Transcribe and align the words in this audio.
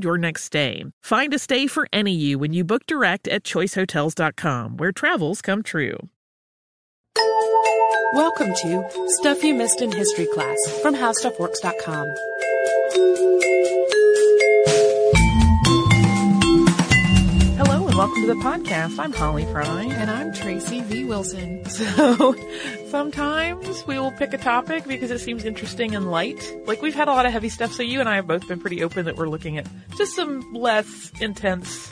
your 0.00 0.18
next 0.18 0.44
stay. 0.44 0.84
Find 1.02 1.32
a 1.34 1.38
stay 1.38 1.66
for 1.66 1.88
any 1.92 2.12
you 2.12 2.38
when 2.38 2.52
you 2.52 2.64
book 2.64 2.86
direct 2.86 3.28
at 3.28 3.44
choicehotels.com, 3.44 4.78
where 4.78 4.92
travels 4.92 5.42
come 5.42 5.62
true. 5.62 5.98
Welcome 8.14 8.54
to 8.54 9.06
Stuff 9.06 9.44
You 9.44 9.54
Missed 9.54 9.80
in 9.80 9.92
History 9.92 10.26
class 10.26 10.58
from 10.82 10.94
HowStuffWorks.com. 10.94 12.14
welcome 17.96 18.22
to 18.22 18.26
the 18.26 18.34
podcast. 18.34 18.98
I'm 18.98 19.12
Holly 19.12 19.44
Frey. 19.44 19.66
And 19.66 20.10
I'm 20.10 20.32
Tracy 20.32 20.80
V. 20.80 21.04
Wilson. 21.04 21.62
So 21.72 22.34
sometimes 22.88 23.86
we 23.86 23.98
will 23.98 24.12
pick 24.12 24.32
a 24.32 24.38
topic 24.38 24.86
because 24.86 25.10
it 25.10 25.20
seems 25.20 25.44
interesting 25.44 25.94
and 25.94 26.10
light. 26.10 26.54
Like 26.66 26.80
we've 26.82 26.94
had 26.94 27.08
a 27.08 27.12
lot 27.12 27.26
of 27.26 27.32
heavy 27.32 27.48
stuff, 27.48 27.72
so 27.72 27.82
you 27.82 28.00
and 28.00 28.08
I 28.08 28.16
have 28.16 28.26
both 28.26 28.46
been 28.46 28.60
pretty 28.60 28.82
open 28.82 29.06
that 29.06 29.16
we're 29.16 29.28
looking 29.28 29.58
at 29.58 29.66
just 29.96 30.14
some 30.14 30.52
less 30.52 31.10
intense, 31.20 31.90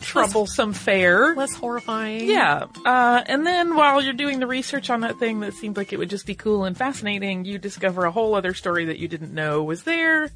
troublesome 0.00 0.72
fare. 0.72 1.34
Less 1.34 1.54
horrifying. 1.54 2.28
Yeah. 2.28 2.66
Uh, 2.84 3.22
and 3.26 3.46
then 3.46 3.76
while 3.76 4.00
you're 4.02 4.12
doing 4.12 4.40
the 4.40 4.46
research 4.46 4.90
on 4.90 5.00
that 5.00 5.18
thing 5.18 5.40
that 5.40 5.54
seemed 5.54 5.76
like 5.76 5.92
it 5.92 5.98
would 5.98 6.10
just 6.10 6.26
be 6.26 6.34
cool 6.34 6.64
and 6.64 6.76
fascinating, 6.76 7.44
you 7.44 7.58
discover 7.58 8.04
a 8.04 8.10
whole 8.10 8.34
other 8.34 8.54
story 8.54 8.86
that 8.86 8.98
you 8.98 9.08
didn't 9.08 9.32
know 9.32 9.62
was 9.62 9.84
there. 9.84 10.30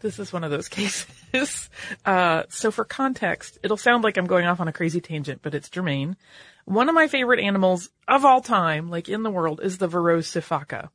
This 0.00 0.18
is 0.18 0.32
one 0.32 0.44
of 0.44 0.50
those 0.50 0.68
cases. 0.70 1.70
Uh, 2.04 2.44
so 2.48 2.70
for 2.70 2.84
context, 2.84 3.58
it'll 3.62 3.76
sound 3.76 4.04
like 4.04 4.16
I'm 4.16 4.26
going 4.26 4.46
off 4.46 4.60
on 4.60 4.68
a 4.68 4.72
crazy 4.72 5.00
tangent, 5.00 5.40
but 5.42 5.54
it's 5.54 5.68
germane. 5.68 6.16
One 6.64 6.88
of 6.88 6.94
my 6.94 7.08
favorite 7.08 7.40
animals 7.40 7.90
of 8.06 8.24
all 8.24 8.40
time, 8.40 8.90
like 8.90 9.08
in 9.08 9.22
the 9.22 9.30
world, 9.30 9.60
is 9.62 9.78
the 9.78 9.88
Verreaux 9.88 10.18
sifaka. 10.20 10.88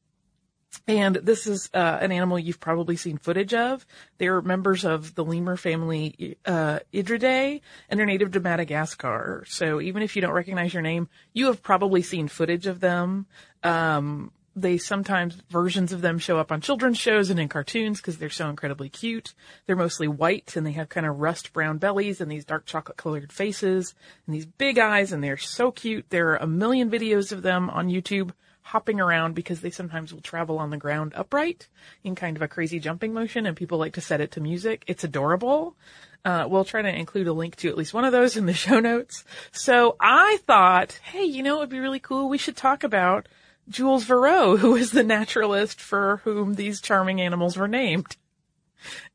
And 0.87 1.15
this 1.15 1.47
is 1.47 1.69
uh, 1.73 1.97
an 2.01 2.11
animal 2.11 2.37
you've 2.37 2.59
probably 2.59 2.95
seen 2.95 3.17
footage 3.17 3.53
of. 3.53 3.85
They're 4.17 4.41
members 4.41 4.85
of 4.85 5.15
the 5.15 5.23
lemur 5.23 5.57
family 5.57 6.37
uh, 6.45 6.79
Indriidae, 6.93 7.61
and 7.89 7.99
they're 7.99 8.05
native 8.05 8.31
to 8.31 8.39
Madagascar. 8.39 9.45
So 9.47 9.81
even 9.81 10.03
if 10.03 10.15
you 10.15 10.21
don't 10.21 10.33
recognize 10.33 10.73
your 10.73 10.83
name, 10.83 11.07
you 11.33 11.47
have 11.47 11.63
probably 11.63 12.01
seen 12.01 12.27
footage 12.27 12.67
of 12.67 12.79
them. 12.79 13.25
Um, 13.63 14.31
they 14.55 14.77
sometimes 14.77 15.35
versions 15.49 15.91
of 15.91 16.01
them 16.01 16.17
show 16.17 16.39
up 16.39 16.51
on 16.51 16.61
children's 16.61 16.97
shows 16.97 17.29
and 17.29 17.39
in 17.39 17.49
cartoons 17.49 17.99
because 17.99 18.17
they're 18.17 18.29
so 18.29 18.49
incredibly 18.49 18.87
cute. 18.87 19.33
They're 19.65 19.75
mostly 19.75 20.07
white 20.07 20.55
and 20.55 20.65
they 20.65 20.71
have 20.71 20.87
kind 20.87 21.05
of 21.05 21.19
rust 21.19 21.51
brown 21.51 21.77
bellies 21.77 22.21
and 22.21 22.31
these 22.31 22.45
dark 22.45 22.65
chocolate 22.65 22.97
colored 22.97 23.33
faces 23.33 23.93
and 24.25 24.33
these 24.33 24.45
big 24.45 24.79
eyes 24.79 25.11
and 25.11 25.23
they're 25.23 25.37
so 25.37 25.71
cute. 25.71 26.09
There 26.09 26.29
are 26.29 26.37
a 26.37 26.47
million 26.47 26.89
videos 26.89 27.31
of 27.31 27.41
them 27.41 27.69
on 27.69 27.89
YouTube 27.89 28.31
hopping 28.61 28.99
around 28.99 29.35
because 29.35 29.61
they 29.61 29.69
sometimes 29.69 30.13
will 30.13 30.21
travel 30.21 30.57
on 30.57 30.69
the 30.69 30.77
ground 30.77 31.13
upright 31.15 31.67
in 32.03 32.15
kind 32.15 32.35
of 32.35 32.41
a 32.41 32.47
crazy 32.47 32.79
jumping 32.79 33.13
motion 33.13 33.45
and 33.45 33.57
people 33.57 33.77
like 33.77 33.93
to 33.93 34.01
set 34.01 34.21
it 34.21 34.31
to 34.31 34.41
music. 34.41 34.83
It's 34.87 35.03
adorable. 35.03 35.75
Uh, 36.23 36.47
we'll 36.49 36.65
try 36.65 36.81
to 36.81 36.89
include 36.89 37.27
a 37.27 37.33
link 37.33 37.55
to 37.57 37.69
at 37.69 37.77
least 37.77 37.93
one 37.93 38.05
of 38.05 38.11
those 38.11 38.35
in 38.35 38.47
the 38.47 38.53
show 38.65 38.79
notes. 38.79 39.23
So 39.51 39.97
I 39.99 40.39
thought, 40.47 40.93
hey, 41.03 41.25
you 41.25 41.43
know, 41.43 41.57
it 41.57 41.59
would 41.59 41.69
be 41.69 41.79
really 41.79 41.99
cool. 41.99 42.27
We 42.27 42.39
should 42.39 42.57
talk 42.57 42.83
about 42.83 43.27
Jules 43.69 44.05
Verreaux, 44.05 44.57
who 44.57 44.75
is 44.75 44.91
the 44.91 45.03
naturalist 45.03 45.79
for 45.81 46.21
whom 46.23 46.53
these 46.55 46.81
charming 46.81 47.21
animals 47.21 47.57
were 47.57 47.67
named. 47.67 48.15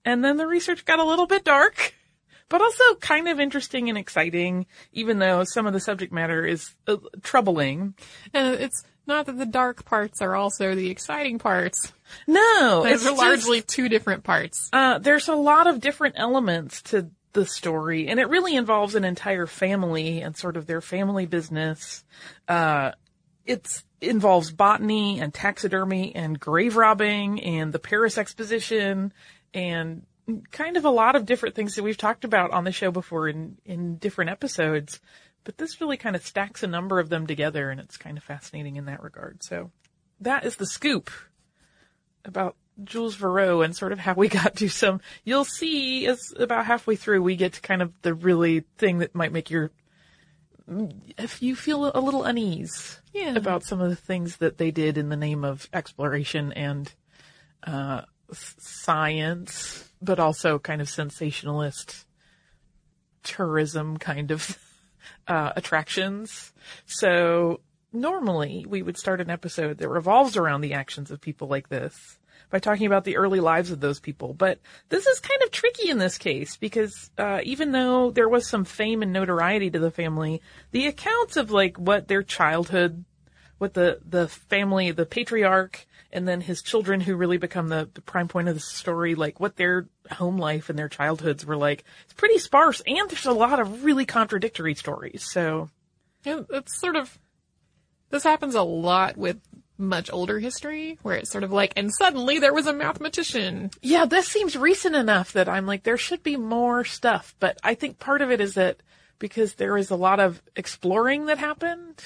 And 0.04 0.24
then 0.24 0.36
the 0.36 0.46
research 0.46 0.84
got 0.84 0.98
a 0.98 1.04
little 1.04 1.26
bit 1.26 1.44
dark, 1.44 1.94
but 2.48 2.60
also 2.60 2.96
kind 2.96 3.28
of 3.28 3.38
interesting 3.38 3.88
and 3.88 3.96
exciting, 3.96 4.66
even 4.92 5.18
though 5.20 5.44
some 5.44 5.66
of 5.66 5.72
the 5.72 5.80
subject 5.80 6.12
matter 6.12 6.44
is 6.44 6.70
uh, 6.88 6.96
troubling. 7.22 7.94
And 8.34 8.54
it's 8.60 8.82
not 9.06 9.26
that 9.26 9.38
the 9.38 9.46
dark 9.46 9.84
parts 9.84 10.20
are 10.20 10.34
also 10.34 10.74
the 10.74 10.90
exciting 10.90 11.38
parts. 11.38 11.92
No, 12.26 12.82
Those 12.82 13.02
it's 13.02 13.06
are 13.06 13.14
largely 13.14 13.58
just, 13.58 13.68
two 13.68 13.88
different 13.88 14.24
parts. 14.24 14.68
uh, 14.72 14.98
there's 14.98 15.28
a 15.28 15.34
lot 15.36 15.68
of 15.68 15.80
different 15.80 16.16
elements 16.18 16.82
to 16.82 17.08
the 17.32 17.46
story, 17.46 18.08
and 18.08 18.18
it 18.18 18.28
really 18.28 18.56
involves 18.56 18.96
an 18.96 19.04
entire 19.04 19.46
family 19.46 20.20
and 20.20 20.36
sort 20.36 20.56
of 20.56 20.66
their 20.66 20.80
family 20.80 21.26
business. 21.26 22.02
Uh, 22.48 22.90
it's 23.44 23.84
involves 24.00 24.50
botany 24.50 25.20
and 25.20 25.32
taxidermy 25.32 26.14
and 26.14 26.38
grave 26.38 26.76
robbing 26.76 27.40
and 27.42 27.72
the 27.72 27.78
Paris 27.78 28.18
Exposition 28.18 29.12
and 29.52 30.06
kind 30.50 30.76
of 30.76 30.84
a 30.84 30.90
lot 30.90 31.16
of 31.16 31.26
different 31.26 31.54
things 31.54 31.74
that 31.74 31.82
we've 31.82 31.96
talked 31.96 32.24
about 32.24 32.52
on 32.52 32.64
the 32.64 32.72
show 32.72 32.90
before 32.90 33.28
in, 33.28 33.56
in 33.64 33.96
different 33.96 34.30
episodes. 34.30 35.00
But 35.44 35.58
this 35.58 35.80
really 35.80 35.96
kind 35.96 36.16
of 36.16 36.24
stacks 36.24 36.62
a 36.62 36.66
number 36.66 37.00
of 37.00 37.08
them 37.08 37.26
together 37.26 37.70
and 37.70 37.80
it's 37.80 37.96
kind 37.96 38.16
of 38.16 38.24
fascinating 38.24 38.76
in 38.76 38.86
that 38.86 39.02
regard. 39.02 39.42
So 39.42 39.70
that 40.20 40.44
is 40.44 40.56
the 40.56 40.66
scoop 40.66 41.10
about 42.24 42.56
Jules 42.84 43.16
Verreaux 43.16 43.64
and 43.64 43.74
sort 43.74 43.92
of 43.92 43.98
how 43.98 44.14
we 44.14 44.28
got 44.28 44.56
to 44.56 44.68
some, 44.68 45.00
you'll 45.24 45.44
see 45.44 46.06
as 46.06 46.32
about 46.38 46.66
halfway 46.66 46.96
through 46.96 47.22
we 47.22 47.36
get 47.36 47.54
to 47.54 47.60
kind 47.60 47.82
of 47.82 47.92
the 48.02 48.14
really 48.14 48.64
thing 48.78 48.98
that 48.98 49.14
might 49.14 49.32
make 49.32 49.50
your, 49.50 49.70
if 51.18 51.42
you 51.42 51.56
feel 51.56 51.90
a 51.94 52.00
little 52.00 52.24
unease 52.24 53.00
Yeah. 53.12 53.34
about 53.34 53.64
some 53.64 53.80
of 53.80 53.90
the 53.90 53.96
things 53.96 54.36
that 54.36 54.58
they 54.58 54.70
did 54.70 54.96
in 54.98 55.08
the 55.08 55.16
name 55.16 55.44
of 55.44 55.68
exploration 55.72 56.52
and 56.52 56.92
uh, 57.66 58.02
science, 58.32 59.90
but 60.00 60.18
also 60.20 60.58
kind 60.58 60.80
of 60.80 60.88
sensationalist 60.88 62.06
tourism 63.22 63.96
kind 63.98 64.30
of 64.30 64.58
uh, 65.28 65.52
attractions. 65.56 66.52
So 66.86 67.60
normally 67.92 68.64
we 68.68 68.82
would 68.82 68.96
start 68.96 69.20
an 69.20 69.30
episode 69.30 69.78
that 69.78 69.88
revolves 69.88 70.36
around 70.36 70.60
the 70.60 70.74
actions 70.74 71.10
of 71.10 71.20
people 71.20 71.48
like 71.48 71.68
this. 71.68 72.18
By 72.48 72.58
talking 72.58 72.86
about 72.86 73.04
the 73.04 73.16
early 73.16 73.40
lives 73.40 73.70
of 73.70 73.80
those 73.80 74.00
people. 74.00 74.34
But 74.34 74.58
this 74.88 75.06
is 75.06 75.20
kind 75.20 75.42
of 75.42 75.50
tricky 75.50 75.90
in 75.90 75.98
this 75.98 76.18
case 76.18 76.56
because 76.56 77.10
uh, 77.18 77.40
even 77.44 77.72
though 77.72 78.10
there 78.10 78.28
was 78.28 78.46
some 78.46 78.64
fame 78.64 79.02
and 79.02 79.12
notoriety 79.12 79.70
to 79.70 79.78
the 79.78 79.90
family, 79.90 80.40
the 80.70 80.86
accounts 80.86 81.36
of 81.36 81.50
like 81.50 81.76
what 81.78 82.08
their 82.08 82.22
childhood, 82.22 83.04
what 83.58 83.74
the 83.74 84.00
the 84.08 84.28
family, 84.28 84.90
the 84.90 85.06
patriarch, 85.06 85.86
and 86.12 86.26
then 86.26 86.40
his 86.40 86.62
children 86.62 87.00
who 87.00 87.14
really 87.14 87.36
become 87.36 87.68
the, 87.68 87.88
the 87.94 88.00
prime 88.00 88.28
point 88.28 88.48
of 88.48 88.54
the 88.54 88.60
story, 88.60 89.14
like 89.14 89.38
what 89.38 89.56
their 89.56 89.86
home 90.10 90.38
life 90.38 90.68
and 90.68 90.78
their 90.78 90.88
childhoods 90.88 91.46
were 91.46 91.56
like, 91.56 91.84
it's 92.04 92.14
pretty 92.14 92.38
sparse, 92.38 92.82
and 92.86 93.08
there's 93.10 93.26
a 93.26 93.32
lot 93.32 93.60
of 93.60 93.84
really 93.84 94.06
contradictory 94.06 94.74
stories. 94.74 95.24
So 95.30 95.68
Yeah, 96.24 96.40
it's 96.50 96.80
sort 96.80 96.96
of 96.96 97.18
this 98.10 98.24
happens 98.24 98.54
a 98.54 98.62
lot 98.62 99.16
with 99.16 99.40
much 99.80 100.10
older 100.12 100.38
history 100.38 100.98
where 101.02 101.16
it's 101.16 101.30
sort 101.30 101.44
of 101.44 101.52
like 101.52 101.72
and 101.76 101.92
suddenly 101.92 102.38
there 102.38 102.54
was 102.54 102.66
a 102.66 102.72
mathematician. 102.72 103.70
Yeah, 103.82 104.04
this 104.04 104.28
seems 104.28 104.56
recent 104.56 104.94
enough 104.94 105.32
that 105.32 105.48
I'm 105.48 105.66
like, 105.66 105.82
there 105.82 105.96
should 105.96 106.22
be 106.22 106.36
more 106.36 106.84
stuff. 106.84 107.34
But 107.40 107.58
I 107.64 107.74
think 107.74 107.98
part 107.98 108.22
of 108.22 108.30
it 108.30 108.40
is 108.40 108.54
that 108.54 108.76
because 109.18 109.54
there 109.54 109.76
is 109.76 109.90
a 109.90 109.96
lot 109.96 110.20
of 110.20 110.42
exploring 110.56 111.26
that 111.26 111.38
happened. 111.38 112.02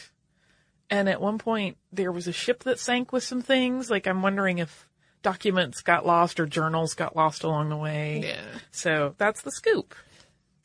And 0.91 1.09
at 1.09 1.21
one 1.21 1.38
point 1.38 1.76
there 1.93 2.12
was 2.12 2.29
a 2.29 2.32
ship 2.32 2.65
that 2.65 2.79
sank 2.79 3.12
with 3.12 3.25
some 3.25 3.43
things. 3.43 3.91
Like 3.91 4.06
I'm 4.06 4.23
wondering 4.23 4.59
if 4.59 4.88
documents 5.23 5.81
got 5.82 6.06
lost 6.06 6.38
or 6.38 6.47
journals 6.47 6.94
got 6.94 7.17
lost 7.17 7.43
along 7.43 7.70
the 7.70 7.77
way. 7.77 8.23
Yeah. 8.25 8.59
So 8.70 9.15
that's 9.19 9.43
the 9.43 9.50
scoop. 9.50 9.94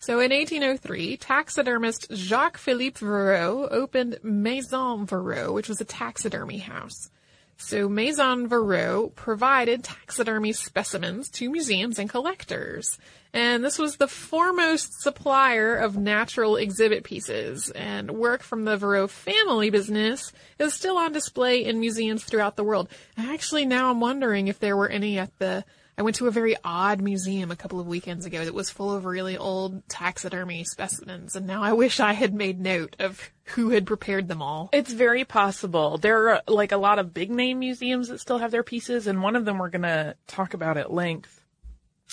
So 0.01 0.21
in 0.21 0.31
1803, 0.31 1.17
taxidermist 1.17 2.07
Jacques-Philippe 2.13 3.05
Verreaux 3.05 3.67
opened 3.69 4.19
Maison 4.23 5.05
Verreaux, 5.05 5.53
which 5.53 5.67
was 5.67 5.81
a 5.81 5.85
taxidermy 5.85 6.59
house. 6.59 7.09
So 7.57 7.89
Maison 7.89 8.47
Verreaux 8.47 9.13
provided 9.13 9.83
taxidermy 9.83 10.53
specimens 10.53 11.29
to 11.31 11.51
museums 11.51 11.99
and 11.99 12.09
collectors. 12.09 12.97
And 13.33 13.61
this 13.61 13.77
was 13.77 13.97
the 13.97 14.07
foremost 14.07 15.01
supplier 15.01 15.75
of 15.75 15.97
natural 15.97 16.55
exhibit 16.55 17.03
pieces, 17.03 17.69
and 17.69 18.11
work 18.11 18.41
from 18.41 18.63
the 18.63 18.77
Verreaux 18.77 19.09
family 19.09 19.69
business 19.69 20.31
is 20.57 20.73
still 20.73 20.97
on 20.97 21.11
display 21.11 21.65
in 21.65 21.81
museums 21.81 22.23
throughout 22.23 22.55
the 22.55 22.63
world. 22.63 22.87
Actually, 23.17 23.65
now 23.65 23.91
I'm 23.91 23.99
wondering 23.99 24.47
if 24.47 24.59
there 24.59 24.77
were 24.77 24.89
any 24.89 25.19
at 25.19 25.37
the 25.39 25.65
I 25.99 26.01
went 26.01 26.15
to 26.15 26.27
a 26.27 26.31
very 26.31 26.55
odd 26.63 27.01
museum 27.01 27.51
a 27.51 27.57
couple 27.57 27.81
of 27.81 27.85
weekends 27.85 28.25
ago 28.25 28.45
that 28.45 28.53
was 28.53 28.69
full 28.69 28.93
of 28.93 29.03
really 29.03 29.37
old 29.37 29.85
taxidermy 29.89 30.63
specimens, 30.63 31.35
and 31.35 31.45
now 31.45 31.61
I 31.61 31.73
wish 31.73 31.99
I 31.99 32.13
had 32.13 32.33
made 32.33 32.57
note 32.57 32.95
of 32.99 33.29
who 33.43 33.71
had 33.71 33.85
prepared 33.85 34.29
them 34.29 34.41
all. 34.41 34.69
It's 34.71 34.93
very 34.93 35.25
possible. 35.25 35.97
There 35.97 36.29
are 36.29 36.41
like 36.47 36.71
a 36.71 36.77
lot 36.77 36.99
of 36.99 37.13
big 37.13 37.29
name 37.29 37.59
museums 37.59 38.07
that 38.07 38.21
still 38.21 38.37
have 38.37 38.51
their 38.51 38.63
pieces, 38.63 39.07
and 39.07 39.21
one 39.21 39.35
of 39.35 39.43
them 39.43 39.57
we're 39.57 39.71
to 39.71 40.15
talk 40.25 40.53
about 40.53 40.77
at 40.77 40.93
length 40.93 41.43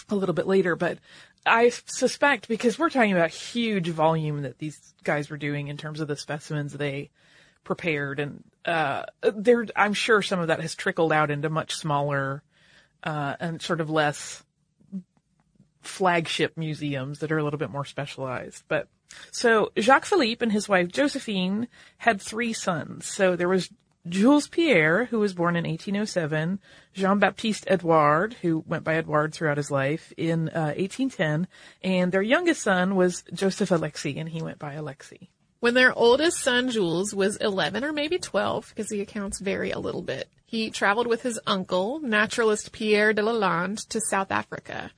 a 0.09 0.17
little 0.17 0.35
bit 0.35 0.49
later. 0.49 0.75
But 0.75 0.99
I 1.47 1.69
suspect 1.69 2.49
because 2.49 2.81
we're 2.81 2.91
talking 2.91 3.13
about 3.13 3.31
huge 3.31 3.91
volume 3.91 4.43
that 4.43 4.59
these 4.59 4.95
guys 5.05 5.31
were 5.31 5.37
doing 5.37 5.69
in 5.69 5.77
terms 5.77 6.01
of 6.01 6.09
the 6.09 6.17
specimens 6.17 6.73
they 6.73 7.11
prepared, 7.63 8.19
and 8.19 8.43
uh, 8.65 9.05
there, 9.23 9.65
I'm 9.77 9.95
sure 9.95 10.23
some 10.23 10.41
of 10.41 10.49
that 10.49 10.61
has 10.61 10.75
trickled 10.75 11.13
out 11.13 11.31
into 11.31 11.49
much 11.49 11.77
smaller 11.77 12.43
uh, 13.07 13.37
and 13.41 13.63
sort 13.63 13.81
of 13.81 13.89
less 13.89 14.43
flagship 15.81 16.57
museums 16.57 17.21
that 17.21 17.31
are 17.31 17.39
a 17.39 17.45
little 17.45 17.59
bit 17.59 17.71
more 17.71 17.85
specialized. 17.85 18.65
But 18.69 18.89
so 19.31 19.71
Jacques 19.79 20.05
Philippe 20.05 20.45
and 20.45 20.53
his 20.53 20.69
wife 20.69 20.89
Josephine 20.89 21.69
had 21.99 22.21
three 22.21 22.53
sons. 22.53 23.07
So 23.07 23.37
there 23.37 23.49
was 23.49 23.71
Jules 24.09 24.49
Pierre, 24.49 25.07
who 25.07 25.19
was 25.19 25.35
born 25.35 25.57
in 25.57 25.65
1807, 25.65 26.61
Jean-Baptiste 26.93 27.65
Edouard, 27.69 28.35
who 28.35 28.63
went 28.67 28.85
by 28.85 28.95
Edouard 28.95 29.33
throughout 29.35 29.57
his 29.57 29.71
life, 29.71 30.13
in 30.17 30.49
uh, 30.51 30.75
1810, 30.77 31.49
and 31.83 32.13
their 32.13 32.23
youngest 32.23 32.63
son 32.63 32.95
was 32.95 33.25
Joseph 33.33 33.73
Alexis, 33.73 34.15
and 34.17 34.29
he 34.29 34.43
went 34.43 34.61
by 34.61 34.75
Alexis. 34.75 35.27
When 35.59 35.75
their 35.75 35.93
oldest 35.93 36.39
son, 36.39 36.71
Jules, 36.71 37.15
was 37.15 37.37
11 37.39 37.83
or 37.83 37.93
maybe 37.93 38.19
12, 38.19 38.69
because 38.69 38.89
the 38.89 39.01
accounts 39.01 39.41
vary 39.41 39.73
a 39.73 39.81
little 39.81 40.03
bit, 40.03 40.29
he 40.47 40.71
traveled 40.71 41.09
with 41.09 41.23
his 41.23 41.41
uncle, 41.47 41.99
naturalist 42.01 42.73
Pierre 42.73 43.13
de 43.13 43.21
Lalande, 43.21 43.87
to 43.89 44.01
South 44.01 44.31
Africa. 44.31 44.93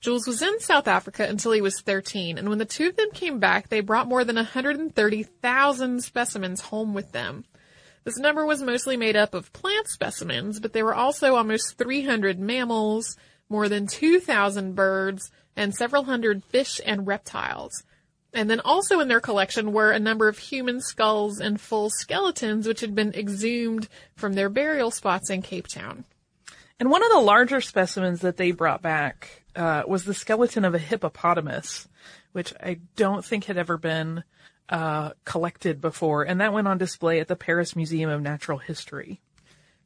Jules 0.00 0.26
was 0.26 0.40
in 0.40 0.58
South 0.60 0.88
Africa 0.88 1.26
until 1.28 1.52
he 1.52 1.60
was 1.60 1.82
13, 1.82 2.38
and 2.38 2.48
when 2.48 2.56
the 2.56 2.64
two 2.64 2.88
of 2.88 2.96
them 2.96 3.10
came 3.12 3.38
back, 3.38 3.68
they 3.68 3.80
brought 3.80 4.08
more 4.08 4.24
than 4.24 4.36
130,000 4.36 6.02
specimens 6.02 6.62
home 6.62 6.94
with 6.94 7.12
them. 7.12 7.44
This 8.04 8.16
number 8.16 8.46
was 8.46 8.62
mostly 8.62 8.96
made 8.96 9.14
up 9.14 9.34
of 9.34 9.52
plant 9.52 9.88
specimens, 9.88 10.58
but 10.58 10.72
there 10.72 10.86
were 10.86 10.94
also 10.94 11.34
almost 11.34 11.76
300 11.76 12.40
mammals, 12.40 13.18
more 13.50 13.68
than 13.68 13.86
2,000 13.86 14.74
birds, 14.74 15.30
and 15.54 15.74
several 15.74 16.04
hundred 16.04 16.42
fish 16.44 16.80
and 16.86 17.06
reptiles. 17.06 17.82
And 18.32 18.48
then 18.48 18.60
also 18.60 19.00
in 19.00 19.08
their 19.08 19.20
collection 19.20 19.72
were 19.72 19.90
a 19.90 19.98
number 19.98 20.28
of 20.28 20.38
human 20.38 20.80
skulls 20.80 21.40
and 21.40 21.60
full 21.60 21.90
skeletons 21.90 22.66
which 22.66 22.80
had 22.80 22.94
been 22.94 23.12
exhumed 23.14 23.88
from 24.14 24.34
their 24.34 24.48
burial 24.48 24.90
spots 24.90 25.30
in 25.30 25.42
Cape 25.42 25.66
Town. 25.66 26.04
And 26.78 26.90
one 26.90 27.02
of 27.02 27.10
the 27.10 27.18
larger 27.18 27.60
specimens 27.60 28.20
that 28.20 28.36
they 28.36 28.52
brought 28.52 28.82
back 28.82 29.42
uh, 29.56 29.82
was 29.86 30.04
the 30.04 30.14
skeleton 30.14 30.64
of 30.64 30.74
a 30.74 30.78
hippopotamus, 30.78 31.88
which 32.32 32.54
I 32.62 32.78
don't 32.96 33.24
think 33.24 33.44
had 33.44 33.58
ever 33.58 33.76
been 33.76 34.24
uh, 34.68 35.10
collected 35.24 35.80
before, 35.80 36.22
and 36.22 36.40
that 36.40 36.52
went 36.52 36.68
on 36.68 36.78
display 36.78 37.20
at 37.20 37.28
the 37.28 37.36
Paris 37.36 37.74
Museum 37.74 38.08
of 38.08 38.22
Natural 38.22 38.58
History. 38.58 39.20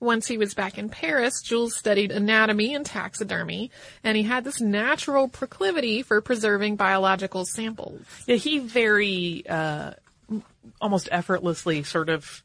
Once 0.00 0.26
he 0.26 0.36
was 0.36 0.54
back 0.54 0.76
in 0.76 0.88
Paris, 0.88 1.40
Jules 1.40 1.76
studied 1.76 2.10
anatomy 2.10 2.74
and 2.74 2.84
taxidermy, 2.84 3.70
and 4.02 4.16
he 4.16 4.22
had 4.22 4.44
this 4.44 4.60
natural 4.60 5.28
proclivity 5.28 6.02
for 6.02 6.20
preserving 6.20 6.76
biological 6.76 7.44
samples. 7.46 8.02
Yeah, 8.26 8.36
he 8.36 8.58
very 8.58 9.44
uh, 9.48 9.92
almost 10.80 11.08
effortlessly 11.10 11.82
sort 11.82 12.08
of 12.08 12.42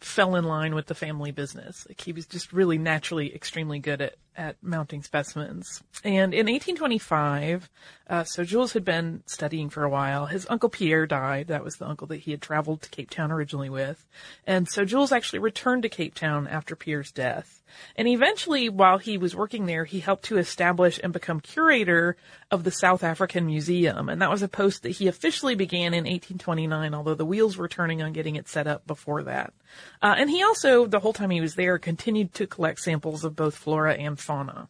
fell 0.00 0.36
in 0.36 0.44
line 0.44 0.74
with 0.74 0.86
the 0.86 0.94
family 0.94 1.32
business. 1.32 1.86
Like 1.88 2.00
he 2.00 2.12
was 2.12 2.26
just 2.26 2.52
really 2.52 2.78
naturally 2.78 3.34
extremely 3.34 3.78
good 3.78 4.00
at, 4.02 4.14
at 4.36 4.56
mounting 4.62 5.02
specimens. 5.02 5.82
And 6.02 6.34
in 6.34 6.46
1825, 6.46 7.70
uh, 8.08 8.24
so 8.24 8.44
Jules 8.44 8.72
had 8.72 8.84
been 8.84 9.22
studying 9.26 9.70
for 9.70 9.84
a 9.84 9.88
while. 9.90 10.26
His 10.26 10.46
uncle 10.50 10.68
Pierre 10.68 11.06
died. 11.06 11.48
That 11.48 11.64
was 11.64 11.76
the 11.76 11.86
uncle 11.86 12.06
that 12.08 12.20
he 12.20 12.30
had 12.30 12.42
traveled 12.42 12.82
to 12.82 12.90
Cape 12.90 13.10
Town 13.10 13.32
originally 13.32 13.70
with. 13.70 14.06
And 14.46 14.68
so 14.68 14.84
Jules 14.84 15.12
actually 15.12 15.38
returned 15.38 15.82
to 15.82 15.88
Cape 15.88 16.14
Town 16.14 16.46
after 16.46 16.76
Pierre's 16.76 17.12
death. 17.12 17.62
And 17.96 18.08
eventually, 18.08 18.68
while 18.68 18.98
he 18.98 19.18
was 19.18 19.34
working 19.34 19.66
there, 19.66 19.84
he 19.84 20.00
helped 20.00 20.24
to 20.26 20.38
establish 20.38 20.98
and 21.02 21.12
become 21.12 21.40
curator 21.40 22.16
of 22.50 22.64
the 22.64 22.70
South 22.70 23.02
African 23.02 23.46
Museum. 23.46 24.08
And 24.08 24.20
that 24.22 24.30
was 24.30 24.42
a 24.42 24.48
post 24.48 24.82
that 24.82 24.90
he 24.90 25.08
officially 25.08 25.54
began 25.54 25.94
in 25.94 26.04
1829, 26.04 26.94
although 26.94 27.14
the 27.14 27.24
wheels 27.24 27.56
were 27.56 27.68
turning 27.68 28.02
on 28.02 28.12
getting 28.12 28.36
it 28.36 28.48
set 28.48 28.66
up 28.66 28.86
before 28.86 29.24
that. 29.24 29.52
Uh, 30.02 30.14
and 30.16 30.30
he 30.30 30.42
also, 30.42 30.86
the 30.86 31.00
whole 31.00 31.12
time 31.12 31.30
he 31.30 31.40
was 31.40 31.54
there, 31.54 31.78
continued 31.78 32.34
to 32.34 32.46
collect 32.46 32.80
samples 32.80 33.24
of 33.24 33.36
both 33.36 33.54
flora 33.54 33.94
and 33.94 34.18
fauna. 34.18 34.68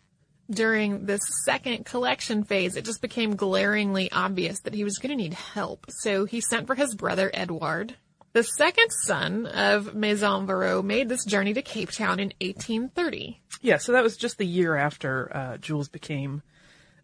During 0.51 1.07
this 1.07 1.23
second 1.45 1.87
collection 1.87 2.45
phase, 2.45 2.77
it 2.77 2.85
just 2.85 3.01
became 3.01 3.35
glaringly 3.35 4.13
obvious 4.13 4.61
that 4.61 4.75
he 4.75 4.85
was 4.85 4.99
going 4.99 5.11
to 5.11 5.23
need 5.23 5.33
help. 5.33 5.87
So 5.89 6.27
he 6.27 6.43
sent 6.43 6.67
for 6.67 6.75
his 6.75 6.95
brother 6.95 7.31
Edward. 7.33 7.97
The 8.35 8.43
second 8.43 8.91
son 8.91 9.47
of 9.47 9.95
Maison 9.95 10.45
Verreau 10.45 10.83
made 10.83 11.09
this 11.09 11.25
journey 11.25 11.55
to 11.55 11.63
Cape 11.63 11.93
Town 11.93 12.19
in 12.19 12.33
1830. 12.41 13.41
Yeah, 13.61 13.79
so 13.79 13.93
that 13.93 14.03
was 14.03 14.17
just 14.17 14.39
the 14.39 14.45
year 14.45 14.75
after 14.75 15.31
uh, 15.33 15.57
Jules 15.59 15.89
became 15.89 16.43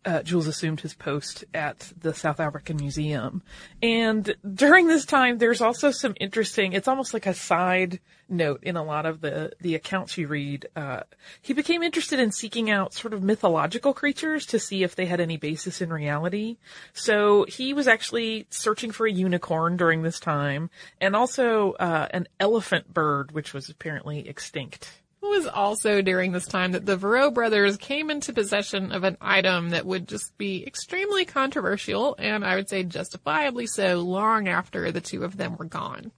uh, 0.04 0.22
Jules 0.22 0.46
assumed 0.46 0.80
his 0.80 0.94
post 0.94 1.44
at 1.52 1.92
the 1.98 2.14
South 2.14 2.40
African 2.40 2.76
Museum. 2.76 3.42
And 3.82 4.34
during 4.54 4.86
this 4.86 5.04
time, 5.04 5.38
there's 5.38 5.60
also 5.60 5.90
some 5.90 6.14
interesting, 6.18 6.72
it's 6.72 6.88
almost 6.88 7.12
like 7.12 7.26
a 7.26 7.34
side 7.34 8.00
note 8.28 8.62
in 8.62 8.76
a 8.76 8.82
lot 8.82 9.06
of 9.06 9.20
the, 9.20 9.52
the 9.60 9.74
accounts 9.74 10.16
you 10.16 10.28
read. 10.28 10.66
Uh, 10.74 11.00
he 11.42 11.52
became 11.52 11.82
interested 11.82 12.18
in 12.18 12.32
seeking 12.32 12.70
out 12.70 12.94
sort 12.94 13.12
of 13.12 13.22
mythological 13.22 13.92
creatures 13.92 14.46
to 14.46 14.58
see 14.58 14.82
if 14.82 14.94
they 14.94 15.06
had 15.06 15.20
any 15.20 15.36
basis 15.36 15.80
in 15.82 15.92
reality. 15.92 16.56
So 16.92 17.44
he 17.48 17.74
was 17.74 17.88
actually 17.88 18.46
searching 18.50 18.92
for 18.92 19.06
a 19.06 19.12
unicorn 19.12 19.76
during 19.76 20.02
this 20.02 20.20
time 20.20 20.70
and 21.00 21.14
also, 21.14 21.72
uh, 21.72 22.06
an 22.12 22.28
elephant 22.38 22.94
bird, 22.94 23.32
which 23.32 23.52
was 23.52 23.68
apparently 23.68 24.28
extinct. 24.28 25.00
It 25.22 25.26
was 25.26 25.46
also 25.46 26.00
during 26.00 26.32
this 26.32 26.46
time 26.46 26.72
that 26.72 26.86
the 26.86 26.96
Verreau 26.96 27.32
brothers 27.32 27.76
came 27.76 28.10
into 28.10 28.32
possession 28.32 28.90
of 28.90 29.04
an 29.04 29.18
item 29.20 29.70
that 29.70 29.84
would 29.84 30.08
just 30.08 30.36
be 30.38 30.66
extremely 30.66 31.26
controversial, 31.26 32.16
and 32.18 32.44
I 32.44 32.56
would 32.56 32.70
say 32.70 32.84
justifiably 32.84 33.66
so 33.66 34.00
long 34.00 34.48
after 34.48 34.90
the 34.90 35.02
two 35.02 35.24
of 35.24 35.36
them 35.36 35.56
were 35.58 35.66
gone. 35.66 36.12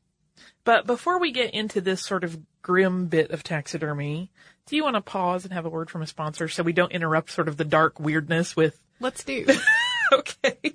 But 0.64 0.86
before 0.86 1.18
we 1.18 1.32
get 1.32 1.52
into 1.52 1.80
this 1.80 2.00
sort 2.00 2.22
of 2.22 2.38
grim 2.62 3.06
bit 3.06 3.32
of 3.32 3.42
taxidermy, 3.42 4.30
do 4.66 4.76
you 4.76 4.84
want 4.84 4.94
to 4.94 5.00
pause 5.00 5.44
and 5.44 5.52
have 5.52 5.66
a 5.66 5.70
word 5.70 5.90
from 5.90 6.02
a 6.02 6.06
sponsor 6.06 6.46
so 6.46 6.62
we 6.62 6.72
don't 6.72 6.92
interrupt 6.92 7.30
sort 7.30 7.48
of 7.48 7.56
the 7.56 7.64
dark 7.64 7.98
weirdness 7.98 8.54
with, 8.54 8.78
Let's 9.00 9.24
do. 9.24 9.46
okay. 10.12 10.74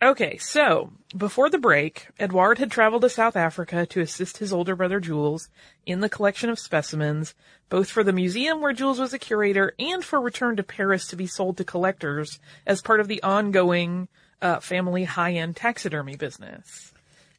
Okay, 0.00 0.36
so 0.36 0.92
before 1.16 1.50
the 1.50 1.58
break, 1.58 2.08
Edouard 2.20 2.58
had 2.58 2.70
traveled 2.70 3.02
to 3.02 3.08
South 3.08 3.34
Africa 3.34 3.84
to 3.86 4.00
assist 4.00 4.38
his 4.38 4.52
older 4.52 4.76
brother 4.76 5.00
Jules 5.00 5.48
in 5.86 6.00
the 6.00 6.08
collection 6.08 6.50
of 6.50 6.58
specimens, 6.60 7.34
both 7.68 7.90
for 7.90 8.04
the 8.04 8.12
museum 8.12 8.60
where 8.60 8.72
Jules 8.72 9.00
was 9.00 9.12
a 9.12 9.18
curator 9.18 9.74
and 9.76 10.04
for 10.04 10.20
return 10.20 10.54
to 10.56 10.62
Paris 10.62 11.08
to 11.08 11.16
be 11.16 11.26
sold 11.26 11.56
to 11.56 11.64
collectors 11.64 12.38
as 12.64 12.80
part 12.80 13.00
of 13.00 13.08
the 13.08 13.20
ongoing 13.24 14.06
uh, 14.40 14.60
family 14.60 15.02
high-end 15.02 15.56
taxidermy 15.56 16.14
business. 16.14 16.92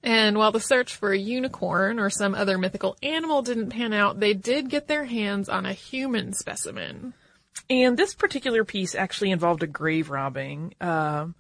And 0.03 0.37
while 0.37 0.51
the 0.51 0.59
search 0.59 0.95
for 0.95 1.13
a 1.13 1.17
unicorn 1.17 1.97
or 1.97 2.09
some 2.09 2.35
other 2.35 2.57
mythical 2.57 2.97
animal 3.01 3.41
didn't 3.41 3.69
pan 3.69 3.93
out, 3.93 4.19
they 4.19 4.33
did 4.33 4.69
get 4.69 4.87
their 4.87 5.05
hands 5.05 5.47
on 5.47 5.65
a 5.65 5.73
human 5.73 6.33
specimen. 6.33 7.13
And 7.69 7.97
this 7.97 8.13
particular 8.13 8.65
piece 8.65 8.95
actually 8.95 9.31
involved 9.31 9.63
a 9.63 9.67
grave 9.67 10.09
robbing. 10.09 10.73
Um, 10.81 11.35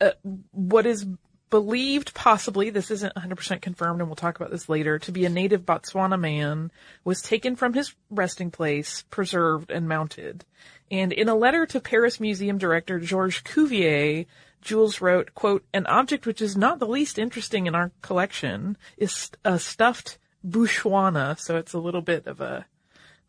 uh, 0.00 0.10
what 0.52 0.86
is 0.86 1.06
believed 1.50 2.14
possibly, 2.14 2.70
this 2.70 2.90
isn't 2.90 3.14
100% 3.14 3.60
confirmed 3.60 4.00
and 4.00 4.08
we'll 4.08 4.16
talk 4.16 4.36
about 4.36 4.50
this 4.50 4.68
later, 4.68 4.98
to 4.98 5.12
be 5.12 5.24
a 5.24 5.30
native 5.30 5.64
Botswana 5.64 6.18
man 6.18 6.70
was 7.04 7.22
taken 7.22 7.56
from 7.56 7.72
his 7.72 7.94
resting 8.10 8.50
place, 8.50 9.04
preserved 9.10 9.70
and 9.70 9.88
mounted. 9.88 10.44
And 10.90 11.12
in 11.12 11.28
a 11.28 11.34
letter 11.34 11.66
to 11.66 11.80
Paris 11.80 12.20
Museum 12.20 12.58
director 12.58 12.98
Georges 12.98 13.42
Cuvier, 13.42 14.26
Jules 14.60 15.00
wrote, 15.00 15.34
quote, 15.34 15.64
an 15.72 15.86
object 15.86 16.26
which 16.26 16.42
is 16.42 16.56
not 16.56 16.78
the 16.78 16.86
least 16.86 17.18
interesting 17.18 17.66
in 17.66 17.74
our 17.74 17.92
collection 18.02 18.76
is 18.96 19.30
a 19.44 19.58
stuffed 19.58 20.18
Bushwana, 20.46 21.38
so 21.38 21.56
it's 21.56 21.72
a 21.72 21.78
little 21.78 22.00
bit 22.00 22.26
of 22.26 22.40
a 22.40 22.66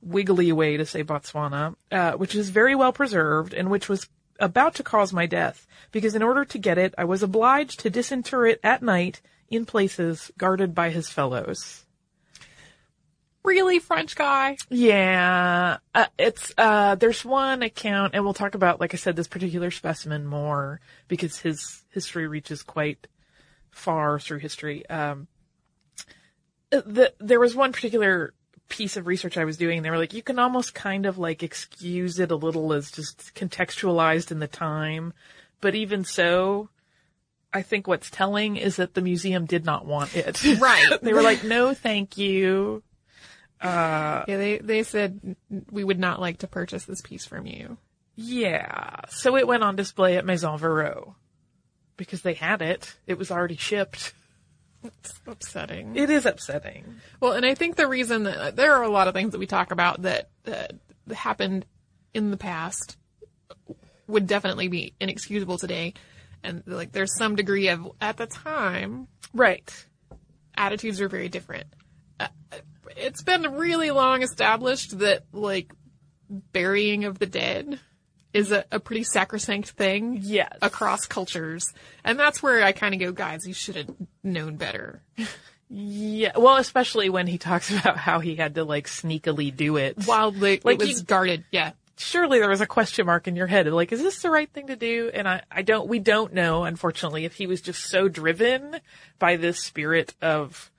wiggly 0.02 0.52
way 0.52 0.78
to 0.78 0.86
say 0.86 1.04
Botswana, 1.04 1.76
uh, 1.92 2.14
which 2.14 2.36
is 2.36 2.50
very 2.50 2.76
well 2.76 2.94
preserved 2.94 3.54
and 3.54 3.70
which 3.70 3.90
was 3.90 4.08
about 4.40 4.76
to 4.76 4.84
cause 4.84 5.14
my 5.14 5.26
death, 5.26 5.68
because 5.92 6.16
in 6.16 6.24
order 6.24 6.46
to 6.46 6.58
get 6.58 6.78
it, 6.78 6.94
I 6.98 7.06
was 7.06 7.24
obliged 7.24 7.80
to 7.82 7.90
disinter 7.90 8.46
it 8.46 8.60
at 8.64 8.82
night 8.82 9.22
in 9.50 9.66
places 9.66 10.32
guarded 10.38 10.74
by 10.74 10.90
his 10.90 11.10
fellows. 11.10 11.86
Really, 13.44 13.80
French 13.80 14.16
guy? 14.16 14.58
Yeah, 14.70 15.78
uh, 15.96 16.06
it's 16.18 16.54
uh, 16.58 16.96
there's 16.96 17.24
one 17.24 17.64
account, 17.64 18.14
and 18.14 18.24
we'll 18.24 18.34
talk 18.34 18.54
about, 18.54 18.82
like 18.82 18.94
I 18.94 18.98
said, 18.98 19.16
this 19.16 19.30
particular 19.30 19.72
specimen 19.72 20.28
more 20.28 20.82
because 21.08 21.40
his 21.40 21.84
history 21.90 22.28
reaches 22.28 22.64
quite 22.64 23.08
far 23.72 24.20
through 24.20 24.40
history. 24.40 24.88
Um, 24.90 25.28
the, 26.70 27.14
there 27.20 27.40
was 27.40 27.56
one 27.56 27.72
particular 27.72 28.34
piece 28.70 28.96
of 28.98 29.08
research 29.08 29.38
I 29.38 29.46
was 29.46 29.58
doing. 29.58 29.82
They 29.82 29.90
were 29.90 29.98
like, 29.98 30.14
you 30.14 30.24
can 30.24 30.40
almost 30.40 30.74
kind 30.74 31.06
of 31.06 31.18
like 31.18 31.44
excuse 31.44 32.20
it 32.20 32.32
a 32.32 32.36
little 32.36 32.72
as 32.74 32.92
just 32.92 33.34
contextualized 33.36 34.32
in 34.32 34.40
the 34.40 34.48
time, 34.48 35.14
but 35.60 35.76
even 35.76 36.06
so, 36.06 36.70
I 37.52 37.64
think 37.64 37.88
what's 37.88 38.10
telling 38.10 38.58
is 38.58 38.78
that 38.78 38.94
the 38.94 39.02
museum 39.02 39.46
did 39.46 39.66
not 39.66 39.86
want 39.86 40.16
it. 40.16 40.42
Right. 40.60 41.02
they 41.02 41.14
were 41.14 41.24
like, 41.24 41.44
no, 41.44 41.74
thank 41.74 42.18
you. 42.18 42.84
Uh, 43.60 44.24
yeah, 44.28 44.38
they, 44.38 44.58
they 44.60 44.84
said 44.84 45.36
we 45.72 45.84
would 45.84 46.00
not 46.00 46.22
like 46.22 46.40
to 46.40 46.48
purchase 46.48 46.86
this 46.86 47.02
piece 47.02 47.26
from 47.26 47.46
you. 47.46 47.78
Yeah. 48.16 49.02
So 49.10 49.36
it 49.36 49.48
went 49.48 49.64
on 49.64 49.76
display 49.76 50.18
at 50.18 50.26
Maison 50.26 50.58
Verreaux 50.58 51.16
because 51.98 52.22
they 52.22 52.34
had 52.34 52.62
it. 52.62 52.96
It 53.08 53.18
was 53.18 53.32
already 53.32 53.58
shipped. 53.58 54.14
It's 54.84 55.20
upsetting. 55.28 55.96
It 55.96 56.10
is 56.10 56.26
upsetting. 56.26 56.96
Well, 57.20 57.34
and 57.34 57.46
I 57.46 57.54
think 57.54 57.76
the 57.76 57.88
reason 57.88 58.24
that 58.24 58.56
there 58.56 58.74
are 58.76 58.84
a 58.84 58.90
lot 58.90 59.08
of 59.08 59.14
things 59.14 59.32
that 59.32 59.40
we 59.40 59.46
talk 59.46 59.72
about 59.72 60.04
that, 60.04 60.30
that 60.44 60.74
happened 61.14 61.66
in 62.14 62.32
the 62.32 62.38
past 62.38 62.98
would 64.08 64.26
definitely 64.26 64.68
be 64.70 64.94
inexcusable 65.00 65.58
today. 65.58 65.94
And 66.44 66.64
like 66.66 66.92
there's 66.94 67.16
some 67.18 67.36
degree 67.36 67.68
of, 67.68 67.92
at 68.00 68.18
the 68.18 68.26
time, 68.26 69.08
Right. 69.34 69.70
attitudes 70.56 71.02
are 71.02 71.10
very 71.10 71.30
different. 71.30 71.68
Uh, 72.20 72.28
it's 72.98 73.22
been 73.22 73.44
really 73.54 73.92
long 73.92 74.24
established 74.24 75.00
that 75.00 75.24
like 75.34 75.74
burying 76.30 77.06
of 77.06 77.20
the 77.20 77.26
dead 77.26 77.80
is 78.34 78.52
a, 78.52 78.64
a 78.72 78.80
pretty 78.80 79.04
sacrosanct 79.04 79.70
thing 79.72 80.20
Yes. 80.22 80.56
across 80.62 81.06
cultures. 81.06 81.66
And 82.04 82.20
that's 82.20 82.44
where 82.44 82.64
I 82.64 82.72
kind 82.72 82.94
of 82.94 83.00
go, 83.00 83.12
guys, 83.12 83.48
you 83.48 83.54
should 83.54 83.76
have 83.76 83.90
known 84.24 84.56
better. 84.58 85.02
Yeah. 85.70 86.32
Well, 86.38 86.58
especially 86.58 87.10
when 87.10 87.28
he 87.28 87.38
talks 87.38 87.70
about 87.78 87.98
how 87.98 88.20
he 88.20 88.36
had 88.36 88.56
to 88.56 88.64
like 88.64 88.88
sneakily 88.88 89.56
do 89.56 89.78
it. 89.78 90.06
While 90.06 90.32
like, 90.32 90.66
Like 90.66 90.82
it 90.82 90.88
was 90.88 91.00
you- 91.00 91.06
guarded. 91.06 91.44
Yeah. 91.52 91.72
surely 91.98 92.40
there 92.40 92.50
was 92.50 92.62
a 92.62 92.66
question 92.68 93.06
mark 93.06 93.28
in 93.28 93.36
your 93.36 93.46
head 93.48 93.68
like 93.68 93.92
is 93.92 94.02
this 94.02 94.22
the 94.22 94.30
right 94.30 94.50
thing 94.54 94.68
to 94.68 94.78
do 94.78 95.12
and 95.14 95.28
i 95.28 95.42
i 95.52 95.62
don't 95.62 95.90
we 95.90 96.00
don't 96.00 96.34
know 96.34 96.64
unfortunately 96.64 97.26
if 97.26 97.34
he 97.34 97.46
was 97.46 97.60
just 97.60 97.82
so 97.90 98.08
driven 98.08 98.80
by 99.20 99.36
this 99.36 99.60
spirit 99.66 100.16
of 100.22 100.72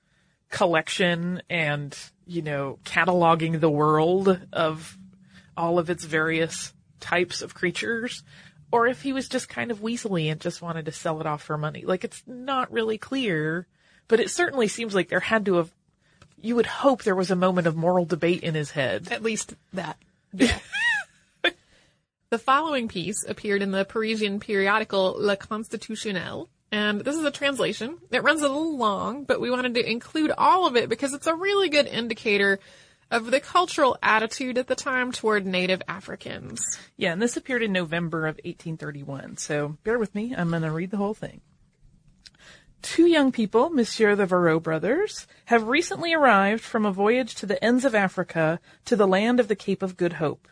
collection 0.49 1.43
and 1.51 1.95
you 2.27 2.41
know 2.41 2.79
cataloging 2.85 3.61
the 3.61 3.69
world 3.71 4.41
of 4.53 4.97
all 5.59 5.79
of 5.79 5.91
its 5.91 6.05
various 6.07 6.73
types 7.01 7.43
of 7.43 7.55
creatures 7.55 8.23
or 8.73 8.87
if 8.87 9.03
he 9.03 9.13
was 9.13 9.29
just 9.29 9.49
kind 9.49 9.71
of 9.71 9.81
weaselly 9.81 10.31
and 10.31 10.41
just 10.41 10.63
wanted 10.63 10.85
to 10.85 10.93
sell 10.93 11.21
it 11.21 11.27
off 11.27 11.43
for 11.43 11.59
money 11.59 11.85
like 11.85 12.05
it's 12.05 12.23
not 12.27 12.71
really 12.73 12.99
clear 12.99 13.67
but 14.09 14.21
it 14.21 14.31
certainly 14.31 14.69
seems 14.69 14.95
like 14.95 15.09
there 15.09 15.21
had 15.21 15.45
to 15.47 15.55
have 15.57 15.71
you 16.43 16.55
would 16.57 16.67
hope 16.67 17.03
there 17.03 17.15
was 17.15 17.31
a 17.31 17.37
moment 17.37 17.67
of 17.67 17.77
moral 17.77 18.05
debate 18.05 18.43
in 18.43 18.55
his 18.55 18.71
head 18.71 19.09
At 19.11 19.23
least 19.23 19.55
that. 19.73 19.97
Yeah. 20.33 20.59
the 22.31 22.39
following 22.39 22.87
piece 22.89 23.25
appeared 23.29 23.63
in 23.63 23.73
the 23.73 23.85
Parisian 23.85 24.39
periodical 24.39 25.17
Le 25.19 25.37
Constitutionnel. 25.37 26.49
And 26.71 27.01
this 27.01 27.17
is 27.17 27.25
a 27.25 27.33
translation. 27.33 27.99
It 28.13 28.23
runs 28.23 28.43
a 28.43 28.49
little 28.49 28.77
long, 28.79 29.25
but 29.25 29.41
we 29.41 29.51
wanted 29.51 29.75
to 29.75 29.91
include 29.91 30.31
all 30.39 30.69
of 30.69 30.77
it 30.77 30.89
because 30.89 31.13
it's 31.13 31.27
a 31.27 31.35
really 31.35 31.69
good 31.69 31.89
indicator 31.89 32.61
of 33.11 33.31
the 33.31 33.41
cultural 33.41 33.97
attitude 34.03 34.57
at 34.57 34.67
the 34.67 34.75
time 34.75 35.13
toward 35.13 35.47
native 35.47 35.83
Africans. 35.89 36.61
Yeah, 36.97 37.13
and 37.13 37.21
this 37.21 37.37
appeared 37.37 37.63
in 37.63 37.73
November 37.73 38.27
of 38.27 38.37
1831. 38.45 39.37
So 39.39 39.77
bear 39.85 39.99
with 39.99 40.15
me. 40.15 40.35
I'm 40.37 40.51
going 40.51 40.63
to 40.63 40.71
read 40.71 40.91
the 40.91 40.97
whole 40.97 41.15
thing. 41.15 41.41
Two 42.83 43.07
young 43.07 43.31
people, 43.31 43.69
Monsieur 43.69 44.15
the 44.15 44.27
Verreaux 44.27 44.63
brothers, 44.63 45.27
have 45.47 45.69
recently 45.69 46.15
arrived 46.15 46.63
from 46.63 46.87
a 46.87 46.93
voyage 46.93 47.35
to 47.35 47.47
the 47.47 47.63
ends 47.63 47.85
of 47.85 47.95
Africa 47.95 48.59
to 48.87 48.97
the 48.97 49.07
land 49.07 49.39
of 49.39 49.49
the 49.49 49.57
Cape 49.57 49.83
of 49.83 49.99
Good 49.99 50.15
Hope. 50.15 50.49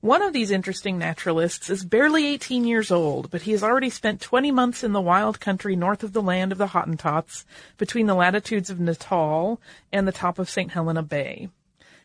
One 0.00 0.22
of 0.22 0.32
these 0.32 0.50
interesting 0.50 0.98
naturalists 0.98 1.68
is 1.68 1.84
barely 1.84 2.26
18 2.26 2.64
years 2.64 2.90
old, 2.90 3.30
but 3.30 3.42
he 3.42 3.52
has 3.52 3.62
already 3.62 3.90
spent 3.90 4.20
20 4.20 4.52
months 4.52 4.84
in 4.84 4.92
the 4.92 5.00
wild 5.00 5.40
country 5.40 5.74
north 5.74 6.02
of 6.02 6.12
the 6.12 6.22
land 6.22 6.52
of 6.52 6.58
the 6.58 6.68
Hottentots, 6.68 7.44
between 7.76 8.06
the 8.06 8.14
latitudes 8.14 8.70
of 8.70 8.78
Natal 8.80 9.60
and 9.92 10.06
the 10.06 10.12
top 10.12 10.38
of 10.38 10.48
St. 10.48 10.70
Helena 10.70 11.02
Bay. 11.02 11.48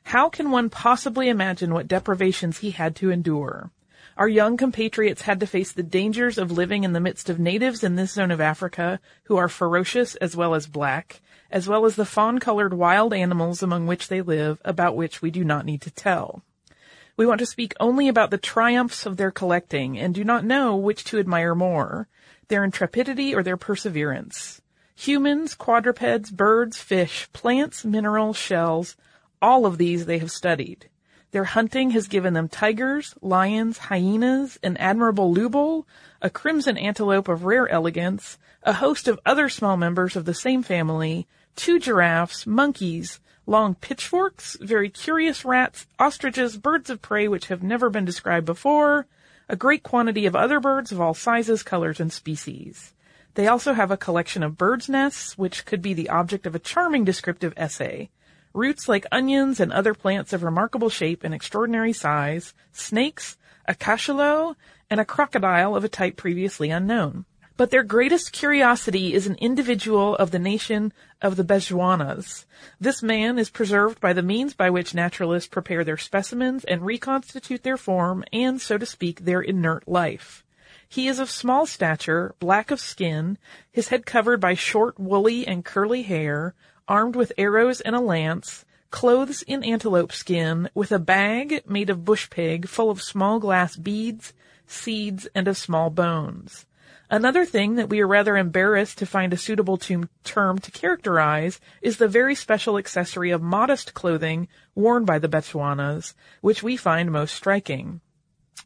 How 0.04 0.30
can 0.30 0.52
one 0.52 0.70
possibly 0.70 1.30
imagine 1.30 1.74
what 1.74 1.88
deprivations 1.88 2.60
he 2.60 2.72
had 2.72 2.96
to 2.98 3.12
endure? 3.12 3.72
Our 4.18 4.28
young 4.28 4.58
compatriots 4.58 5.22
had 5.22 5.40
to 5.40 5.48
face 5.48 5.72
the 5.72 5.84
dangers 5.84 6.38
of 6.38 6.52
living 6.52 6.84
in 6.84 6.94
the 6.94 7.00
midst 7.00 7.30
of 7.30 7.40
natives 7.40 7.84
in 7.84 7.96
this 7.96 8.14
zone 8.14 8.30
of 8.30 8.42
Africa 8.42 9.00
who 9.24 9.38
are 9.38 9.48
ferocious 9.48 10.16
as 10.16 10.36
well 10.36 10.54
as 10.54 10.68
black, 10.68 11.22
as 11.50 11.68
well 11.68 11.86
as 11.86 11.96
the 11.96 12.06
fawn-colored 12.06 12.74
wild 12.74 13.14
animals 13.14 13.64
among 13.64 13.88
which 13.88 14.10
they 14.10 14.22
live, 14.22 14.62
about 14.66 14.96
which 14.96 15.22
we 15.22 15.32
do 15.32 15.44
not 15.44 15.66
need 15.66 15.82
to 15.82 15.92
tell. 15.92 16.44
We 17.16 17.26
want 17.26 17.40
to 17.40 17.46
speak 17.46 17.74
only 17.80 18.08
about 18.08 18.32
the 18.32 18.38
triumphs 18.38 19.06
of 19.06 19.18
their 19.18 19.32
collecting 19.32 19.98
and 19.98 20.14
do 20.14 20.24
not 20.24 20.46
know 20.46 20.76
which 20.76 21.04
to 21.06 21.20
admire 21.20 21.56
more, 21.56 22.08
their 22.48 22.64
intrepidity 22.64 23.34
or 23.34 23.44
their 23.44 23.58
perseverance. 23.58 24.62
Humans, 24.96 25.56
quadrupeds, 25.56 26.32
birds, 26.32 26.78
fish, 26.78 27.30
plants, 27.32 27.86
minerals, 27.86 28.38
shells, 28.38 28.98
all 29.42 29.66
of 29.66 29.78
these 29.78 30.06
they 30.06 30.20
have 30.20 30.32
studied. 30.32 30.90
Their 31.32 31.46
hunting 31.46 31.92
has 31.92 32.08
given 32.08 32.34
them 32.34 32.50
tigers, 32.50 33.16
lions, 33.22 33.78
hyenas, 33.78 34.60
an 34.62 34.76
admirable 34.78 35.34
lubol, 35.34 35.86
a 36.22 36.30
crimson 36.30 36.78
antelope 36.78 37.30
of 37.30 37.46
rare 37.46 37.70
elegance, 37.70 38.38
a 38.64 38.74
host 38.74 39.08
of 39.08 39.20
other 39.26 39.48
small 39.48 39.78
members 39.78 40.16
of 40.16 40.26
the 40.26 40.34
same 40.34 40.62
family, 40.62 41.28
two 41.56 41.80
giraffes, 41.80 42.46
monkeys, 42.46 43.20
long 43.46 43.76
pitchforks, 43.76 44.58
very 44.62 44.90
curious 44.90 45.46
rats, 45.46 45.88
ostriches, 45.98 46.58
birds 46.58 46.90
of 46.90 47.02
prey 47.02 47.28
which 47.28 47.48
have 47.48 47.64
never 47.64 47.90
been 47.90 48.06
described 48.06 48.46
before, 48.46 49.08
a 49.48 49.56
great 49.56 49.84
quantity 49.84 50.26
of 50.26 50.36
other 50.36 50.60
birds 50.60 50.92
of 50.92 51.02
all 51.02 51.14
sizes, 51.14 51.64
colors, 51.64 52.00
and 52.00 52.12
species. 52.12 52.94
They 53.36 53.48
also 53.48 53.74
have 53.74 53.92
a 53.92 53.98
collection 53.98 54.44
of 54.44 54.58
birds' 54.58 54.90
nests, 54.90 55.38
which 55.38 55.66
could 55.66 55.82
be 55.82 55.94
the 55.94 56.10
object 56.10 56.46
of 56.46 56.56
a 56.56 56.60
charming 56.60 57.06
descriptive 57.06 57.54
essay. 57.56 58.10
Roots 58.54 58.90
like 58.90 59.06
onions 59.12 59.60
and 59.60 59.72
other 59.72 59.94
plants 59.94 60.34
of 60.34 60.44
remarkable 60.44 60.90
shape 60.90 61.24
and 61.24 61.34
extraordinary 61.34 61.94
size, 61.94 62.54
snakes, 62.74 63.38
a 63.66 63.74
cachalot, 63.74 64.56
and 64.90 65.00
a 65.00 65.06
crocodile 65.06 65.76
of 65.76 65.84
a 65.84 65.90
type 65.90 66.18
previously 66.18 66.70
unknown. 66.70 67.26
But 67.56 67.70
their 67.70 67.84
greatest 67.84 68.32
curiosity 68.32 69.14
is 69.14 69.28
an 69.28 69.36
individual 69.36 70.16
of 70.16 70.32
the 70.32 70.40
nation 70.40 70.92
of 71.22 71.36
the 71.36 71.44
Bechuanas. 71.44 72.46
This 72.80 73.04
man 73.04 73.38
is 73.38 73.50
preserved 73.50 74.02
by 74.02 74.14
the 74.14 74.24
means 74.24 74.54
by 74.54 74.70
which 74.70 74.96
naturalists 74.96 75.48
prepare 75.48 75.84
their 75.84 75.98
specimens 75.98 76.64
and 76.66 76.86
reconstitute 76.86 77.64
their 77.64 77.78
form 77.78 78.24
and, 78.34 78.60
so 78.60 78.78
to 78.78 78.86
speak, 78.86 79.26
their 79.26 79.42
inert 79.42 79.88
life. 79.88 80.44
He 80.90 81.08
is 81.08 81.20
of 81.20 81.30
small 81.30 81.66
stature, 81.66 82.36
black 82.40 82.72
of 82.72 82.80
skin, 82.80 83.38
his 83.72 83.90
head 83.90 84.06
covered 84.06 84.42
by 84.42 84.56
short, 84.56 85.00
woolly, 85.00 85.48
and 85.48 85.64
curly 85.64 86.02
hair, 86.02 86.54
armed 86.88 87.16
with 87.16 87.32
arrows 87.38 87.82
and 87.82 87.96
a 87.96 88.00
lance, 88.00 88.66
clothes 88.90 89.42
in 89.44 89.64
antelope 89.64 90.12
skin, 90.12 90.70
with 90.74 90.92
a 90.92 91.00
bag 91.00 91.64
made 91.68 91.90
of 91.90 92.06
bush 92.06 92.30
pig 92.30 92.68
full 92.68 92.90
of 92.90 93.02
small 93.02 93.40
glass 93.40 93.76
beads, 93.76 94.34
seeds, 94.68 95.28
and 95.34 95.48
of 95.48 95.58
small 95.58 95.90
bones. 95.90 96.66
Another 97.10 97.44
thing 97.44 97.76
that 97.76 97.90
we 97.90 98.00
are 98.00 98.08
rather 98.08 98.38
embarrassed 98.38 98.98
to 99.00 99.06
find 99.06 99.34
a 99.34 99.38
suitable 99.38 99.78
term 99.78 100.60
to 100.60 100.72
characterize 100.72 101.60
is 101.82 101.98
the 101.98 102.08
very 102.08 102.36
special 102.36 102.78
accessory 102.78 103.32
of 103.32 103.42
modest 103.42 103.94
clothing 103.94 104.48
worn 104.76 105.04
by 105.04 105.20
the 105.20 105.28
Bechuanas, 105.28 106.14
which 106.40 106.64
we 106.64 106.78
find 106.78 107.12
most 107.12 107.36
striking. 107.36 108.00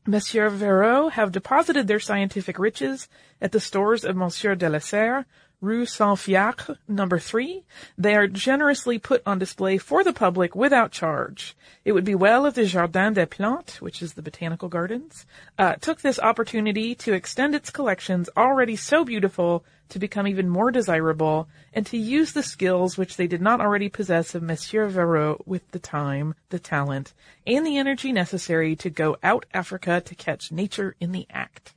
Monsieur 0.06 0.51
Verreaux 0.51 1.10
have 1.10 1.32
deposited 1.32 1.88
their 1.88 1.99
scientific 1.99 2.60
riches 2.60 3.10
at 3.41 3.51
the 3.51 3.60
stores 3.60 4.06
of 4.06 4.15
Monsieur 4.15 4.54
de 4.54 4.69
la 4.69 4.78
Serre, 4.78 5.25
Rue 5.65 5.88
Saint-Fiacre, 5.88 6.78
number 6.88 7.17
three. 7.17 7.63
They 7.97 8.15
are 8.15 8.28
generously 8.28 8.99
put 8.99 9.23
on 9.25 9.39
display 9.39 9.80
for 9.80 10.04
the 10.04 10.13
public 10.13 10.56
without 10.56 10.91
charge. 10.91 11.58
It 11.84 11.93
would 11.93 12.06
be 12.06 12.13
well 12.13 12.45
if 12.45 12.54
the 12.54 12.65
Jardin 12.65 13.13
des 13.13 13.25
Plantes, 13.25 13.82
which 13.82 14.01
is 14.01 14.13
the 14.13 14.21
botanical 14.21 14.69
gardens, 14.69 15.25
uh, 15.58 15.73
took 15.75 16.01
this 16.01 16.19
opportunity 16.19 16.93
to 16.95 17.13
extend 17.13 17.56
its 17.56 17.71
collections 17.71 18.30
already 18.38 18.75
so 18.75 19.04
beautiful 19.04 19.65
to 19.89 19.99
become 19.99 20.28
even 20.28 20.49
more 20.49 20.71
desirable 20.71 21.47
and 21.73 21.86
to 21.88 21.97
use 21.97 22.34
the 22.34 22.43
skills 22.43 22.97
which 22.97 23.17
they 23.17 23.28
did 23.28 23.41
not 23.41 23.60
already 23.60 23.89
possess 23.89 24.36
of 24.36 24.43
Monsieur 24.43 24.88
Verreaux 24.88 25.41
with 25.45 25.69
the 25.71 25.80
time, 25.80 26.36
the 26.49 26.60
talent, 26.60 27.13
and 27.45 27.65
the 27.65 27.78
energy 27.78 28.12
necessary 28.12 28.75
to 28.75 28.89
go 28.89 29.17
out 29.23 29.45
Africa 29.54 30.01
to 30.01 30.15
catch 30.15 30.51
nature 30.51 30.95
in 30.99 31.12
the 31.12 31.28
act. 31.30 31.74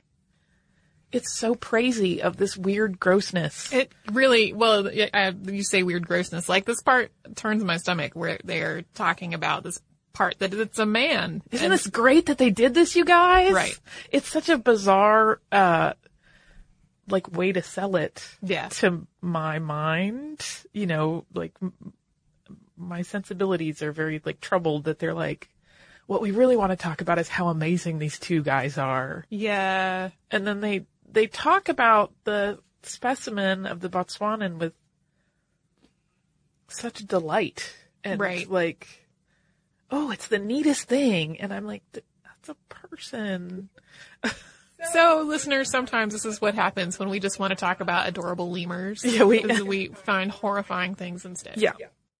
It's 1.11 1.33
so 1.37 1.55
crazy 1.55 2.21
of 2.21 2.37
this 2.37 2.55
weird 2.57 2.99
grossness. 2.99 3.71
It 3.73 3.91
really, 4.11 4.53
well, 4.53 4.87
uh, 4.87 5.31
you 5.45 5.63
say 5.63 5.83
weird 5.83 6.07
grossness. 6.07 6.47
Like 6.49 6.65
this 6.65 6.81
part 6.81 7.11
turns 7.35 7.63
my 7.63 7.77
stomach 7.77 8.13
where 8.13 8.39
they're 8.43 8.83
talking 8.93 9.33
about 9.33 9.63
this 9.63 9.79
part 10.13 10.37
that 10.39 10.53
it's 10.53 10.79
a 10.79 10.85
man. 10.85 11.41
Isn't 11.51 11.65
And- 11.65 11.73
this 11.73 11.87
great 11.87 12.27
that 12.27 12.37
they 12.37 12.49
did 12.51 12.73
this, 12.73 12.95
you 12.95 13.05
guys? 13.05 13.53
Right. 13.53 13.79
It's 14.11 14.27
such 14.27 14.49
a 14.49 14.57
bizarre, 14.57 15.39
uh, 15.51 15.93
like 17.07 17.31
way 17.35 17.51
to 17.51 17.63
sell 17.63 17.95
it. 17.95 18.23
Yeah. 18.41 18.67
To 18.69 19.07
my 19.21 19.59
mind, 19.59 20.45
you 20.73 20.85
know, 20.85 21.25
like 21.33 21.53
m- 21.61 21.73
my 22.77 23.01
sensibilities 23.01 23.81
are 23.81 23.91
very 23.91 24.21
like 24.23 24.39
troubled 24.41 24.83
that 24.85 24.99
they're 24.99 25.13
like, 25.13 25.49
what 26.05 26.21
we 26.21 26.31
really 26.31 26.55
want 26.57 26.71
to 26.71 26.75
talk 26.75 27.01
about 27.01 27.19
is 27.19 27.27
how 27.27 27.49
amazing 27.49 27.99
these 27.99 28.17
two 28.19 28.41
guys 28.43 28.77
are. 28.77 29.25
Yeah. 29.29 30.09
And 30.31 30.45
then 30.47 30.59
they, 30.61 30.85
they 31.11 31.27
talk 31.27 31.69
about 31.69 32.13
the 32.23 32.59
specimen 32.83 33.65
of 33.65 33.79
the 33.81 33.89
Botswanan 33.89 34.57
with 34.57 34.73
such 36.67 36.99
delight 36.99 37.73
and 38.03 38.19
Right. 38.19 38.49
like, 38.49 38.87
oh, 39.91 40.11
it's 40.11 40.27
the 40.27 40.39
neatest 40.39 40.83
thing. 40.87 41.39
And 41.41 41.53
I'm 41.53 41.65
like, 41.65 41.83
that's 41.93 42.49
a 42.49 42.55
person. 42.69 43.69
So, 44.93 45.25
listeners, 45.27 45.69
sometimes 45.69 46.13
this 46.13 46.23
is 46.23 46.39
what 46.39 46.55
happens 46.55 46.97
when 46.97 47.09
we 47.09 47.19
just 47.19 47.37
want 47.37 47.51
to 47.51 47.57
talk 47.57 47.81
about 47.81 48.07
adorable 48.07 48.49
lemurs. 48.49 49.03
Yeah, 49.03 49.25
we- 49.25 49.43
we 49.63 49.87
find 49.89 50.31
horrifying 50.31 50.95
things 50.95 51.25
instead. 51.25 51.57
Yeah. 51.57 51.73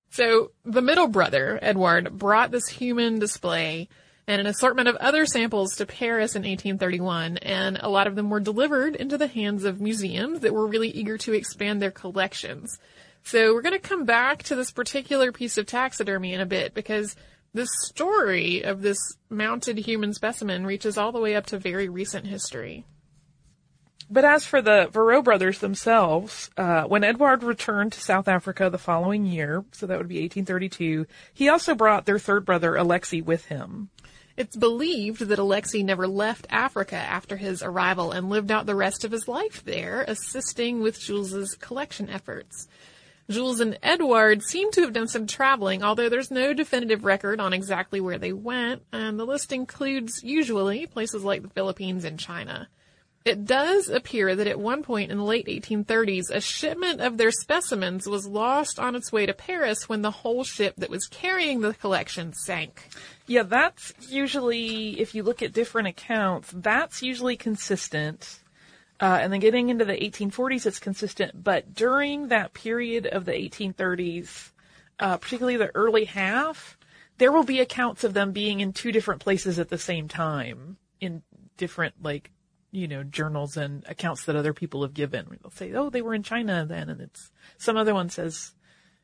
So, 0.09 0.51
the 0.65 0.81
middle 0.81 1.07
brother, 1.07 1.57
Edward, 1.61 2.17
brought 2.17 2.51
this 2.51 2.67
human 2.67 3.17
display 3.17 3.87
and 4.29 4.39
an 4.39 4.45
assortment 4.45 4.87
of 4.87 4.95
other 4.97 5.25
samples 5.25 5.75
to 5.75 5.87
Paris 5.87 6.35
in 6.35 6.43
1831, 6.43 7.37
and 7.37 7.79
a 7.81 7.89
lot 7.89 8.05
of 8.05 8.15
them 8.15 8.29
were 8.29 8.39
delivered 8.39 8.95
into 8.95 9.17
the 9.17 9.25
hands 9.25 9.63
of 9.63 9.81
museums 9.81 10.41
that 10.41 10.53
were 10.53 10.67
really 10.67 10.89
eager 10.89 11.17
to 11.17 11.33
expand 11.33 11.81
their 11.81 11.89
collections. 11.89 12.77
So, 13.23 13.55
we're 13.55 13.63
going 13.63 13.73
to 13.73 13.79
come 13.79 14.05
back 14.05 14.43
to 14.43 14.55
this 14.55 14.69
particular 14.69 15.31
piece 15.31 15.57
of 15.57 15.65
taxidermy 15.65 16.33
in 16.33 16.41
a 16.41 16.45
bit 16.45 16.75
because 16.75 17.15
the 17.55 17.67
story 17.85 18.61
of 18.61 18.83
this 18.83 18.99
mounted 19.31 19.79
human 19.79 20.13
specimen 20.13 20.63
reaches 20.63 20.95
all 20.95 21.11
the 21.11 21.19
way 21.19 21.35
up 21.35 21.47
to 21.47 21.57
very 21.57 21.89
recent 21.89 22.27
history. 22.27 22.85
But 24.11 24.25
as 24.25 24.45
for 24.45 24.61
the 24.61 24.89
Verreaux 24.91 25.23
brothers 25.23 25.57
themselves, 25.57 26.51
uh, 26.55 26.83
when 26.83 27.03
Edward 27.03 27.43
returned 27.43 27.93
to 27.93 28.01
South 28.01 28.27
Africa 28.27 28.69
the 28.69 28.77
following 28.77 29.25
year, 29.25 29.65
so 29.71 29.87
that 29.87 29.97
would 29.97 30.07
be 30.07 30.21
1832, 30.21 31.07
he 31.33 31.49
also 31.49 31.73
brought 31.73 32.05
their 32.05 32.19
third 32.19 32.45
brother 32.45 32.75
Alexei 32.75 33.21
with 33.21 33.45
him. 33.45 33.89
It's 34.39 34.55
believed 34.55 35.19
that 35.19 35.37
Alexei 35.37 35.83
never 35.83 36.07
left 36.07 36.47
Africa 36.49 36.95
after 36.95 37.35
his 37.35 37.61
arrival 37.61 38.13
and 38.13 38.29
lived 38.29 38.51
out 38.51 38.65
the 38.65 38.73
rest 38.73 39.03
of 39.03 39.11
his 39.11 39.27
life 39.27 39.65
there, 39.65 40.05
assisting 40.07 40.79
with 40.79 40.97
Jules's 40.97 41.55
collection 41.55 42.09
efforts. 42.09 42.69
Jules 43.29 43.59
and 43.59 43.77
Edward 43.83 44.41
seem 44.41 44.71
to 44.71 44.81
have 44.83 44.93
done 44.93 45.09
some 45.09 45.27
traveling, 45.27 45.83
although 45.83 46.07
there's 46.07 46.31
no 46.31 46.53
definitive 46.53 47.03
record 47.03 47.41
on 47.41 47.51
exactly 47.51 47.99
where 47.99 48.17
they 48.17 48.31
went, 48.31 48.81
and 48.93 49.19
the 49.19 49.25
list 49.25 49.51
includes 49.51 50.23
usually 50.23 50.87
places 50.87 51.25
like 51.25 51.41
the 51.41 51.49
Philippines 51.49 52.05
and 52.05 52.17
China. 52.17 52.69
It 53.29 53.45
does 53.45 53.89
appear 53.89 54.35
that 54.35 54.47
at 54.47 54.59
one 54.59 54.81
point 54.81 55.11
in 55.11 55.19
the 55.19 55.23
late 55.23 55.45
1830s, 55.45 56.31
a 56.31 56.41
shipment 56.41 56.99
of 56.99 57.17
their 57.17 57.29
specimens 57.29 58.07
was 58.07 58.25
lost 58.25 58.79
on 58.79 58.95
its 58.95 59.11
way 59.11 59.27
to 59.27 59.35
Paris 59.35 59.87
when 59.87 60.01
the 60.01 60.09
whole 60.09 60.43
ship 60.43 60.73
that 60.77 60.89
was 60.89 61.05
carrying 61.05 61.61
the 61.61 61.75
collection 61.75 62.33
sank. 62.33 62.89
Yeah, 63.27 63.43
that's 63.43 63.93
usually, 64.09 64.99
if 64.99 65.13
you 65.13 65.21
look 65.21 65.43
at 65.43 65.53
different 65.53 65.89
accounts, 65.89 66.51
that's 66.51 67.03
usually 67.03 67.37
consistent. 67.37 68.39
Uh, 68.99 69.19
and 69.21 69.31
then 69.31 69.41
getting 69.41 69.69
into 69.69 69.85
the 69.85 69.93
1840s, 69.93 70.65
it's 70.65 70.79
consistent. 70.79 71.43
But 71.43 71.75
during 71.75 72.29
that 72.29 72.55
period 72.55 73.05
of 73.05 73.25
the 73.25 73.33
1830s, 73.33 74.49
uh, 74.97 75.17
particularly 75.17 75.57
the 75.57 75.75
early 75.75 76.05
half, 76.05 76.79
there 77.19 77.31
will 77.31 77.43
be 77.43 77.59
accounts 77.59 78.03
of 78.03 78.15
them 78.15 78.31
being 78.31 78.59
in 78.59 78.73
two 78.73 78.91
different 78.91 79.21
places 79.21 79.59
at 79.59 79.69
the 79.69 79.77
same 79.77 80.07
time 80.07 80.77
in 80.99 81.21
different, 81.57 81.93
like, 82.01 82.31
you 82.71 82.87
know, 82.87 83.03
journals 83.03 83.57
and 83.57 83.83
accounts 83.87 84.25
that 84.25 84.35
other 84.35 84.53
people 84.53 84.83
have 84.83 84.93
given. 84.93 85.25
They'll 85.41 85.51
say, 85.51 85.73
oh, 85.73 85.89
they 85.89 86.01
were 86.01 86.13
in 86.13 86.23
China 86.23 86.65
then. 86.67 86.89
And 86.89 87.01
it's, 87.01 87.31
some 87.57 87.77
other 87.77 87.93
one 87.93 88.09
says, 88.09 88.53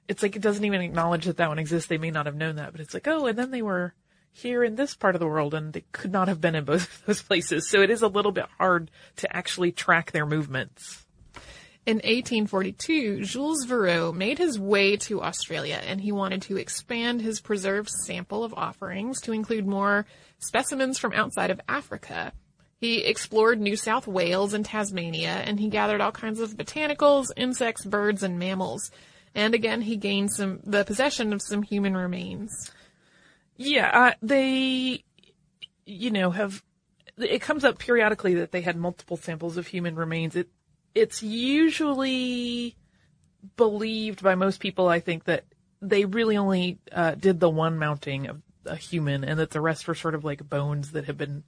it's 0.08 0.22
like 0.22 0.36
it 0.36 0.42
doesn't 0.42 0.66
even 0.66 0.82
acknowledge 0.82 1.26
that 1.26 1.38
that 1.38 1.50
one 1.50 1.60
exists. 1.60 1.90
They 1.90 1.98
may 1.98 2.12
not 2.12 2.28
have 2.28 2.36
known 2.36 2.58
that, 2.58 2.72
but 2.72 2.82
it's 2.82 2.94
like, 2.94 3.08
oh, 3.08 3.26
and 3.26 3.38
then 3.38 3.52
they 3.52 3.62
were 3.62 3.94
here 4.32 4.64
in 4.64 4.76
this 4.76 4.96
part 4.96 5.16
of 5.16 5.20
the 5.20 5.28
world 5.28 5.54
and 5.54 5.72
they 5.72 5.86
could 5.94 6.12
not 6.12 6.28
have 6.28 6.42
been 6.42 6.56
in 6.56 6.66
both 6.66 6.84
of 6.84 7.06
those 7.06 7.22
places. 7.24 7.70
So 7.70 7.82
it 7.82 7.90
is 7.90 8.02
a 8.02 8.08
little 8.08 8.32
bit 8.32 8.48
hard 8.58 8.92
to 9.18 9.36
actually 9.36 9.72
track 9.72 10.12
their 10.12 10.26
movements. 10.26 11.06
In 11.86 11.98
1842, 11.98 13.26
Jules 13.26 13.66
Verreaux 13.66 14.12
made 14.12 14.40
his 14.40 14.60
way 14.60 14.98
to 14.98 15.22
Australia 15.22 15.80
and 15.86 16.02
he 16.02 16.12
wanted 16.12 16.42
to 16.44 16.58
expand 16.58 17.22
his 17.22 17.40
preserved 17.40 17.90
sample 17.90 18.44
of 18.44 18.56
offerings 18.56 19.22
to 19.22 19.32
include 19.32 19.68
more 19.68 20.08
specimens 20.40 20.98
from 20.98 21.14
outside 21.14 21.52
of 21.52 21.62
Africa. 21.70 22.34
He 22.82 23.04
explored 23.04 23.60
New 23.60 23.76
South 23.76 24.08
Wales 24.08 24.54
and 24.54 24.66
Tasmania 24.66 25.30
and 25.30 25.60
he 25.60 25.70
gathered 25.70 26.02
all 26.02 26.12
kinds 26.12 26.40
of 26.40 26.58
botanicals, 26.58 27.32
insects, 27.36 27.86
birds, 27.86 28.22
and 28.22 28.38
mammals. 28.38 28.92
And 29.34 29.54
again, 29.54 29.82
he 29.82 29.98
gained 29.98 30.32
some, 30.32 30.60
the 30.64 30.84
possession 30.84 31.34
of 31.34 31.42
some 31.42 31.64
human 31.64 31.96
remains. 31.96 32.72
Yeah, 33.58 33.90
uh, 33.94 34.14
they, 34.22 35.04
you 35.86 36.12
know, 36.12 36.32
have, 36.32 36.64
it 37.18 37.42
comes 37.42 37.64
up 37.64 37.80
periodically 37.80 38.36
that 38.36 38.52
they 38.52 38.62
had 38.62 38.76
multiple 38.76 39.18
samples 39.18 39.58
of 39.58 39.68
human 39.68 39.96
remains. 39.96 40.36
It, 40.36 40.50
it's 40.94 41.24
usually 41.24 42.76
believed 43.58 44.22
by 44.22 44.36
most 44.36 44.60
people, 44.60 44.88
I 44.88 45.00
think, 45.00 45.26
that 45.26 45.46
they 45.82 46.06
really 46.06 46.38
only 46.38 46.80
uh, 46.92 47.16
did 47.16 47.40
the 47.40 47.50
one 47.50 47.78
mounting 47.78 48.28
of 48.28 48.42
a 48.66 48.76
human 48.76 49.24
and 49.24 49.40
that 49.40 49.52
the 49.52 49.62
rest 49.62 49.88
were 49.88 49.96
sort 49.96 50.16
of 50.16 50.26
like 50.26 50.50
bones 50.50 50.92
that 50.92 51.06
have 51.06 51.18
been 51.18 51.44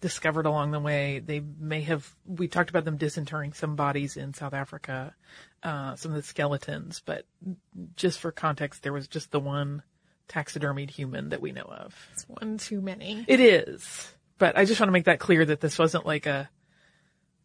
discovered 0.00 0.46
along 0.46 0.70
the 0.70 0.80
way. 0.80 1.18
They 1.18 1.40
may 1.40 1.80
have, 1.82 2.08
we 2.26 2.48
talked 2.48 2.70
about 2.70 2.84
them 2.84 2.96
disinterring 2.96 3.52
some 3.52 3.76
bodies 3.76 4.16
in 4.16 4.34
South 4.34 4.54
Africa, 4.54 5.14
uh, 5.62 5.96
some 5.96 6.12
of 6.12 6.16
the 6.16 6.22
skeletons, 6.22 7.02
but 7.04 7.24
just 7.96 8.18
for 8.20 8.30
context, 8.32 8.82
there 8.82 8.92
was 8.92 9.08
just 9.08 9.30
the 9.30 9.40
one 9.40 9.82
taxidermied 10.28 10.90
human 10.90 11.30
that 11.30 11.40
we 11.40 11.52
know 11.52 11.62
of. 11.62 11.94
It's 12.12 12.24
one 12.28 12.58
too 12.58 12.80
many. 12.80 13.24
It 13.26 13.40
is. 13.40 14.12
But 14.38 14.56
I 14.56 14.64
just 14.64 14.80
want 14.80 14.88
to 14.88 14.92
make 14.92 15.06
that 15.06 15.18
clear 15.18 15.44
that 15.44 15.60
this 15.60 15.78
wasn't 15.78 16.06
like 16.06 16.26
a, 16.26 16.48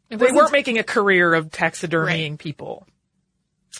they 0.09 0.17
weren't 0.17 0.51
making 0.51 0.77
a 0.77 0.83
career 0.83 1.33
of 1.33 1.49
taxidermying 1.49 2.31
Right. 2.31 2.39
people. 2.39 2.85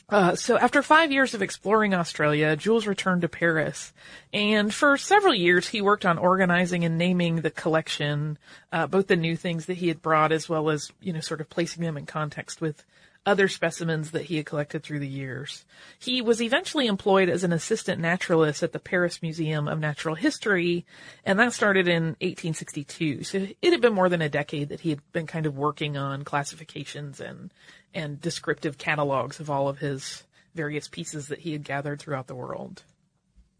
Uh, 0.10 0.36
so 0.36 0.58
after 0.58 0.82
five 0.82 1.12
years 1.12 1.34
of 1.34 1.42
exploring 1.42 1.94
Australia, 1.94 2.56
Jules 2.56 2.88
returned 2.88 3.22
to 3.22 3.30
Paris, 3.30 3.94
and 4.34 4.74
for 4.74 4.98
several 4.98 5.34
years 5.34 5.70
he 5.70 5.82
worked 5.82 6.06
on 6.06 6.18
organizing 6.18 6.84
and 6.84 6.98
naming 6.98 7.38
the 7.38 7.52
collection, 7.52 8.38
uh, 8.72 8.88
both 8.88 9.08
the 9.08 9.16
new 9.16 9.36
things 9.36 9.68
that 9.68 9.78
he 9.78 9.88
had 9.88 10.02
brought 10.02 10.32
as 10.32 10.50
well 10.50 10.70
as 10.70 10.92
you 11.02 11.14
know 11.14 11.20
sort 11.20 11.42
of 11.42 11.50
placing 11.50 11.84
them 11.84 11.98
in 11.98 12.06
context 12.06 12.60
with 12.60 12.84
other 13.26 13.48
specimens 13.48 14.12
that 14.12 14.26
he 14.26 14.38
had 14.38 14.46
collected 14.46 14.84
through 14.84 15.00
the 15.00 15.08
years. 15.08 15.66
He 16.00 16.22
was 16.22 16.42
eventually 16.42 16.88
employed 16.88 17.30
as 17.30 17.44
an 17.44 17.54
assistant 17.54 18.02
naturalist 18.02 18.64
at 18.64 18.74
the 18.74 18.80
Paris 18.80 19.22
Museum 19.22 19.68
of 19.68 19.80
Natural 19.80 20.16
History, 20.16 20.86
and 21.26 21.40
that 21.40 21.54
started 21.54 21.88
in 21.88 22.16
1862. 22.22 23.24
So 23.24 23.48
it 23.62 23.72
had 23.72 23.82
been 23.82 23.94
more 23.94 24.10
than 24.10 24.22
a 24.22 24.30
decade 24.30 24.70
that 24.70 24.82
he 24.82 24.90
had 24.90 25.12
been 25.14 25.28
kind 25.28 25.46
of 25.46 25.58
working 25.58 25.98
on 25.98 26.24
classifications 26.24 27.20
and 27.20 27.52
and 27.94 28.20
descriptive 28.20 28.78
catalogs 28.78 29.40
of 29.40 29.50
all 29.50 29.70
of 29.70 29.78
his 29.78 30.24
various 30.56 30.88
pieces 30.88 31.28
that 31.28 31.40
he 31.40 31.52
had 31.52 31.64
gathered 31.64 32.00
throughout 32.00 32.28
the 32.28 32.36
world. 32.36 32.84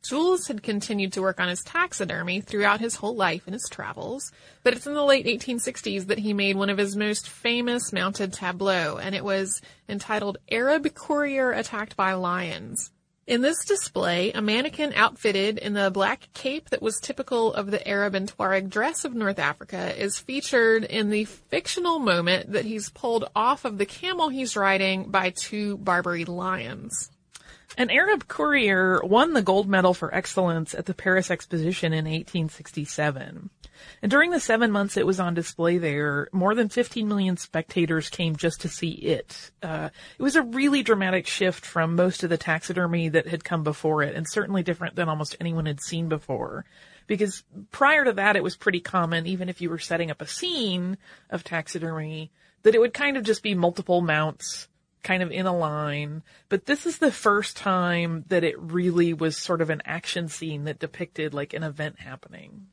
Jules 0.04 0.48
had 0.48 0.62
continued 0.62 1.14
to 1.14 1.22
work 1.22 1.40
on 1.40 1.48
his 1.48 1.64
taxidermy 1.64 2.42
throughout 2.42 2.82
his 2.82 2.96
whole 2.96 3.16
life 3.16 3.44
and 3.46 3.54
his 3.54 3.70
travels, 3.72 4.34
but 4.62 4.74
it's 4.74 4.86
in 4.86 4.94
the 4.94 5.04
late 5.04 5.26
1860s 5.26 6.08
that 6.08 6.20
he 6.20 6.34
made 6.34 6.58
one 6.58 6.70
of 6.70 6.78
his 6.78 6.98
most 6.98 7.30
famous 7.30 7.94
mounted 7.94 8.34
tableaux, 8.34 8.98
and 8.98 9.16
it 9.16 9.24
was 9.24 9.62
entitled 9.88 10.40
Arab 10.52 10.94
Courier 10.94 11.54
Attacked 11.54 11.96
by 11.96 12.14
Lions. 12.14 12.92
In 13.26 13.42
this 13.42 13.64
display, 13.64 14.34
a 14.34 14.42
mannequin 14.42 14.92
outfitted 14.94 15.58
in 15.58 15.72
the 15.72 15.90
black 15.90 16.28
cape 16.34 16.72
that 16.72 16.82
was 16.82 17.00
typical 17.00 17.54
of 17.54 17.72
the 17.72 17.88
Arab 17.88 18.16
and 18.16 18.28
Tuareg 18.28 18.70
dress 18.70 19.06
of 19.06 19.16
North 19.16 19.40
Africa 19.40 19.98
is 19.98 20.20
featured 20.20 20.84
in 20.84 21.10
the 21.10 21.24
fictional 21.24 22.00
moment 22.00 22.52
that 22.52 22.66
he's 22.66 22.90
pulled 22.90 23.30
off 23.34 23.64
of 23.64 23.78
the 23.78 23.86
camel 23.86 24.28
he's 24.28 24.58
riding 24.58 25.10
by 25.10 25.30
two 25.30 25.78
Barbary 25.78 26.26
lions. 26.26 27.10
An 27.76 27.90
Arab 27.90 28.28
courier 28.28 29.02
won 29.04 29.34
the 29.34 29.42
gold 29.42 29.68
medal 29.68 29.96
for 29.96 30.14
excellence 30.14 30.76
at 30.76 30.86
the 30.86 30.94
Paris 30.94 31.32
Exposition 31.32 31.92
in 31.92 32.06
1867. 32.06 33.50
And 34.02 34.12
during 34.12 34.30
the 34.30 34.40
seven 34.40 34.72
months 34.72 34.96
it 34.96 35.08
was 35.08 35.20
on 35.20 35.34
display 35.34 35.80
there, 35.80 36.28
more 36.32 36.54
than 36.54 36.70
15 36.70 37.08
million 37.08 37.36
spectators 37.36 38.10
came 38.10 38.36
just 38.36 38.62
to 38.62 38.70
see 38.70 38.92
it. 38.92 39.52
Uh, 39.64 39.90
it 40.20 40.22
was 40.22 40.36
a 40.36 40.44
really 40.44 40.84
dramatic 40.84 41.26
shift 41.26 41.66
from 41.66 41.96
most 41.96 42.24
of 42.24 42.30
the 42.30 42.38
taxidermy 42.38 43.10
that 43.10 43.28
had 43.28 43.44
come 43.44 43.64
before 43.64 44.04
it, 44.04 44.16
and 44.16 44.30
certainly 44.30 44.62
different 44.62 44.96
than 44.96 45.10
almost 45.10 45.36
anyone 45.40 45.66
had 45.66 45.82
seen 45.82 46.10
before. 46.10 46.66
Because 47.08 47.44
prior 47.72 48.06
to 48.06 48.14
that, 48.14 48.36
it 48.36 48.44
was 48.44 48.56
pretty 48.56 48.82
common, 48.82 49.26
even 49.26 49.50
if 49.50 49.62
you 49.62 49.70
were 49.72 49.80
setting 49.80 50.12
up 50.12 50.22
a 50.22 50.28
scene 50.28 50.98
of 51.32 51.44
taxidermy, 51.44 52.32
that 52.62 52.76
it 52.76 52.80
would 52.80 52.94
kind 52.94 53.18
of 53.18 53.24
just 53.24 53.42
be 53.42 53.56
multiple 53.56 54.02
mounts 54.02 54.68
kind 55.04 55.22
of 55.22 55.32
in 55.32 55.46
a 55.46 55.56
line. 55.56 56.24
But 56.50 56.66
this 56.66 56.86
is 56.86 56.98
the 56.98 57.12
first 57.12 57.58
time 57.58 58.26
that 58.30 58.44
it 58.44 58.60
really 58.60 59.14
was 59.14 59.38
sort 59.38 59.62
of 59.62 59.70
an 59.70 59.82
action 59.86 60.30
scene 60.30 60.64
that 60.64 60.80
depicted 60.80 61.34
like 61.34 61.54
an 61.54 61.64
event 61.64 62.00
happening. 62.00 62.68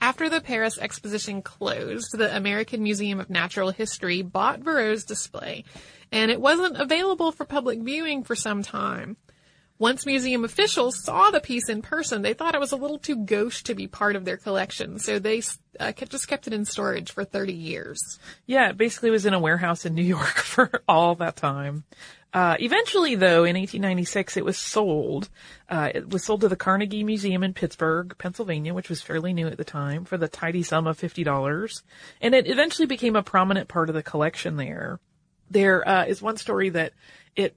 After 0.00 0.28
the 0.28 0.40
Paris 0.40 0.78
exposition 0.78 1.40
closed, 1.40 2.10
the 2.12 2.34
American 2.36 2.82
Museum 2.82 3.20
of 3.20 3.30
Natural 3.30 3.70
History 3.70 4.20
bought 4.20 4.60
Verreaux's 4.60 5.04
display, 5.04 5.64
and 6.12 6.30
it 6.30 6.40
wasn't 6.40 6.76
available 6.76 7.32
for 7.32 7.46
public 7.46 7.80
viewing 7.80 8.22
for 8.22 8.36
some 8.36 8.62
time. 8.62 9.16
Once 9.78 10.06
museum 10.06 10.44
officials 10.44 11.02
saw 11.02 11.30
the 11.30 11.40
piece 11.40 11.68
in 11.68 11.82
person, 11.82 12.22
they 12.22 12.32
thought 12.32 12.54
it 12.54 12.60
was 12.60 12.70
a 12.70 12.76
little 12.76 12.98
too 12.98 13.16
gauche 13.16 13.62
to 13.62 13.74
be 13.74 13.88
part 13.88 14.14
of 14.14 14.24
their 14.24 14.36
collection, 14.36 15.00
so 15.00 15.18
they 15.18 15.42
uh, 15.80 15.90
just 16.08 16.28
kept 16.28 16.46
it 16.46 16.52
in 16.52 16.64
storage 16.64 17.10
for 17.10 17.24
30 17.24 17.52
years. 17.52 18.00
Yeah, 18.46 18.70
it 18.70 18.76
basically 18.76 19.10
was 19.10 19.26
in 19.26 19.34
a 19.34 19.40
warehouse 19.40 19.84
in 19.84 19.94
New 19.94 20.02
York 20.02 20.26
for 20.36 20.82
all 20.86 21.16
that 21.16 21.34
time. 21.34 21.82
Uh, 22.32 22.56
eventually, 22.58 23.14
though, 23.14 23.44
in 23.44 23.56
1896, 23.56 24.36
it 24.36 24.44
was 24.44 24.58
sold. 24.58 25.28
Uh, 25.68 25.90
it 25.94 26.10
was 26.10 26.24
sold 26.24 26.40
to 26.40 26.48
the 26.48 26.56
Carnegie 26.56 27.04
Museum 27.04 27.44
in 27.44 27.52
Pittsburgh, 27.54 28.14
Pennsylvania, 28.18 28.74
which 28.74 28.88
was 28.88 29.02
fairly 29.02 29.32
new 29.32 29.46
at 29.46 29.56
the 29.56 29.64
time, 29.64 30.04
for 30.04 30.18
the 30.18 30.26
tidy 30.26 30.64
sum 30.64 30.88
of 30.88 30.98
$50. 30.98 31.82
And 32.20 32.34
it 32.34 32.48
eventually 32.48 32.86
became 32.86 33.14
a 33.14 33.22
prominent 33.22 33.68
part 33.68 33.88
of 33.88 33.94
the 33.94 34.02
collection 34.02 34.56
there. 34.56 34.98
There 35.48 35.88
uh, 35.88 36.06
is 36.06 36.20
one 36.20 36.36
story 36.36 36.70
that 36.70 36.92
it 37.36 37.56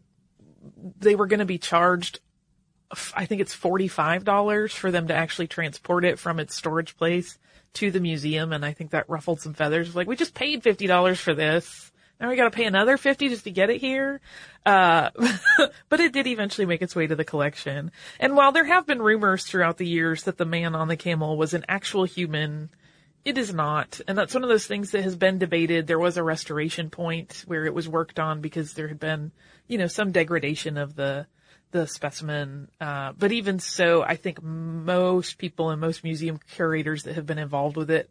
they 1.00 1.16
were 1.16 1.28
going 1.28 1.40
to 1.40 1.46
be 1.46 1.58
charged 1.58 2.20
I 3.14 3.26
think 3.26 3.42
it's 3.42 3.56
$45 3.56 4.72
for 4.72 4.92
them 4.92 5.08
to 5.08 5.14
actually 5.14 5.48
transport 5.48 6.06
it 6.06 6.20
from 6.20 6.40
its 6.40 6.56
storage 6.56 6.96
place 6.96 7.38
to 7.74 7.92
the 7.92 8.00
museum. 8.00 8.54
And 8.54 8.66
I 8.66 8.74
think 8.74 8.92
that 8.92 9.10
ruffled 9.10 9.42
some 9.42 9.54
feathers. 9.54 9.96
Like, 9.96 10.08
we 10.08 10.16
just 10.16 10.34
paid 10.34 10.64
$50 10.64 11.18
for 11.18 11.34
this. 11.34 11.92
Now 12.20 12.30
we 12.30 12.36
gotta 12.36 12.50
pay 12.50 12.66
another 12.66 12.98
50 12.98 13.30
just 13.30 13.44
to 13.44 13.52
get 13.52 13.70
it 13.70 13.80
here. 13.80 14.22
Uh, 14.66 15.12
but 15.90 16.00
it 16.00 16.14
did 16.14 16.26
eventually 16.26 16.66
make 16.66 16.82
its 16.82 16.96
way 16.96 17.06
to 17.06 17.16
the 17.16 17.24
collection. 17.24 17.92
And 18.20 18.36
while 18.36 18.52
there 18.52 18.66
have 18.66 18.88
been 18.88 19.02
rumors 19.02 19.46
throughout 19.46 19.78
the 19.78 19.86
years 19.86 20.24
that 20.24 20.38
the 20.38 20.46
man 20.46 20.74
on 20.74 20.88
the 20.88 20.98
camel 20.98 21.38
was 21.38 21.54
an 21.54 21.66
actual 21.68 22.06
human, 22.06 22.70
it 23.28 23.38
is 23.38 23.54
not. 23.54 24.02
And 24.08 24.18
that's 24.18 24.34
one 24.34 24.44
of 24.44 24.50
those 24.50 24.68
things 24.68 24.92
that 24.92 25.04
has 25.04 25.16
been 25.16 25.38
debated. 25.38 25.88
There 25.88 26.00
was 26.00 26.18
a 26.18 26.24
restoration 26.24 26.90
point 26.90 27.44
where 27.46 27.66
it 27.66 27.74
was 27.74 27.88
worked 27.88 28.20
on 28.20 28.42
because 28.42 28.74
there 28.74 28.88
had 28.88 29.00
been, 29.00 29.32
you 29.68 29.78
know, 29.78 29.88
some 29.88 30.12
degradation 30.12 30.78
of 30.78 30.96
the, 30.96 31.28
the 31.72 31.88
specimen. 31.88 32.70
Uh, 32.80 33.14
but 33.18 33.32
even 33.32 33.60
so, 33.60 34.04
I 34.04 34.16
think 34.16 34.42
most 34.42 35.38
people 35.38 35.72
and 35.72 35.82
most 35.82 36.04
museum 36.04 36.40
curators 36.54 37.04
that 37.04 37.16
have 37.16 37.26
been 37.26 37.40
involved 37.40 37.78
with 37.78 37.92
it 37.92 38.10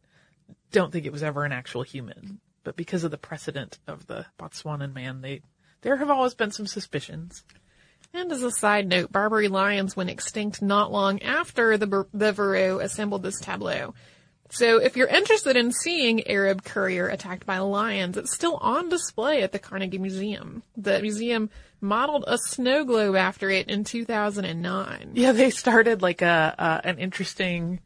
don't 0.70 0.92
think 0.92 1.06
it 1.06 1.12
was 1.12 1.22
ever 1.22 1.44
an 1.44 1.52
actual 1.52 1.82
human 1.82 2.40
but 2.66 2.74
because 2.74 3.04
of 3.04 3.12
the 3.12 3.16
precedent 3.16 3.78
of 3.86 4.08
the 4.08 4.26
Botswanan 4.40 4.92
man, 4.92 5.20
they 5.20 5.40
there 5.82 5.98
have 5.98 6.10
always 6.10 6.34
been 6.34 6.50
some 6.50 6.66
suspicions. 6.66 7.44
And 8.12 8.32
as 8.32 8.42
a 8.42 8.50
side 8.50 8.88
note, 8.88 9.12
Barbary 9.12 9.46
lions 9.46 9.94
went 9.94 10.10
extinct 10.10 10.60
not 10.60 10.90
long 10.90 11.22
after 11.22 11.78
the 11.78 12.06
the 12.12 12.78
assembled 12.82 13.22
this 13.22 13.38
tableau. 13.38 13.94
So 14.50 14.78
if 14.78 14.96
you're 14.96 15.08
interested 15.08 15.56
in 15.56 15.72
seeing 15.72 16.26
Arab 16.28 16.64
courier 16.64 17.08
attacked 17.08 17.46
by 17.46 17.58
lions, 17.58 18.16
it's 18.16 18.34
still 18.34 18.56
on 18.56 18.88
display 18.88 19.42
at 19.42 19.52
the 19.52 19.58
Carnegie 19.58 19.98
Museum. 19.98 20.62
The 20.76 21.00
museum 21.00 21.50
modeled 21.80 22.24
a 22.26 22.38
snow 22.38 22.84
globe 22.84 23.16
after 23.16 23.50
it 23.50 23.68
in 23.68 23.84
2009. 23.84 25.10
Yeah, 25.14 25.32
they 25.32 25.50
started 25.50 26.02
like 26.02 26.22
a 26.22 26.54
uh, 26.58 26.80
an 26.84 26.98
interesting 26.98 27.80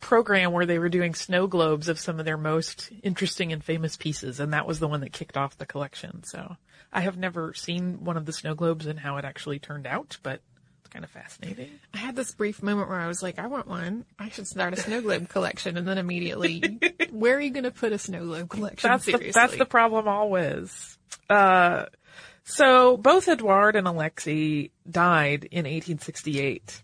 program 0.00 0.52
where 0.52 0.66
they 0.66 0.78
were 0.78 0.88
doing 0.88 1.14
snow 1.14 1.46
globes 1.46 1.88
of 1.88 1.98
some 1.98 2.18
of 2.18 2.24
their 2.24 2.36
most 2.36 2.90
interesting 3.02 3.52
and 3.52 3.64
famous 3.64 3.96
pieces, 3.96 4.40
and 4.40 4.52
that 4.52 4.66
was 4.66 4.78
the 4.78 4.88
one 4.88 5.00
that 5.00 5.12
kicked 5.12 5.36
off 5.36 5.58
the 5.58 5.66
collection. 5.66 6.22
So 6.24 6.56
I 6.92 7.00
have 7.00 7.16
never 7.16 7.52
seen 7.54 8.04
one 8.04 8.16
of 8.16 8.26
the 8.26 8.32
snow 8.32 8.54
globes 8.54 8.86
and 8.86 8.98
how 9.00 9.16
it 9.16 9.24
actually 9.24 9.58
turned 9.58 9.86
out, 9.86 10.18
but 10.22 10.40
it's 10.88 10.94
kind 10.94 11.04
of 11.04 11.10
fascinating. 11.10 11.70
I 11.92 11.98
had 11.98 12.16
this 12.16 12.32
brief 12.32 12.62
moment 12.62 12.88
where 12.88 12.98
I 12.98 13.08
was 13.08 13.22
like, 13.22 13.38
I 13.38 13.46
want 13.46 13.66
one. 13.66 14.06
I 14.18 14.30
should 14.30 14.46
start 14.46 14.72
a 14.72 14.76
snow 14.76 15.02
globe 15.02 15.28
collection, 15.28 15.76
and 15.76 15.86
then 15.86 15.98
immediately, 15.98 16.80
where 17.10 17.36
are 17.36 17.40
you 17.40 17.50
going 17.50 17.64
to 17.64 17.70
put 17.70 17.92
a 17.92 17.98
snow 17.98 18.24
globe 18.24 18.48
collection? 18.48 18.90
That's 18.90 19.04
seriously? 19.04 19.28
the, 19.28 19.32
that's 19.32 19.56
the 19.56 19.66
problem 19.66 20.08
always. 20.08 20.96
Uh, 21.28 21.86
so 22.44 22.96
both 22.96 23.28
Edouard 23.28 23.76
and 23.76 23.86
Alexei 23.86 24.70
died 24.90 25.44
in 25.44 25.64
1868. 25.64 26.82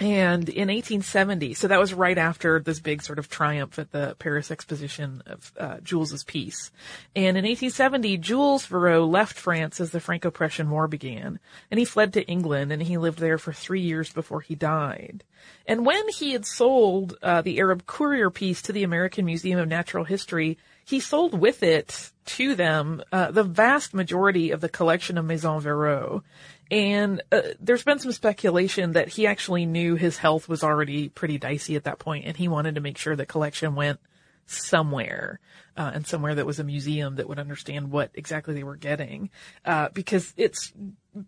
And 0.00 0.48
in 0.48 0.68
1870, 0.68 1.54
so 1.54 1.66
that 1.66 1.80
was 1.80 1.92
right 1.92 2.18
after 2.18 2.60
this 2.60 2.78
big 2.78 3.02
sort 3.02 3.18
of 3.18 3.28
triumph 3.28 3.78
at 3.80 3.90
the 3.90 4.14
Paris 4.18 4.50
Exposition 4.50 5.22
of 5.26 5.52
uh, 5.58 5.80
Jules's 5.80 6.22
piece. 6.22 6.70
And 7.16 7.36
in 7.36 7.44
1870, 7.44 8.16
Jules 8.18 8.66
Verreaux 8.66 9.10
left 9.10 9.36
France 9.36 9.80
as 9.80 9.90
the 9.90 10.00
Franco-Prussian 10.00 10.70
War 10.70 10.86
began, 10.86 11.40
and 11.70 11.78
he 11.78 11.84
fled 11.84 12.12
to 12.12 12.26
England, 12.26 12.70
and 12.70 12.82
he 12.82 12.96
lived 12.96 13.18
there 13.18 13.38
for 13.38 13.52
three 13.52 13.80
years 13.80 14.12
before 14.12 14.40
he 14.40 14.54
died. 14.54 15.24
And 15.66 15.84
when 15.84 16.08
he 16.08 16.32
had 16.32 16.46
sold 16.46 17.16
uh, 17.20 17.42
the 17.42 17.58
Arab 17.58 17.86
Courier 17.86 18.30
piece 18.30 18.62
to 18.62 18.72
the 18.72 18.84
American 18.84 19.24
Museum 19.24 19.58
of 19.58 19.68
Natural 19.68 20.04
History, 20.04 20.58
he 20.88 21.00
sold 21.00 21.38
with 21.38 21.62
it 21.62 22.12
to 22.24 22.54
them 22.54 23.02
uh, 23.12 23.30
the 23.30 23.44
vast 23.44 23.92
majority 23.92 24.52
of 24.52 24.62
the 24.62 24.70
collection 24.70 25.18
of 25.18 25.24
Maison 25.26 25.60
Verreaux. 25.60 26.22
And 26.70 27.22
uh, 27.30 27.42
there's 27.60 27.84
been 27.84 27.98
some 27.98 28.12
speculation 28.12 28.92
that 28.92 29.08
he 29.08 29.26
actually 29.26 29.66
knew 29.66 29.96
his 29.96 30.16
health 30.16 30.48
was 30.48 30.64
already 30.64 31.10
pretty 31.10 31.36
dicey 31.36 31.76
at 31.76 31.84
that 31.84 31.98
point, 31.98 32.24
and 32.24 32.38
he 32.38 32.48
wanted 32.48 32.76
to 32.76 32.80
make 32.80 32.96
sure 32.96 33.16
the 33.16 33.26
collection 33.26 33.74
went 33.74 34.00
somewhere, 34.46 35.40
uh, 35.76 35.90
and 35.92 36.06
somewhere 36.06 36.34
that 36.34 36.46
was 36.46 36.58
a 36.58 36.64
museum 36.64 37.16
that 37.16 37.28
would 37.28 37.38
understand 37.38 37.90
what 37.90 38.10
exactly 38.14 38.54
they 38.54 38.64
were 38.64 38.76
getting, 38.76 39.28
uh, 39.66 39.90
because 39.90 40.32
it's 40.38 40.72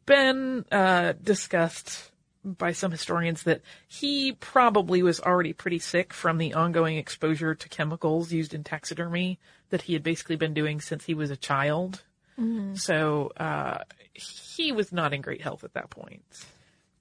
been 0.07 0.64
uh, 0.73 1.12
discussed 1.23 2.10
by 2.44 2.72
some 2.72 2.90
historians 2.90 3.42
that 3.42 3.61
he 3.87 4.33
probably 4.33 5.03
was 5.03 5.20
already 5.20 5.53
pretty 5.53 5.79
sick 5.79 6.12
from 6.12 6.38
the 6.38 6.55
ongoing 6.55 6.96
exposure 6.96 7.55
to 7.55 7.68
chemicals 7.68 8.33
used 8.33 8.55
in 8.55 8.64
taxidermy 8.64 9.38
that 9.70 9.83
he 9.83 9.92
had 9.92 10.03
basically 10.03 10.37
been 10.37 10.55
doing 10.55 10.81
since 10.81 11.05
he 11.05 11.14
was 11.14 11.31
a 11.31 11.37
child. 11.37 12.03
Mm-hmm. 12.38 12.74
So 12.74 13.33
uh, 13.37 13.79
he 14.12 14.72
was 14.72 14.92
not 14.92 15.12
in 15.12 15.20
great 15.20 15.42
health 15.42 15.64
at 15.64 15.74
that 15.74 15.90
point. 15.90 16.24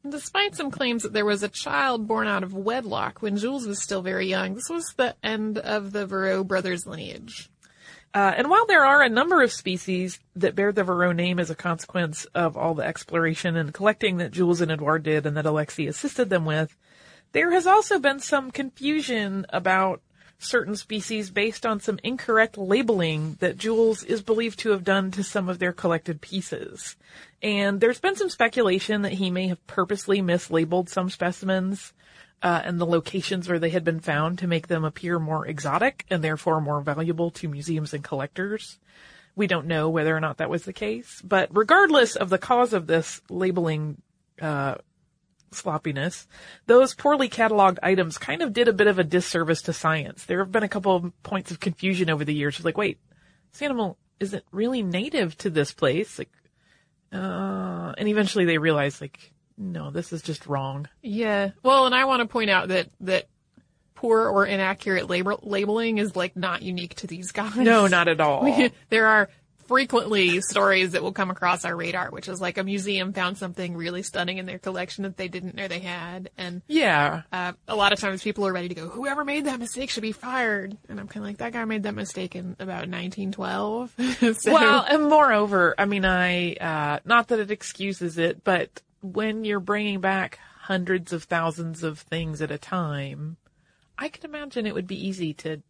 Despite 0.08 0.56
some 0.56 0.72
claims 0.72 1.04
that 1.04 1.14
there 1.14 1.26
was 1.26 1.44
a 1.44 1.50
child 1.50 2.08
born 2.08 2.28
out 2.28 2.44
of 2.44 2.54
wedlock 2.54 3.22
when 3.22 3.38
Jules 3.38 3.68
was 3.68 3.82
still 3.82 4.02
very 4.02 4.28
young, 4.28 4.56
this 4.56 4.70
was 4.70 4.94
the 4.96 5.16
end 5.24 5.58
of 5.58 5.92
the 5.92 6.06
Verreaux 6.06 6.46
brothers' 6.46 6.88
lineage. 6.88 7.50
Uh, 8.14 8.34
and 8.36 8.50
while 8.50 8.66
there 8.66 8.86
are 8.86 9.02
a 9.04 9.10
number 9.10 9.44
of 9.44 9.52
species 9.52 10.20
that 10.36 10.56
bear 10.56 10.72
the 10.72 10.84
Verreaux 10.84 11.16
name 11.16 11.40
as 11.40 11.50
a 11.50 11.56
consequence 11.56 12.26
of 12.34 12.58
all 12.58 12.74
the 12.74 12.84
exploration 12.84 13.56
and 13.56 13.74
collecting 13.74 14.18
that 14.18 14.32
Jules 14.32 14.62
and 14.62 14.72
Edouard 14.72 15.04
did 15.04 15.26
and 15.26 15.38
that 15.38 15.46
Alexei 15.46 15.86
assisted 15.86 16.30
them 16.30 16.46
with, 16.46 16.76
there 17.34 17.52
has 17.52 17.68
also 17.68 18.00
been 18.00 18.20
some 18.20 18.50
confusion 18.50 19.46
about 19.50 20.02
certain 20.40 20.76
species 20.76 21.30
based 21.30 21.66
on 21.66 21.80
some 21.80 22.00
incorrect 22.04 22.58
labeling 22.58 23.36
that 23.42 23.58
Jules 23.58 24.04
is 24.04 24.22
believed 24.22 24.58
to 24.60 24.70
have 24.70 24.84
done 24.84 25.12
to 25.12 25.24
some 25.24 25.50
of 25.50 25.60
their 25.60 25.74
collected 25.74 26.22
pieces. 26.22 26.96
And 27.44 27.80
there's 27.80 28.00
been 28.00 28.16
some 28.16 28.30
speculation 28.30 29.04
that 29.04 29.14
he 29.14 29.30
may 29.30 29.50
have 29.50 29.66
purposely 29.68 30.22
mislabeled 30.22 30.90
some 30.90 31.10
specimens 31.10 31.94
uh, 32.42 32.62
and 32.64 32.80
the 32.80 32.86
locations 32.86 33.50
where 33.50 33.60
they 33.60 33.70
had 33.70 33.84
been 33.84 34.00
found 34.00 34.40
to 34.40 34.48
make 34.48 34.68
them 34.68 34.86
appear 34.86 35.20
more 35.20 35.46
exotic 35.46 36.06
and 36.10 36.24
therefore 36.24 36.62
more 36.62 36.82
valuable 36.82 37.32
to 37.32 37.50
museums 37.50 37.94
and 37.94 38.04
collectors. 38.04 38.80
We 39.36 39.48
don't 39.48 39.68
know 39.68 39.90
whether 39.90 40.16
or 40.16 40.20
not 40.20 40.38
that 40.38 40.50
was 40.50 40.64
the 40.64 40.74
case, 40.74 41.22
but 41.24 41.50
regardless 41.52 42.16
of 42.16 42.30
the 42.30 42.38
cause 42.38 42.74
of 42.74 42.88
this 42.88 43.22
labeling 43.30 44.02
uh, 44.42 44.76
sloppiness, 45.52 46.28
those 46.66 46.94
poorly 46.94 47.30
cataloged 47.30 47.80
items 47.84 48.18
kind 48.18 48.42
of 48.42 48.54
did 48.54 48.68
a 48.68 48.74
bit 48.74 48.88
of 48.88 49.00
a 49.00 49.04
disservice 49.04 49.62
to 49.64 49.74
science. 49.74 50.26
There 50.26 50.40
have 50.40 50.52
been 50.52 50.64
a 50.64 50.70
couple 50.70 50.96
of 50.96 51.24
points 51.24 51.52
of 51.52 51.60
confusion 51.60 52.10
over 52.10 52.26
the 52.26 52.34
years. 52.34 52.64
Like, 52.64 52.78
wait, 52.78 53.00
this 53.52 53.62
animal 53.62 53.98
isn't 54.20 54.44
really 54.52 54.84
native 54.84 55.38
to 55.40 55.50
this 55.50 55.72
place. 55.72 56.20
Like, 56.20 56.30
uh, 57.12 57.94
and 57.98 58.08
eventually 58.08 58.46
they 58.46 58.58
realized, 58.58 59.02
like, 59.02 59.34
no, 59.60 59.92
this 59.92 60.14
is 60.14 60.22
just 60.22 60.48
wrong. 60.48 60.88
Yeah. 61.02 61.52
Well, 61.62 61.86
and 61.86 61.94
I 61.94 62.06
want 62.06 62.22
to 62.22 62.28
point 62.28 62.50
out 62.50 62.70
that, 62.70 62.88
that 63.02 63.28
poor 63.94 64.30
or 64.30 64.46
inaccurate 64.46 65.10
label- 65.10 65.42
labeling 65.44 65.98
is 65.98 66.16
like 66.16 66.36
not 66.38 66.62
unique 66.62 66.96
to 66.96 67.08
these 67.08 67.34
guys. 67.34 67.58
No, 67.58 67.86
not 67.88 68.08
at 68.08 68.22
all. 68.22 68.70
there 68.90 69.08
are 69.08 69.30
frequently 69.68 70.42
stories 70.42 70.94
that 70.94 71.04
will 71.04 71.12
come 71.12 71.30
across 71.30 71.64
our 71.64 71.76
radar, 71.76 72.10
which 72.10 72.28
is 72.28 72.42
like 72.42 72.58
a 72.58 72.64
museum 72.64 73.14
found 73.14 73.38
something 73.38 73.76
really 73.76 74.02
stunning 74.02 74.40
in 74.40 74.48
their 74.48 74.58
collection 74.58 75.04
that 75.04 75.16
they 75.16 75.28
didn't 75.28 75.54
know 75.54 75.68
they 75.68 75.80
had. 75.80 76.32
And 76.38 76.64
yeah, 76.68 77.22
uh, 77.32 77.52
a 77.68 77.76
lot 77.76 77.94
of 77.94 78.00
times 78.00 78.24
people 78.24 78.48
are 78.48 78.54
ready 78.54 78.70
to 78.70 78.76
go, 78.76 78.88
whoever 78.88 79.24
made 79.24 79.46
that 79.46 79.60
mistake 79.60 79.92
should 79.92 80.02
be 80.02 80.12
fired. 80.12 80.76
And 80.88 81.00
I'm 81.00 81.08
kind 81.08 81.24
of 81.24 81.30
like, 81.30 81.38
that 81.38 81.54
guy 81.54 81.66
made 81.66 81.84
that 81.84 81.94
mistake 81.94 82.36
in 82.36 82.56
about 82.60 82.88
1912. 82.88 83.94
so, 84.40 84.54
well, 84.54 84.86
and 84.90 85.04
moreover, 85.04 85.76
I 85.78 85.86
mean, 85.86 86.04
I, 86.04 86.54
uh, 86.54 87.00
not 87.06 87.28
that 87.28 87.40
it 87.40 87.52
excuses 87.52 88.18
it, 88.18 88.44
but 88.44 88.82
when 89.02 89.46
you're 89.46 89.60
bringing 89.60 90.02
back 90.02 90.40
hundreds 90.62 91.14
of 91.14 91.24
thousands 91.24 91.84
of 91.84 92.00
things 92.00 92.42
at 92.42 92.52
a 92.52 92.58
time, 92.58 93.38
I 93.98 94.10
can 94.10 94.26
imagine 94.26 94.66
it 94.66 94.74
would 94.74 94.88
be 94.88 95.08
easy 95.08 95.34
to 95.36 95.62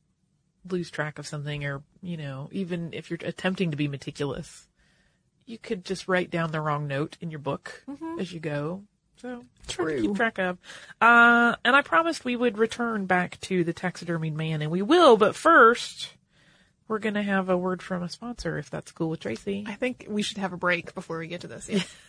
lose 0.70 0.92
track 0.92 1.20
of 1.20 1.28
something 1.28 1.64
or, 1.66 1.84
you 2.02 2.18
know, 2.18 2.50
even 2.52 2.94
if 2.94 3.10
you're 3.10 3.20
attempting 3.24 3.72
to 3.72 3.78
be 3.78 3.88
meticulous, 3.88 4.68
you 5.46 5.58
could 5.58 5.86
just 5.86 6.08
write 6.08 6.30
down 6.30 6.52
the 6.52 6.62
wrong 6.62 6.88
note 6.88 7.18
in 7.22 7.32
your 7.32 7.40
book 7.40 7.84
as 8.20 8.32
you 8.32 8.40
go. 8.40 8.84
So 9.18 9.44
hard 9.76 9.98
to 9.98 10.02
keep 10.02 10.16
track 10.16 10.38
of. 10.38 10.58
Uh, 11.02 11.56
and 11.66 11.76
I 11.76 11.82
promised 11.82 12.24
we 12.24 12.36
would 12.36 12.58
return 12.58 13.06
back 13.06 13.40
to 13.42 13.64
the 13.66 13.74
taxidermied 13.74 14.34
man, 14.34 14.62
and 14.62 14.72
we 14.72 14.82
will. 14.82 15.18
But 15.18 15.36
first, 15.36 16.14
we're 16.88 17.00
gonna 17.00 17.24
have 17.24 17.50
a 17.50 17.58
word 17.58 17.82
from 17.82 18.02
a 18.02 18.10
sponsor, 18.10 18.58
if 18.58 18.70
that's 18.70 18.94
cool 18.94 19.10
with 19.10 19.20
Tracy. 19.20 19.66
I 19.68 19.74
think 19.74 20.06
we 20.08 20.22
should 20.22 20.38
have 20.38 20.54
a 20.54 20.58
break 20.58 20.96
before 20.96 21.20
we 21.20 21.28
get 21.28 21.42
to 21.42 21.48
this. 21.48 21.68
Yeah. 21.68 21.84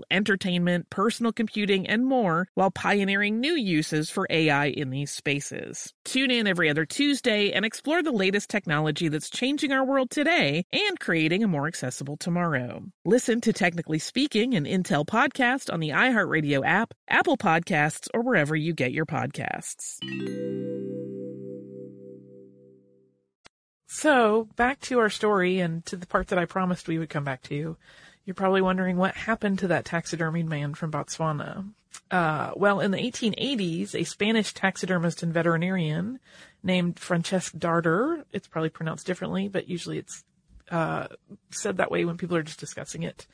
entertainment, 0.09 0.89
personal 0.89 1.31
computing, 1.31 1.85
and 1.87 2.05
more 2.05 2.47
while 2.53 2.71
pioneering 2.71 3.39
new 3.39 3.53
uses 3.53 4.09
for 4.09 4.27
AI 4.29 4.67
in 4.67 4.89
these 4.89 5.11
spaces. 5.11 5.93
Tune 6.05 6.31
in 6.31 6.47
every 6.47 6.69
other 6.69 6.85
Tuesday 6.85 7.51
and 7.51 7.65
explore 7.65 8.01
the 8.01 8.11
latest 8.11 8.49
technology 8.49 9.07
that's 9.07 9.29
changing 9.29 9.71
our 9.71 9.85
world 9.85 10.09
today 10.09 10.65
and 10.71 10.99
creating 10.99 11.43
a 11.43 11.47
more 11.47 11.67
accessible 11.67 12.17
tomorrow. 12.17 12.83
Listen 13.05 13.41
to 13.41 13.53
Technically 13.53 13.99
Speaking, 13.99 14.53
an 14.55 14.65
Intel 14.65 15.05
podcast 15.05 15.71
on 15.71 15.79
the 15.79 15.89
iHeartRadio 15.89 16.65
app, 16.65 16.93
Apple 17.09 17.37
Podcasts, 17.37 18.07
or 18.13 18.21
wherever 18.21 18.55
you 18.55 18.73
get 18.73 18.91
your 18.91 19.05
podcasts. 19.05 19.97
So, 23.93 24.47
back 24.55 24.79
to 24.83 24.99
our 24.99 25.09
story 25.09 25.59
and 25.59 25.85
to 25.87 25.97
the 25.97 26.07
part 26.07 26.29
that 26.29 26.39
I 26.39 26.45
promised 26.45 26.87
we 26.87 26.97
would 26.97 27.09
come 27.09 27.25
back 27.25 27.41
to. 27.43 27.75
You're 28.25 28.35
probably 28.35 28.61
wondering 28.61 28.97
what 28.97 29.15
happened 29.15 29.59
to 29.59 29.67
that 29.69 29.85
taxidermied 29.85 30.45
man 30.45 30.73
from 30.73 30.91
Botswana. 30.91 31.65
Uh, 32.09 32.51
well, 32.55 32.79
in 32.79 32.91
the 32.91 32.97
1880s, 32.97 33.95
a 33.95 34.03
Spanish 34.03 34.53
taxidermist 34.53 35.23
and 35.23 35.33
veterinarian 35.33 36.19
named 36.63 36.95
Francesc 36.95 37.57
Darder, 37.57 38.23
it's 38.31 38.47
probably 38.47 38.69
pronounced 38.69 39.05
differently, 39.07 39.47
but 39.47 39.67
usually 39.67 39.97
it's 39.97 40.23
uh, 40.69 41.07
said 41.49 41.77
that 41.77 41.91
way 41.91 42.05
when 42.05 42.17
people 42.17 42.37
are 42.37 42.43
just 42.43 42.59
discussing 42.59 43.03
it 43.03 43.27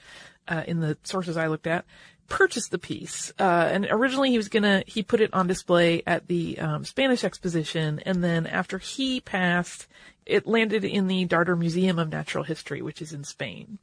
uh, 0.48 0.64
in 0.66 0.80
the 0.80 0.98
sources 1.04 1.38
I 1.38 1.48
looked 1.48 1.68
at, 1.68 1.86
purchased 2.28 2.72
the 2.72 2.80
piece. 2.80 3.32
Uh, 3.40 3.70
and 3.72 3.88
originally 3.90 4.32
he 4.32 4.38
was 4.38 4.50
gonna, 4.50 4.84
he 4.88 5.04
put 5.04 5.22
it 5.22 5.34
on 5.34 5.48
display 5.48 6.02
at 6.08 6.28
the 6.28 6.60
um, 6.60 6.84
Spanish 6.84 7.24
Exposition, 7.24 8.00
and 8.06 8.24
then 8.24 8.48
after 8.48 8.78
he 8.80 9.22
passed, 9.22 9.88
it 10.26 10.48
landed 10.48 10.84
in 10.84 11.08
the 11.08 11.26
Darder 11.26 11.58
Museum 11.58 12.00
of 12.00 12.10
Natural 12.10 12.44
History, 12.44 12.82
which 12.82 13.02
is 13.02 13.14
in 13.14 13.24
Spain. 13.24 13.78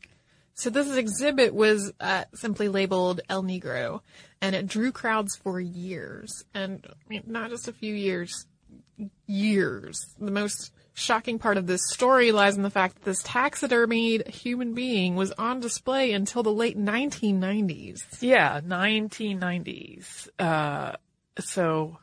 So 0.55 0.71
this 0.71 0.95
exhibit 0.97 1.53
was 1.53 1.93
uh, 2.01 2.25
simply 2.35 2.69
labeled 2.69 3.21
El 3.29 3.43
Negro, 3.43 4.01
and 4.41 4.55
it 4.55 4.67
drew 4.69 4.93
crowds 4.93 5.37
for 5.37 5.61
years, 5.61 6.45
and 6.55 6.87
I 6.89 7.09
mean, 7.09 7.23
not 7.27 7.51
just 7.51 7.67
a 7.67 7.73
few 7.73 7.93
years, 7.93 8.47
years. 9.27 10.15
The 10.21 10.31
most 10.31 10.73
shocking 10.95 11.41
part 11.41 11.57
of 11.57 11.67
this 11.67 11.81
story 11.91 12.31
lies 12.31 12.57
in 12.57 12.63
the 12.63 12.71
fact 12.71 12.95
that 12.95 13.05
this 13.05 13.23
taxidermied 13.25 14.29
human 14.29 14.75
being 14.75 15.17
was 15.17 15.33
on 15.33 15.59
display 15.59 16.13
until 16.13 16.45
the 16.45 16.53
late 16.53 16.79
1990s. 16.79 17.99
Yeah, 18.21 18.61
1990s. 18.61 20.29
Uh, 20.39 20.93
so 21.41 21.99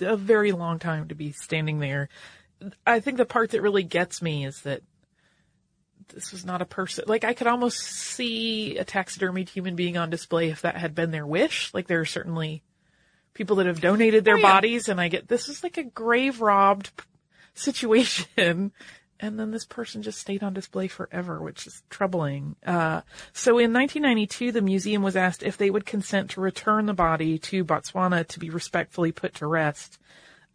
a 0.00 0.16
very 0.16 0.52
long 0.52 0.78
time 0.78 1.08
to 1.08 1.14
be 1.14 1.32
standing 1.32 1.78
there. 1.78 2.08
I 2.86 3.00
think 3.00 3.18
the 3.18 3.26
part 3.26 3.50
that 3.50 3.60
really 3.60 3.82
gets 3.82 4.22
me 4.22 4.46
is 4.46 4.62
that 4.62 4.80
this 6.14 6.32
was 6.32 6.44
not 6.44 6.62
a 6.62 6.66
person. 6.66 7.04
Like 7.06 7.24
I 7.24 7.34
could 7.34 7.46
almost 7.46 7.78
see 7.78 8.78
a 8.78 8.84
taxidermied 8.84 9.48
human 9.48 9.76
being 9.76 9.96
on 9.96 10.10
display 10.10 10.50
if 10.50 10.62
that 10.62 10.76
had 10.76 10.94
been 10.94 11.10
their 11.10 11.26
wish. 11.26 11.72
Like 11.74 11.86
there 11.86 12.00
are 12.00 12.04
certainly 12.06 12.62
people 13.34 13.56
that 13.56 13.66
have 13.66 13.80
donated 13.80 14.24
their 14.24 14.36
Oh, 14.36 14.38
yeah. 14.38 14.52
bodies, 14.52 14.88
and 14.88 15.00
I 15.00 15.08
get 15.08 15.28
this 15.28 15.48
is 15.48 15.62
like 15.62 15.76
a 15.76 15.84
grave 15.84 16.40
robbed 16.40 16.90
situation. 17.54 18.72
And 19.18 19.40
then 19.40 19.50
this 19.50 19.64
person 19.64 20.02
just 20.02 20.18
stayed 20.20 20.42
on 20.42 20.52
display 20.52 20.88
forever, 20.88 21.40
which 21.40 21.66
is 21.66 21.82
troubling. 21.88 22.54
Uh, 22.66 23.00
so 23.32 23.52
in 23.52 23.72
1992, 23.72 24.52
the 24.52 24.60
museum 24.60 25.02
was 25.02 25.16
asked 25.16 25.42
if 25.42 25.56
they 25.56 25.70
would 25.70 25.86
consent 25.86 26.32
to 26.32 26.42
return 26.42 26.84
the 26.84 26.92
body 26.92 27.38
to 27.38 27.64
Botswana 27.64 28.28
to 28.28 28.38
be 28.38 28.50
respectfully 28.50 29.12
put 29.12 29.32
to 29.36 29.46
rest 29.46 29.98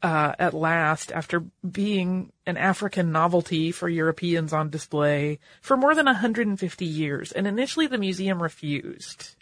uh, 0.01 0.33
at 0.39 0.53
last 0.53 1.11
after 1.11 1.41
being 1.69 2.31
an 2.45 2.57
African 2.57 3.11
novelty 3.11 3.71
for 3.71 3.87
Europeans 3.87 4.53
on 4.53 4.69
display 4.69 5.39
for 5.61 5.77
more 5.77 5.93
than 5.93 6.05
150 6.05 6.85
years. 6.85 7.31
And 7.31 7.45
initially 7.45 7.87
the 7.87 7.97
museum 7.97 8.41
refused. 8.41 9.35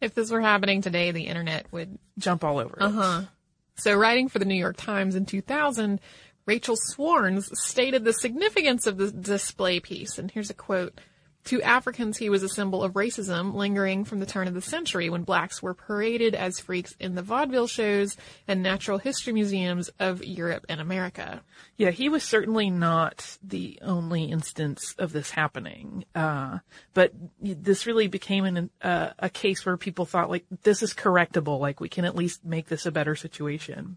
If 0.00 0.14
this 0.14 0.30
were 0.30 0.40
happening 0.40 0.82
today, 0.82 1.10
the 1.10 1.24
internet 1.26 1.66
would 1.72 1.98
Jump 2.18 2.44
all 2.44 2.58
over 2.58 2.76
it. 2.76 2.82
Uh 2.82 2.90
huh. 2.90 3.22
So, 3.76 3.94
writing 3.94 4.28
for 4.28 4.38
the 4.38 4.44
New 4.44 4.56
York 4.56 4.76
Times 4.76 5.14
in 5.14 5.24
2000, 5.24 6.00
Rachel 6.46 6.76
Swarns 6.92 7.48
stated 7.54 8.04
the 8.04 8.12
significance 8.12 8.86
of 8.86 8.96
the 8.96 9.10
display 9.10 9.80
piece. 9.80 10.18
And 10.18 10.30
here's 10.30 10.50
a 10.50 10.54
quote. 10.54 10.98
To 11.48 11.62
Africans, 11.62 12.18
he 12.18 12.28
was 12.28 12.42
a 12.42 12.48
symbol 12.50 12.82
of 12.84 12.92
racism 12.92 13.54
lingering 13.54 14.04
from 14.04 14.20
the 14.20 14.26
turn 14.26 14.48
of 14.48 14.52
the 14.52 14.60
century 14.60 15.08
when 15.08 15.22
blacks 15.22 15.62
were 15.62 15.72
paraded 15.72 16.34
as 16.34 16.60
freaks 16.60 16.94
in 17.00 17.14
the 17.14 17.22
vaudeville 17.22 17.66
shows 17.66 18.18
and 18.46 18.62
natural 18.62 18.98
history 18.98 19.32
museums 19.32 19.88
of 19.98 20.22
Europe 20.22 20.66
and 20.68 20.78
America. 20.78 21.40
Yeah, 21.78 21.90
he 21.90 22.10
was 22.10 22.22
certainly 22.22 22.68
not 22.68 23.38
the 23.42 23.78
only 23.80 24.24
instance 24.24 24.94
of 24.98 25.12
this 25.12 25.30
happening. 25.30 26.04
Uh, 26.14 26.58
but 26.92 27.14
this 27.40 27.86
really 27.86 28.08
became 28.08 28.44
an, 28.44 28.68
uh, 28.82 29.12
a 29.18 29.30
case 29.30 29.64
where 29.64 29.78
people 29.78 30.04
thought 30.04 30.28
like, 30.28 30.44
this 30.64 30.82
is 30.82 30.92
correctable. 30.92 31.60
Like 31.60 31.80
we 31.80 31.88
can 31.88 32.04
at 32.04 32.14
least 32.14 32.44
make 32.44 32.68
this 32.68 32.84
a 32.84 32.92
better 32.92 33.16
situation. 33.16 33.96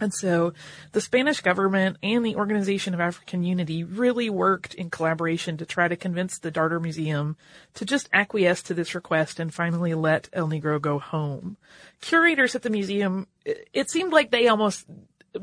And 0.00 0.14
so 0.14 0.54
the 0.92 1.00
Spanish 1.00 1.40
government 1.40 1.98
and 2.02 2.24
the 2.24 2.36
Organization 2.36 2.94
of 2.94 3.00
African 3.00 3.44
Unity 3.44 3.84
really 3.84 4.30
worked 4.30 4.74
in 4.74 4.90
collaboration 4.90 5.58
to 5.58 5.66
try 5.66 5.88
to 5.88 5.96
convince 5.96 6.38
the 6.38 6.50
Darder 6.50 6.80
Museum 6.80 7.36
to 7.74 7.84
just 7.84 8.08
acquiesce 8.12 8.62
to 8.64 8.74
this 8.74 8.94
request 8.94 9.38
and 9.38 9.52
finally 9.52 9.94
let 9.94 10.28
El 10.32 10.48
Negro 10.48 10.80
go 10.80 10.98
home. 10.98 11.56
Curators 12.00 12.54
at 12.54 12.62
the 12.62 12.70
museum, 12.70 13.26
it, 13.44 13.90
seemed 13.90 14.12
like 14.12 14.30
they 14.30 14.48
almost 14.48 14.86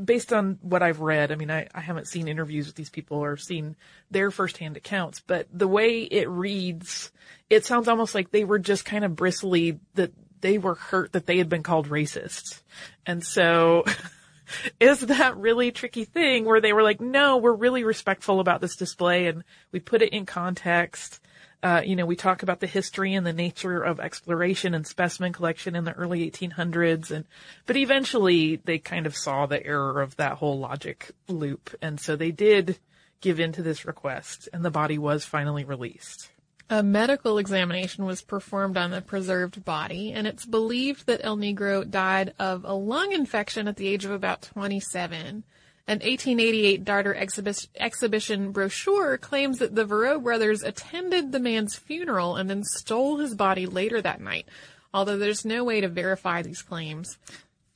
based 0.04 0.34
on 0.34 0.58
what 0.62 0.84
I've 0.84 1.00
read, 1.00 1.32
I 1.32 1.36
mean, 1.36 1.52
I, 1.52 1.68
I 1.74 1.80
haven't 1.80 2.08
seen 2.08 2.28
interviews 2.28 2.68
with 2.68 2.76
these 2.76 2.90
people 2.90 3.20
or 3.20 3.38
seen 3.38 3.76
their 4.12 4.32
firsthand 4.32 4.76
accounts, 4.76 5.22
but 5.26 5.48
the 5.54 5.68
way 5.68 6.02
it 6.02 6.30
reads, 6.30 7.12
it 7.50 7.66
sounds 7.66 7.88
almost 7.88 8.14
like 8.14 8.32
they 8.32 8.44
were 8.44 8.60
just 8.60 8.84
kind 8.84 9.06
of 9.06 9.16
bristly 9.16 9.80
that 9.94 10.12
they 10.42 10.58
were 10.58 10.76
hurt 10.76 11.14
that 11.14 11.26
they 11.26 11.38
had 11.38 11.50
been 11.50 11.64
called 11.64 11.88
racist. 11.90 12.62
And 13.06 13.24
so 13.24 13.86
is 14.80 15.02
that 15.02 15.38
really 15.38 15.72
tricky 15.72 16.06
thing 16.06 16.46
where 16.46 16.62
they 16.62 16.74
were 16.74 16.84
like, 16.84 17.02
no, 17.02 17.38
we're 17.38 17.54
really 17.54 17.84
respectful 17.84 18.40
about 18.40 18.62
this 18.62 18.76
display 18.76 19.28
and 19.28 19.44
we 19.72 19.80
put 19.80 20.02
it 20.02 20.14
in 20.14 20.26
context. 20.26 21.22
Uh, 21.64 21.82
you 21.84 21.96
know, 21.96 22.06
we 22.06 22.16
talk 22.16 22.44
about 22.44 22.60
the 22.60 22.68
history 22.68 23.16
and 23.16 23.26
the 23.26 23.34
nature 23.34 23.82
of 23.82 24.00
exploration 24.00 24.76
and 24.76 24.86
specimen 24.86 25.34
collection 25.34 25.76
in 25.76 25.86
the 25.86 25.94
early 25.94 26.30
1800s 26.30 27.10
and, 27.10 27.26
but 27.66 27.76
eventually 27.76 28.58
they 28.58 28.78
kind 28.78 29.08
of 29.08 29.16
saw 29.16 29.46
the 29.46 29.66
error 29.66 30.02
of 30.02 30.16
that 30.18 30.34
whole 30.34 30.60
logic 30.60 31.12
loop. 31.28 31.76
And 31.82 32.00
so 32.00 32.16
they 32.16 32.32
did 32.32 32.78
give 33.22 33.40
in 33.40 33.52
to 33.54 33.64
this 33.64 33.86
request 33.86 34.48
and 34.54 34.64
the 34.64 34.72
body 34.72 34.98
was 34.98 35.26
finally 35.26 35.66
released. 35.66 36.30
A 36.70 36.84
medical 36.84 37.38
examination 37.38 38.04
was 38.04 38.22
performed 38.22 38.76
on 38.76 38.92
the 38.92 39.02
preserved 39.02 39.64
body, 39.64 40.12
and 40.12 40.28
it's 40.28 40.46
believed 40.46 41.06
that 41.08 41.22
El 41.24 41.38
Negro 41.38 41.90
died 41.90 42.34
of 42.40 42.66
a 42.66 42.74
lung 42.74 43.14
infection 43.14 43.70
at 43.70 43.78
the 43.78 43.88
age 43.88 44.04
of 44.04 44.12
about 44.12 44.42
27. 44.42 45.46
An 45.90 46.00
1888 46.00 46.84
Darder 46.84 47.18
exhibi- 47.18 47.70
exhibition 47.78 48.52
brochure 48.52 49.18
claims 49.18 49.60
that 49.60 49.76
the 49.76 49.86
Verreaux 49.86 50.22
brothers 50.22 50.62
attended 50.62 51.32
the 51.32 51.40
man's 51.40 51.78
funeral 51.78 52.36
and 52.36 52.50
then 52.50 52.66
stole 52.66 53.20
his 53.20 53.34
body 53.34 53.66
later 53.66 54.02
that 54.02 54.20
night, 54.20 54.46
although 54.94 55.18
there's 55.18 55.46
no 55.46 55.64
way 55.64 55.80
to 55.80 55.88
verify 55.88 56.42
these 56.42 56.62
claims. 56.62 57.18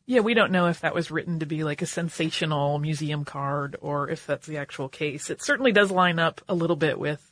Yeah, 0.06 0.20
we 0.20 0.34
don't 0.34 0.52
know 0.52 0.68
if 0.68 0.82
that 0.82 0.94
was 0.94 1.10
written 1.10 1.40
to 1.40 1.46
be 1.46 1.64
like 1.64 1.82
a 1.82 1.86
sensational 1.86 2.78
museum 2.80 3.24
card 3.24 3.78
or 3.80 4.10
if 4.10 4.28
that's 4.28 4.48
the 4.48 4.58
actual 4.58 4.90
case. 4.90 5.30
It 5.30 5.42
certainly 5.42 5.72
does 5.72 5.92
line 5.92 6.20
up 6.20 6.42
a 6.50 6.54
little 6.54 6.76
bit 6.76 7.00
with 7.00 7.31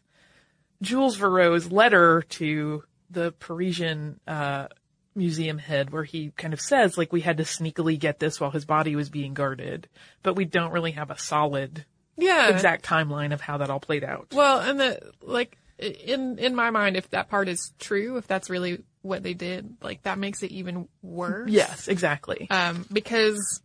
Jules 0.82 1.18
Verreaux's 1.18 1.72
letter 1.72 2.22
to 2.30 2.84
the 3.10 3.32
Parisian 3.40 4.20
uh, 4.28 4.68
museum 5.16 5.58
head, 5.58 5.90
where 5.90 6.04
he 6.04 6.32
kind 6.38 6.54
of 6.54 6.62
says 6.62 6.98
like 6.98 7.12
we 7.12 7.22
had 7.22 7.38
to 7.38 7.44
sneakily 7.44 8.00
get 8.00 8.20
this 8.20 8.40
while 8.40 8.52
his 8.52 8.66
body 8.66 8.96
was 8.96 9.10
being 9.10 9.34
guarded, 9.34 9.88
but 10.24 10.36
we 10.36 10.46
don't 10.46 10.72
really 10.72 10.92
have 10.92 11.10
a 11.12 11.18
solid 11.18 11.86
Yeah. 12.18 12.50
exact 12.50 12.86
timeline 12.86 13.34
of 13.34 13.42
how 13.42 13.58
that 13.58 13.70
all 13.70 13.80
played 13.80 14.04
out. 14.04 14.28
Well, 14.34 14.60
and 14.60 14.80
the 14.80 15.12
like 15.22 15.58
in 15.78 16.38
in 16.40 16.56
my 16.56 16.70
mind, 16.70 16.96
if 16.98 17.10
that 17.12 17.30
part 17.30 17.48
is 17.48 17.74
true, 17.80 18.18
if 18.18 18.28
that's 18.28 18.50
really 18.50 18.84
what 19.02 19.24
they 19.24 19.34
did, 19.34 19.78
like 19.82 20.04
that 20.04 20.18
makes 20.20 20.44
it 20.44 20.52
even 20.52 20.88
worse. 21.02 21.50
Yes, 21.50 21.88
exactly. 21.88 22.48
Um, 22.50 22.86
because 22.92 23.62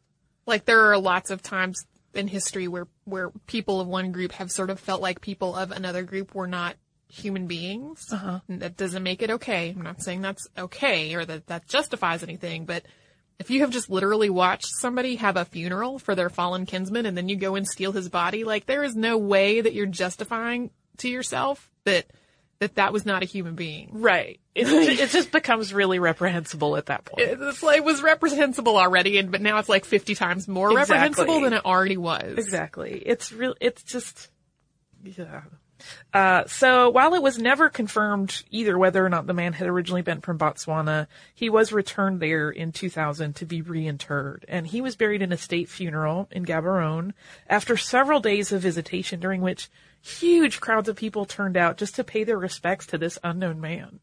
like 0.47 0.65
there 0.65 0.91
are 0.93 0.99
lots 0.99 1.31
of 1.31 1.43
times 1.43 1.85
in 2.15 2.29
history 2.29 2.69
where 2.69 2.87
where 3.05 3.31
people 3.47 3.81
of 3.81 3.89
one 3.89 4.13
group 4.13 4.33
have 4.33 4.51
sort 4.51 4.71
of 4.71 4.79
felt 4.81 5.03
like 5.03 5.21
people 5.21 5.55
of 5.57 5.71
another 5.73 6.03
group 6.05 6.35
were 6.35 6.47
not 6.47 6.77
human 7.15 7.47
beings. 7.47 8.07
Uh-huh. 8.13 8.41
That 8.49 8.77
doesn't 8.77 9.03
make 9.03 9.23
it 9.23 9.31
okay. 9.31 9.71
I'm 9.71 9.83
not 9.83 10.03
saying 10.03 10.23
that's 10.23 10.47
okay 10.57 11.15
or 11.15 11.25
that 11.25 11.47
that 11.47 11.69
justifies 11.69 12.23
anything, 12.23 12.65
but 12.67 12.85
if 13.39 13.51
you 13.51 13.61
have 13.61 13.71
just 13.71 13.91
literally 13.91 14.31
watched 14.31 14.69
somebody 14.81 15.17
have 15.17 15.37
a 15.37 15.45
funeral 15.45 15.99
for 15.99 16.15
their 16.15 16.31
fallen 16.31 16.67
kinsman 16.67 17.07
and 17.07 17.17
then 17.17 17.29
you 17.29 17.37
go 17.37 17.57
and 17.57 17.67
steal 17.67 17.93
his 17.93 18.09
body, 18.09 18.45
like 18.45 18.67
there 18.67 18.85
is 18.85 18.95
no 18.95 19.19
way 19.19 19.61
that 19.61 19.75
you're 19.75 19.87
justifying 19.87 20.71
to 20.99 21.09
yourself 21.09 21.71
that 21.85 22.07
that 22.61 22.77
that 22.77 22.93
was 22.93 23.05
not 23.05 23.23
a 23.23 23.27
human 23.27 23.57
being. 23.57 23.91
right. 23.93 24.41
It, 24.55 24.69
it 25.01 25.11
just 25.11 25.33
becomes 25.33 25.75
really 25.75 25.99
reprehensible 25.99 26.77
at 26.77 26.87
that 26.87 27.05
point. 27.05 27.29
It's 27.29 27.63
like 27.65 27.79
it 27.79 27.85
was 27.85 28.03
reprehensible 28.03 28.77
already, 28.79 29.19
and 29.19 29.33
but 29.33 29.41
now 29.43 29.59
it's 29.59 29.69
like 29.69 29.85
fifty 29.85 30.15
times 30.15 30.47
more 30.47 30.71
Exactly. 30.71 30.95
reprehensible 30.95 31.41
than 31.41 31.53
it 31.55 31.65
already 31.65 31.97
was. 31.97 32.39
Exactly. 32.39 33.03
It's 33.05 33.33
real. 33.33 33.57
It's 33.61 33.83
just, 33.83 34.31
yeah. 35.03 35.43
Uh, 36.13 36.45
so 36.47 36.91
while 36.91 37.15
it 37.15 37.23
was 37.23 37.39
never 37.39 37.69
confirmed 37.69 38.45
either 38.51 38.79
whether 38.79 39.05
or 39.05 39.09
not 39.09 39.27
the 39.27 39.35
man 39.35 39.53
had 39.53 39.67
originally 39.67 40.03
been 40.03 40.21
from 40.21 40.39
Botswana, 40.39 41.07
he 41.35 41.51
was 41.51 41.73
returned 41.73 42.21
there 42.21 42.51
in 42.51 42.73
2000 42.73 43.35
to 43.37 43.47
be 43.47 43.63
reinterred, 43.63 44.45
and 44.49 44.67
he 44.67 44.81
was 44.81 44.97
buried 44.97 45.23
in 45.23 45.33
a 45.33 45.37
state 45.37 45.69
funeral 45.69 46.29
in 46.31 46.45
Gaborone 46.45 47.13
after 47.49 47.77
several 47.77 48.21
days 48.21 48.53
of 48.53 48.63
visitation, 48.63 49.21
during 49.21 49.41
which 49.41 49.69
huge 50.01 50.61
crowds 50.61 50.89
of 50.89 50.97
people 50.97 51.25
turned 51.25 51.57
out 51.57 51.79
just 51.79 51.95
to 51.97 52.05
pay 52.05 52.25
their 52.25 52.39
respects 52.39 52.87
to 52.87 52.99
this 52.99 53.19
unknown 53.25 53.61
man. 53.61 54.01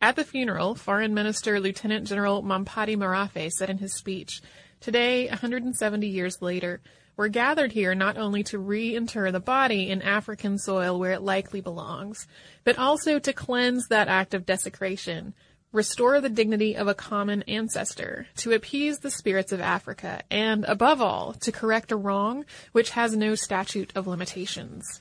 At 0.00 0.16
the 0.16 0.24
funeral, 0.24 0.74
Foreign 0.74 1.14
Minister 1.14 1.58
Lieutenant 1.58 2.06
General 2.06 2.42
Mompati 2.42 2.96
Merafhe 2.96 3.50
said 3.50 3.70
in 3.70 3.78
his 3.78 3.94
speech, 3.94 4.40
Today, 4.80 5.26
170 5.26 6.06
years 6.06 6.40
later, 6.40 6.80
we're 7.18 7.28
gathered 7.28 7.72
here 7.72 7.96
not 7.96 8.16
only 8.16 8.44
to 8.44 8.60
reinter 8.60 9.32
the 9.32 9.40
body 9.40 9.90
in 9.90 10.00
African 10.02 10.56
soil 10.56 10.98
where 11.00 11.10
it 11.10 11.20
likely 11.20 11.60
belongs, 11.60 12.28
but 12.62 12.78
also 12.78 13.18
to 13.18 13.32
cleanse 13.32 13.88
that 13.88 14.06
act 14.06 14.34
of 14.34 14.46
desecration, 14.46 15.34
restore 15.72 16.20
the 16.20 16.28
dignity 16.28 16.76
of 16.76 16.86
a 16.86 16.94
common 16.94 17.42
ancestor, 17.42 18.28
to 18.36 18.52
appease 18.52 19.00
the 19.00 19.10
spirits 19.10 19.50
of 19.50 19.60
Africa, 19.60 20.22
and, 20.30 20.64
above 20.66 21.02
all, 21.02 21.32
to 21.32 21.50
correct 21.50 21.90
a 21.90 21.96
wrong 21.96 22.44
which 22.70 22.90
has 22.90 23.16
no 23.16 23.34
statute 23.34 23.90
of 23.96 24.06
limitations. 24.06 25.00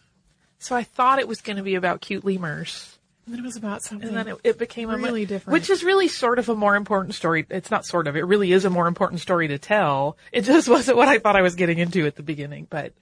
So 0.58 0.76
I 0.76 0.84
thought 0.84 1.20
it 1.20 1.28
was 1.28 1.42
going 1.42 1.58
to 1.58 1.64
be 1.64 1.76
about 1.76 2.02
cute 2.02 2.26
lemurs. 2.26 2.97
And 3.28 3.34
then 3.36 3.44
it 3.44 3.46
was 3.46 3.58
about 3.58 3.84
something. 3.84 4.08
And 4.08 4.16
then 4.18 4.28
it, 4.30 4.38
it 4.46 4.58
became 4.58 4.90
a 4.90 4.96
Really 4.96 5.22
mu- 5.22 5.26
different. 5.28 5.52
which 5.54 5.70
is 5.70 5.84
really 5.84 6.08
sort 6.08 6.40
of 6.40 6.48
a 6.48 6.56
more 6.56 6.78
important 6.78 7.14
story. 7.14 7.46
It's 7.50 7.70
not 7.70 7.86
sort 7.86 8.08
of. 8.08 8.16
It 8.16 8.22
really 8.24 8.54
is 8.54 8.64
a 8.64 8.70
more 8.70 8.88
important 8.88 9.20
story 9.20 9.50
to 9.50 9.58
tell. 9.58 10.18
It 10.32 10.42
just 10.44 10.70
wasn't 10.70 10.96
what 10.96 11.10
I 11.10 11.20
thought 11.20 11.36
I 11.36 11.42
was 11.42 11.56
getting 11.56 11.78
into 11.78 12.06
at 12.06 12.16
the 12.16 12.24
beginning. 12.24 12.68
But 12.70 12.94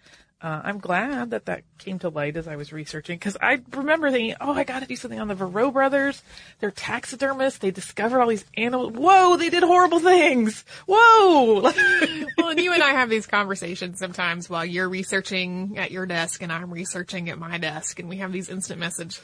uh, 0.41 0.61
I'm 0.63 0.79
glad 0.79 1.29
that 1.29 1.45
that 1.45 1.61
came 1.77 1.99
to 1.99 2.09
light 2.09 2.37
as 2.37 2.47
I 2.47 2.55
was 2.55 2.73
researching 2.73 3.17
because 3.19 3.37
I 3.39 3.61
remember 3.71 4.09
thinking, 4.09 4.35
oh, 4.41 4.53
I 4.53 4.63
got 4.63 4.79
to 4.81 4.87
do 4.87 4.95
something 4.95 5.19
on 5.19 5.27
the 5.27 5.35
Verreaux 5.35 5.71
brothers. 5.71 6.23
They're 6.59 6.71
taxidermists. 6.71 7.59
They 7.59 7.69
discovered 7.71 8.19
all 8.19 8.27
these 8.27 8.45
animals. 8.57 8.93
Whoa, 8.93 9.37
they 9.37 9.51
did 9.51 9.61
horrible 9.61 9.99
things. 9.99 10.65
Whoa. 10.87 11.61
well, 12.37 12.49
and 12.49 12.59
you 12.59 12.73
and 12.73 12.81
I 12.81 12.93
have 12.93 13.09
these 13.11 13.27
conversations 13.27 13.99
sometimes 13.99 14.49
while 14.49 14.65
you're 14.65 14.89
researching 14.89 15.77
at 15.77 15.91
your 15.91 16.07
desk 16.07 16.41
and 16.41 16.51
I'm 16.51 16.71
researching 16.71 17.29
at 17.29 17.37
my 17.37 17.59
desk, 17.59 17.99
and 17.99 18.09
we 18.09 18.17
have 18.17 18.31
these 18.31 18.49
instant 18.49 18.79
message 18.79 19.19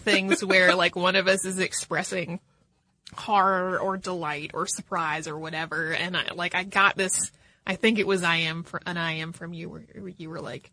things 0.00 0.44
where 0.44 0.74
like 0.74 0.96
one 0.96 1.16
of 1.16 1.28
us 1.28 1.44
is 1.44 1.58
expressing 1.58 2.40
horror 3.14 3.78
or 3.78 3.96
delight 3.96 4.52
or 4.54 4.66
surprise 4.66 5.28
or 5.28 5.38
whatever, 5.38 5.92
and 5.92 6.16
I 6.16 6.28
like 6.34 6.54
I 6.54 6.64
got 6.64 6.96
this. 6.96 7.30
I 7.66 7.76
think 7.76 7.98
it 7.98 8.06
was 8.06 8.22
I 8.22 8.36
am 8.36 8.62
for 8.62 8.80
an 8.86 8.96
I 8.96 9.14
am 9.14 9.32
from 9.32 9.52
you 9.52 9.68
where 9.68 9.84
you 10.16 10.30
were 10.30 10.40
like, 10.40 10.70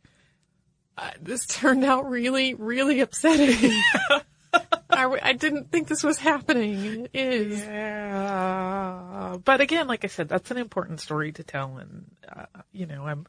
uh, 0.97 1.11
this 1.21 1.45
turned 1.45 1.83
out 1.83 2.09
really, 2.09 2.53
really 2.53 3.01
upsetting. 3.01 3.81
I, 4.89 5.19
I 5.21 5.33
didn't 5.33 5.71
think 5.71 5.87
this 5.87 6.03
was 6.03 6.17
happening. 6.17 7.05
It 7.05 7.09
is. 7.13 7.59
Yeah. 7.59 9.37
But 9.43 9.61
again, 9.61 9.87
like 9.87 10.03
I 10.03 10.07
said, 10.07 10.27
that's 10.27 10.49
an 10.49 10.57
important 10.57 11.01
story 11.01 11.31
to 11.33 11.43
tell. 11.43 11.77
And, 11.77 12.09
uh, 12.27 12.45
you 12.71 12.87
know, 12.87 13.05
I'm, 13.05 13.27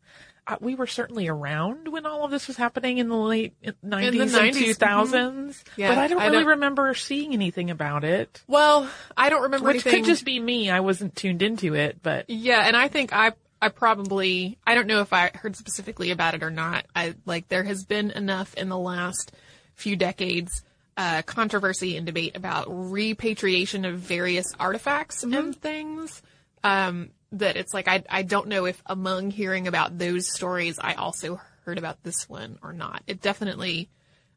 we 0.60 0.74
were 0.74 0.86
certainly 0.86 1.28
around 1.28 1.88
when 1.88 2.06
all 2.06 2.24
of 2.24 2.30
this 2.30 2.46
was 2.48 2.56
happening 2.56 2.98
in 2.98 3.08
the 3.08 3.16
late 3.16 3.54
90s 3.62 3.76
the 3.82 4.20
and 4.22 4.30
90s, 4.30 4.76
2000s. 4.78 5.64
Yeah, 5.76 5.88
but 5.90 5.98
I 5.98 6.06
don't 6.06 6.20
I 6.20 6.26
really 6.26 6.38
don't- 6.38 6.46
remember 6.48 6.94
seeing 6.94 7.32
anything 7.32 7.70
about 7.70 8.04
it. 8.04 8.42
Well, 8.46 8.88
I 9.16 9.28
don't 9.30 9.42
remember 9.42 9.66
Which 9.68 9.76
anything. 9.86 10.04
could 10.04 10.08
just 10.08 10.24
be 10.24 10.38
me. 10.40 10.70
I 10.70 10.80
wasn't 10.80 11.14
tuned 11.16 11.42
into 11.42 11.74
it, 11.74 11.98
but 12.02 12.28
Yeah, 12.30 12.60
and 12.66 12.76
I 12.76 12.88
think 12.88 13.12
I 13.12 13.32
I 13.60 13.68
probably 13.70 14.56
I 14.66 14.74
don't 14.74 14.86
know 14.86 15.00
if 15.00 15.12
I 15.12 15.30
heard 15.34 15.56
specifically 15.56 16.10
about 16.12 16.34
it 16.34 16.42
or 16.42 16.50
not. 16.50 16.86
I 16.94 17.14
like 17.26 17.48
there 17.48 17.64
has 17.64 17.84
been 17.84 18.10
enough 18.12 18.54
in 18.54 18.68
the 18.68 18.78
last 18.78 19.32
few 19.74 19.96
decades 19.96 20.62
uh, 20.96 21.22
controversy 21.22 21.96
and 21.96 22.06
debate 22.06 22.36
about 22.36 22.66
repatriation 22.68 23.84
of 23.84 23.98
various 23.98 24.46
artifacts 24.58 25.22
and 25.22 25.54
things. 25.54 26.22
Um, 26.64 27.10
that 27.32 27.56
it's 27.56 27.74
like 27.74 27.88
I 27.88 28.02
I 28.08 28.22
don't 28.22 28.48
know 28.48 28.64
if 28.66 28.82
among 28.86 29.30
hearing 29.30 29.66
about 29.68 29.98
those 29.98 30.32
stories 30.32 30.78
I 30.78 30.94
also 30.94 31.40
heard 31.64 31.78
about 31.78 32.02
this 32.02 32.28
one 32.28 32.58
or 32.62 32.72
not. 32.72 33.02
It 33.06 33.20
definitely 33.20 33.88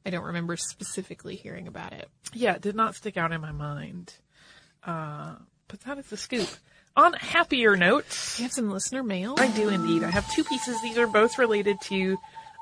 I 0.06 0.10
don't 0.10 0.26
remember 0.26 0.58
specifically 0.58 1.36
hearing 1.36 1.68
about 1.68 1.94
it. 1.94 2.10
yeah, 2.34 2.56
it 2.56 2.62
did 2.62 2.76
not 2.76 2.96
stick 2.96 3.18
out 3.18 3.32
in 3.32 3.40
my 3.42 3.52
mind. 3.52 4.14
Uh, 4.84 5.36
but 5.68 5.80
that 5.82 5.98
is 6.00 6.08
the 6.08 6.18
scoop. 6.18 6.50
On 6.98 7.14
happier 7.14 7.78
notes, 7.78 8.38
You 8.40 8.44
have 8.44 8.52
some 8.52 8.70
listener 8.70 9.04
mail. 9.04 9.36
I 9.38 9.48
do 9.52 9.70
indeed. 9.70 10.04
I 10.04 10.10
have 10.10 10.30
two 10.34 10.44
pieces. 10.44 10.82
These 10.82 10.98
are 10.98 11.08
both 11.08 11.38
related 11.38 11.78
to 11.84 12.18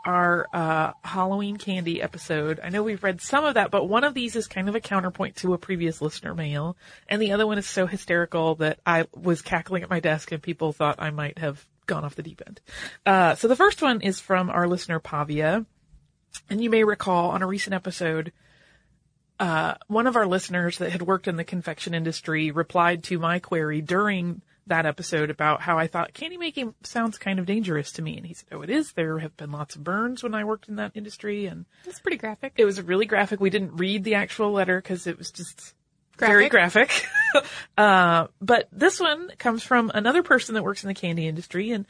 our 0.06 0.48
uh, 0.54 0.94
Halloween 1.04 1.58
candy 1.58 2.02
episode. 2.02 2.60
I 2.64 2.70
know 2.70 2.84
we've 2.84 3.04
read 3.04 3.22
some 3.22 3.46
of 3.46 3.56
that, 3.56 3.72
but 3.72 3.88
one 3.88 4.04
of 4.04 4.14
these 4.14 4.36
is 4.36 4.48
kind 4.48 4.70
of 4.70 4.76
a 4.76 4.80
counterpoint 4.80 5.38
to 5.38 5.54
a 5.54 5.58
previous 5.58 6.02
listener 6.02 6.34
mail, 6.34 6.78
and 7.08 7.22
the 7.22 7.32
other 7.32 7.48
one 7.48 7.58
is 7.58 7.68
so 7.68 7.86
hysterical 7.88 8.56
that 8.56 8.80
I 8.86 9.06
was 9.16 9.42
cackling 9.42 9.84
at 9.84 9.90
my 9.90 10.00
desk 10.00 10.32
and 10.32 10.42
people 10.42 10.74
thought 10.74 10.96
I 11.00 11.10
might 11.10 11.38
have 11.38 11.66
gone 11.86 12.06
off 12.06 12.16
the 12.16 12.24
deep 12.24 12.42
end. 12.46 12.62
Uh, 13.06 13.36
so 13.36 13.48
the 13.48 13.56
first 13.56 13.82
one 13.82 14.02
is 14.02 14.20
from 14.20 14.50
our 14.50 14.68
listener 14.68 15.00
Pavia, 15.00 15.66
and 16.50 16.62
you 16.62 16.70
may 16.70 16.84
recall 16.84 17.32
on 17.32 17.42
a 17.42 17.48
recent 17.48 17.74
episode 17.74 18.32
uh, 19.40 19.76
one 19.88 20.06
of 20.06 20.16
our 20.16 20.28
listeners 20.28 20.80
that 20.80 20.92
had 20.92 21.02
worked 21.02 21.28
in 21.28 21.38
the 21.38 21.44
confection 21.44 21.94
industry 21.94 22.52
replied 22.52 23.04
to 23.06 23.18
my 23.18 23.40
query 23.40 23.82
during 23.82 24.42
that 24.70 24.86
episode 24.86 25.30
about 25.30 25.62
how 25.62 25.78
I 25.78 25.88
thought 25.88 26.14
candy 26.14 26.38
making 26.38 26.74
sounds 26.84 27.18
kind 27.18 27.38
of 27.38 27.46
dangerous 27.46 27.92
to 27.94 28.02
me. 28.02 28.18
And 28.18 28.26
he 28.26 28.34
said, 28.34 28.48
Oh, 28.52 28.62
it 28.62 28.70
is. 28.70 28.94
There 28.94 29.20
have 29.20 29.36
been 29.38 29.52
lots 29.52 29.76
of 29.76 29.84
burns 29.84 30.24
when 30.24 30.34
I 30.34 30.44
worked 30.46 30.70
in 30.70 30.78
that 30.78 30.94
industry. 30.96 31.46
And 31.46 31.66
It's 31.86 32.00
pretty 32.00 32.18
graphic. 32.18 32.54
it 32.58 32.66
was 32.66 32.82
really 32.82 33.06
graphic. 33.06 33.40
We 33.40 33.50
didn't 33.50 33.76
read 33.76 34.04
the 34.04 34.16
actual 34.16 34.52
letter 34.52 34.82
because 34.82 35.06
it 35.06 35.18
was 35.18 35.32
just 35.32 35.74
very 36.18 36.50
graphic. 36.50 37.06
uh, 37.78 38.28
but 38.42 38.68
this 38.72 39.00
one 39.00 39.30
comes 39.38 39.64
from 39.64 39.92
another 39.94 40.24
person 40.24 40.56
that 40.56 40.64
works 40.64 40.84
in 40.84 40.88
the 40.88 40.94
candy 40.94 41.28
industry. 41.28 41.72
And 41.72 41.86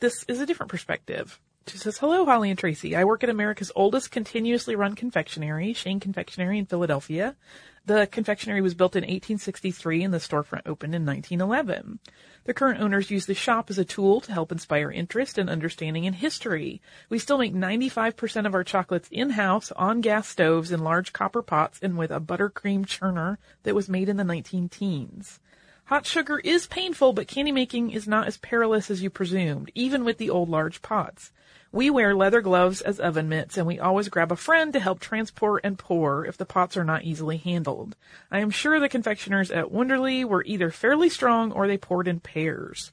this 0.00 0.24
is 0.28 0.40
a 0.40 0.46
different 0.46 0.70
perspective. 0.70 1.38
She 1.66 1.78
says, 1.78 1.98
Hello, 1.98 2.24
Holly 2.24 2.50
and 2.50 2.58
Tracy. 2.58 2.96
I 2.96 3.04
work 3.04 3.22
at 3.22 3.30
America's 3.30 3.70
oldest 3.76 4.10
continuously 4.10 4.74
run 4.74 4.94
confectionery, 4.94 5.72
Shane 5.72 6.00
Confectionery 6.00 6.58
in 6.58 6.66
Philadelphia. 6.66 7.36
The 7.84 8.06
confectionery 8.06 8.60
was 8.60 8.74
built 8.74 8.94
in 8.94 9.02
1863 9.02 10.04
and 10.04 10.14
the 10.14 10.18
storefront 10.18 10.66
opened 10.66 10.94
in 10.94 11.04
1911. 11.04 11.98
The 12.44 12.54
current 12.54 12.80
owners 12.80 13.10
use 13.10 13.26
the 13.26 13.34
shop 13.34 13.70
as 13.70 13.78
a 13.78 13.84
tool 13.84 14.20
to 14.20 14.32
help 14.32 14.52
inspire 14.52 14.90
interest 14.90 15.38
and 15.38 15.50
understanding 15.50 16.04
in 16.04 16.14
history. 16.14 16.80
We 17.08 17.18
still 17.18 17.38
make 17.38 17.54
95% 17.54 18.46
of 18.46 18.54
our 18.54 18.64
chocolates 18.64 19.08
in-house 19.10 19.72
on 19.72 20.00
gas 20.00 20.28
stoves 20.28 20.72
in 20.72 20.84
large 20.84 21.12
copper 21.12 21.42
pots 21.42 21.78
and 21.82 21.96
with 21.96 22.10
a 22.10 22.20
buttercream 22.20 22.86
churner 22.86 23.38
that 23.62 23.74
was 23.74 23.88
made 23.88 24.08
in 24.08 24.16
the 24.16 24.24
19 24.24 24.68
teens. 24.68 25.40
Hot 25.86 26.06
sugar 26.06 26.38
is 26.38 26.66
painful, 26.66 27.12
but 27.12 27.28
candy 27.28 27.52
making 27.52 27.90
is 27.90 28.06
not 28.06 28.26
as 28.26 28.36
perilous 28.36 28.90
as 28.90 29.02
you 29.02 29.10
presumed, 29.10 29.70
even 29.74 30.04
with 30.04 30.18
the 30.18 30.30
old 30.30 30.48
large 30.48 30.82
pots. 30.82 31.32
We 31.72 31.88
wear 31.88 32.14
leather 32.14 32.42
gloves 32.42 32.82
as 32.82 33.00
oven 33.00 33.30
mitts, 33.30 33.56
and 33.56 33.66
we 33.66 33.80
always 33.80 34.10
grab 34.10 34.30
a 34.30 34.36
friend 34.36 34.74
to 34.74 34.80
help 34.80 35.00
transport 35.00 35.62
and 35.64 35.78
pour 35.78 36.26
if 36.26 36.36
the 36.36 36.44
pots 36.44 36.76
are 36.76 36.84
not 36.84 37.04
easily 37.04 37.38
handled. 37.38 37.96
I 38.30 38.40
am 38.40 38.50
sure 38.50 38.78
the 38.78 38.90
confectioners 38.90 39.50
at 39.50 39.72
Wonderly 39.72 40.22
were 40.22 40.44
either 40.44 40.70
fairly 40.70 41.08
strong 41.08 41.50
or 41.50 41.66
they 41.66 41.78
poured 41.78 42.08
in 42.08 42.20
pairs. 42.20 42.92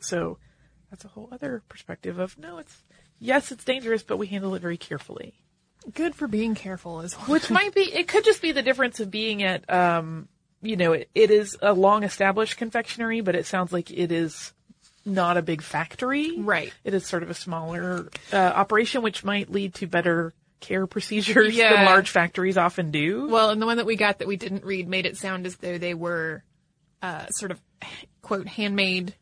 So 0.00 0.38
that's 0.90 1.04
a 1.04 1.08
whole 1.08 1.28
other 1.30 1.62
perspective 1.68 2.18
of 2.18 2.36
no, 2.36 2.58
it's 2.58 2.82
yes, 3.20 3.52
it's 3.52 3.64
dangerous, 3.64 4.02
but 4.02 4.16
we 4.16 4.26
handle 4.26 4.56
it 4.56 4.62
very 4.62 4.76
carefully. 4.76 5.34
Good 5.94 6.16
for 6.16 6.26
being 6.26 6.56
careful 6.56 7.00
as 7.00 7.16
well. 7.16 7.26
Which 7.26 7.48
might 7.48 7.74
be, 7.74 7.82
it 7.82 8.08
could 8.08 8.24
just 8.24 8.42
be 8.42 8.50
the 8.50 8.62
difference 8.62 8.98
of 8.98 9.08
being 9.08 9.44
at, 9.44 9.72
um, 9.72 10.26
you 10.62 10.76
know, 10.76 10.94
it, 10.94 11.08
it 11.14 11.30
is 11.30 11.56
a 11.62 11.72
long 11.72 12.02
established 12.02 12.56
confectionery, 12.56 13.20
but 13.20 13.36
it 13.36 13.46
sounds 13.46 13.72
like 13.72 13.92
it 13.92 14.10
is 14.10 14.52
not 15.06 15.36
a 15.36 15.42
big 15.42 15.62
factory. 15.62 16.36
Right. 16.38 16.72
It 16.84 16.92
is 16.94 17.06
sort 17.06 17.22
of 17.22 17.30
a 17.30 17.34
smaller 17.34 18.08
uh, 18.32 18.36
operation, 18.36 19.02
which 19.02 19.24
might 19.24 19.50
lead 19.50 19.74
to 19.74 19.86
better 19.86 20.34
care 20.60 20.86
procedures 20.86 21.54
Yeah. 21.56 21.74
than 21.74 21.84
large 21.84 22.10
factories 22.10 22.56
often 22.56 22.90
do. 22.90 23.28
Well, 23.28 23.50
and 23.50 23.62
the 23.62 23.66
one 23.66 23.76
that 23.76 23.86
we 23.86 23.96
got 23.96 24.18
that 24.18 24.28
we 24.28 24.36
didn't 24.36 24.64
read 24.64 24.88
made 24.88 25.06
it 25.06 25.16
sound 25.16 25.46
as 25.46 25.56
though 25.56 25.78
they 25.78 25.94
were 25.94 26.42
uh, 27.02 27.26
sort 27.30 27.50
of 27.52 27.60
quote 28.22 28.46
handmade 28.48 29.14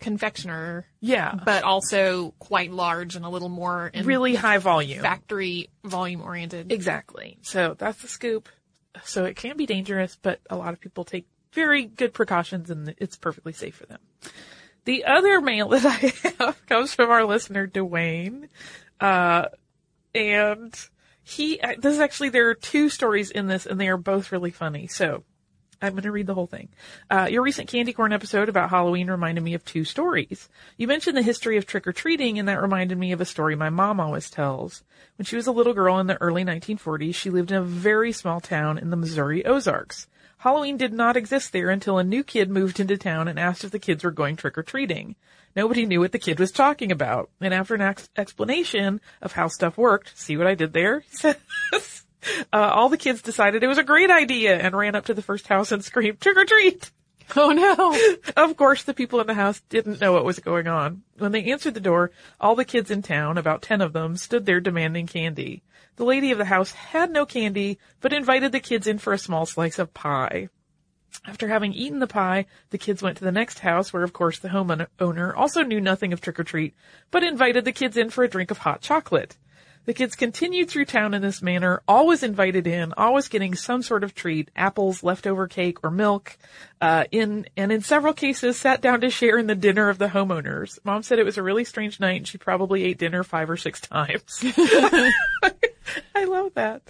confectioner, 0.00 0.86
yeah. 1.00 1.34
but 1.44 1.64
also 1.64 2.32
quite 2.38 2.70
large 2.72 3.16
and 3.16 3.24
a 3.24 3.28
little 3.28 3.48
more 3.48 3.88
in 3.92 4.06
really 4.06 4.34
high 4.34 4.58
volume. 4.58 5.00
factory 5.02 5.70
volume 5.84 6.22
oriented. 6.22 6.70
Exactly. 6.70 7.38
So 7.42 7.74
that's 7.76 8.00
the 8.02 8.08
scoop. 8.08 8.48
So 9.04 9.24
it 9.24 9.36
can 9.36 9.56
be 9.56 9.66
dangerous, 9.66 10.16
but 10.20 10.40
a 10.50 10.56
lot 10.56 10.72
of 10.72 10.80
people 10.80 11.04
take 11.04 11.26
very 11.52 11.84
good 11.84 12.12
precautions 12.12 12.70
and 12.70 12.94
it's 12.98 13.16
perfectly 13.16 13.52
safe 13.52 13.74
for 13.76 13.86
them. 13.86 13.98
The 14.88 15.04
other 15.04 15.42
mail 15.42 15.68
that 15.68 15.84
I 15.84 16.38
have 16.38 16.66
comes 16.66 16.94
from 16.94 17.10
our 17.10 17.22
listener, 17.26 17.66
Dwayne. 17.66 18.48
Uh, 18.98 19.48
and 20.14 20.74
he, 21.22 21.60
this 21.78 21.92
is 21.92 22.00
actually, 22.00 22.30
there 22.30 22.48
are 22.48 22.54
two 22.54 22.88
stories 22.88 23.30
in 23.30 23.48
this 23.48 23.66
and 23.66 23.78
they 23.78 23.88
are 23.88 23.98
both 23.98 24.32
really 24.32 24.50
funny. 24.50 24.86
So 24.86 25.24
I'm 25.82 25.92
going 25.92 26.04
to 26.04 26.10
read 26.10 26.26
the 26.26 26.32
whole 26.32 26.46
thing. 26.46 26.70
Uh, 27.10 27.28
your 27.30 27.42
recent 27.42 27.68
candy 27.68 27.92
corn 27.92 28.14
episode 28.14 28.48
about 28.48 28.70
Halloween 28.70 29.10
reminded 29.10 29.44
me 29.44 29.52
of 29.52 29.62
two 29.62 29.84
stories. 29.84 30.48
You 30.78 30.86
mentioned 30.86 31.18
the 31.18 31.22
history 31.22 31.58
of 31.58 31.66
trick 31.66 31.86
or 31.86 31.92
treating, 31.92 32.38
and 32.38 32.48
that 32.48 32.62
reminded 32.62 32.96
me 32.96 33.12
of 33.12 33.20
a 33.20 33.26
story 33.26 33.54
my 33.56 33.68
mom 33.68 34.00
always 34.00 34.30
tells. 34.30 34.84
When 35.18 35.26
she 35.26 35.36
was 35.36 35.46
a 35.46 35.52
little 35.52 35.74
girl 35.74 35.98
in 35.98 36.06
the 36.06 36.16
early 36.22 36.46
1940s, 36.46 37.14
she 37.14 37.28
lived 37.28 37.50
in 37.50 37.58
a 37.58 37.62
very 37.62 38.10
small 38.10 38.40
town 38.40 38.78
in 38.78 38.88
the 38.88 38.96
Missouri 38.96 39.44
Ozarks. 39.44 40.06
Halloween 40.38 40.76
did 40.76 40.92
not 40.92 41.16
exist 41.16 41.52
there 41.52 41.68
until 41.68 41.98
a 41.98 42.04
new 42.04 42.22
kid 42.22 42.48
moved 42.48 42.78
into 42.78 42.96
town 42.96 43.26
and 43.26 43.38
asked 43.38 43.64
if 43.64 43.72
the 43.72 43.78
kids 43.78 44.04
were 44.04 44.12
going 44.12 44.36
trick 44.36 44.56
or 44.56 44.62
treating. 44.62 45.16
Nobody 45.56 45.84
knew 45.84 46.00
what 46.00 46.12
the 46.12 46.18
kid 46.18 46.38
was 46.38 46.52
talking 46.52 46.92
about. 46.92 47.30
And 47.40 47.52
after 47.52 47.74
an 47.74 47.80
ex- 47.80 48.08
explanation 48.16 49.00
of 49.20 49.32
how 49.32 49.48
stuff 49.48 49.76
worked, 49.76 50.16
see 50.16 50.36
what 50.36 50.46
I 50.46 50.54
did 50.54 50.72
there? 50.72 51.00
He 51.10 51.16
says, 51.16 52.04
uh, 52.52 52.56
all 52.56 52.88
the 52.88 52.96
kids 52.96 53.22
decided 53.22 53.62
it 53.62 53.68
was 53.68 53.78
a 53.78 53.84
great 53.84 54.10
idea 54.10 54.58
and 54.58 54.76
ran 54.76 54.94
up 54.94 55.06
to 55.06 55.14
the 55.14 55.22
first 55.22 55.46
house 55.46 55.70
and 55.70 55.84
screamed, 55.84 56.20
trick 56.20 56.36
or 56.36 56.44
treat! 56.44 56.90
Oh 57.36 57.50
no! 57.50 57.96
Of 58.36 58.56
course, 58.56 58.84
the 58.84 58.94
people 58.94 59.20
in 59.20 59.26
the 59.26 59.34
house 59.34 59.60
didn't 59.68 60.00
know 60.00 60.12
what 60.12 60.24
was 60.24 60.38
going 60.38 60.66
on. 60.66 61.02
When 61.18 61.32
they 61.32 61.44
answered 61.44 61.74
the 61.74 61.80
door, 61.80 62.10
all 62.40 62.54
the 62.54 62.64
kids 62.64 62.90
in 62.90 63.02
town, 63.02 63.38
about 63.38 63.62
ten 63.62 63.80
of 63.80 63.92
them, 63.92 64.16
stood 64.16 64.46
there 64.46 64.60
demanding 64.60 65.06
candy. 65.06 65.62
The 65.98 66.04
lady 66.04 66.30
of 66.30 66.38
the 66.38 66.44
house 66.44 66.70
had 66.70 67.10
no 67.10 67.26
candy, 67.26 67.76
but 68.00 68.12
invited 68.12 68.52
the 68.52 68.60
kids 68.60 68.86
in 68.86 68.98
for 68.98 69.12
a 69.12 69.18
small 69.18 69.46
slice 69.46 69.80
of 69.80 69.92
pie. 69.94 70.48
After 71.26 71.48
having 71.48 71.72
eaten 71.72 71.98
the 71.98 72.06
pie, 72.06 72.46
the 72.70 72.78
kids 72.78 73.02
went 73.02 73.18
to 73.18 73.24
the 73.24 73.32
next 73.32 73.58
house 73.58 73.92
where 73.92 74.04
of 74.04 74.12
course 74.12 74.38
the 74.38 74.50
homeowner 74.50 75.36
also 75.36 75.64
knew 75.64 75.80
nothing 75.80 76.12
of 76.12 76.20
trick 76.20 76.38
or 76.38 76.44
treat, 76.44 76.76
but 77.10 77.24
invited 77.24 77.64
the 77.64 77.72
kids 77.72 77.96
in 77.96 78.10
for 78.10 78.22
a 78.22 78.28
drink 78.28 78.52
of 78.52 78.58
hot 78.58 78.80
chocolate. 78.80 79.36
The 79.88 79.94
kids 79.94 80.16
continued 80.16 80.68
through 80.68 80.84
town 80.84 81.14
in 81.14 81.22
this 81.22 81.40
manner, 81.40 81.80
always 81.88 82.22
invited 82.22 82.66
in, 82.66 82.92
always 82.98 83.28
getting 83.28 83.54
some 83.54 83.82
sort 83.82 84.04
of 84.04 84.14
treat, 84.14 84.50
apples, 84.54 85.02
leftover 85.02 85.48
cake, 85.48 85.78
or 85.82 85.90
milk, 85.90 86.36
uh, 86.82 87.04
in, 87.10 87.46
and 87.56 87.72
in 87.72 87.80
several 87.80 88.12
cases 88.12 88.58
sat 88.58 88.82
down 88.82 89.00
to 89.00 89.08
share 89.08 89.38
in 89.38 89.46
the 89.46 89.54
dinner 89.54 89.88
of 89.88 89.96
the 89.96 90.08
homeowners. 90.08 90.78
Mom 90.84 91.02
said 91.02 91.18
it 91.18 91.24
was 91.24 91.38
a 91.38 91.42
really 91.42 91.64
strange 91.64 92.00
night 92.00 92.18
and 92.18 92.28
she 92.28 92.36
probably 92.36 92.84
ate 92.84 92.98
dinner 92.98 93.24
five 93.24 93.48
or 93.48 93.56
six 93.56 93.80
times. 93.80 94.40
I 96.14 96.24
love 96.26 96.52
that. 96.52 96.82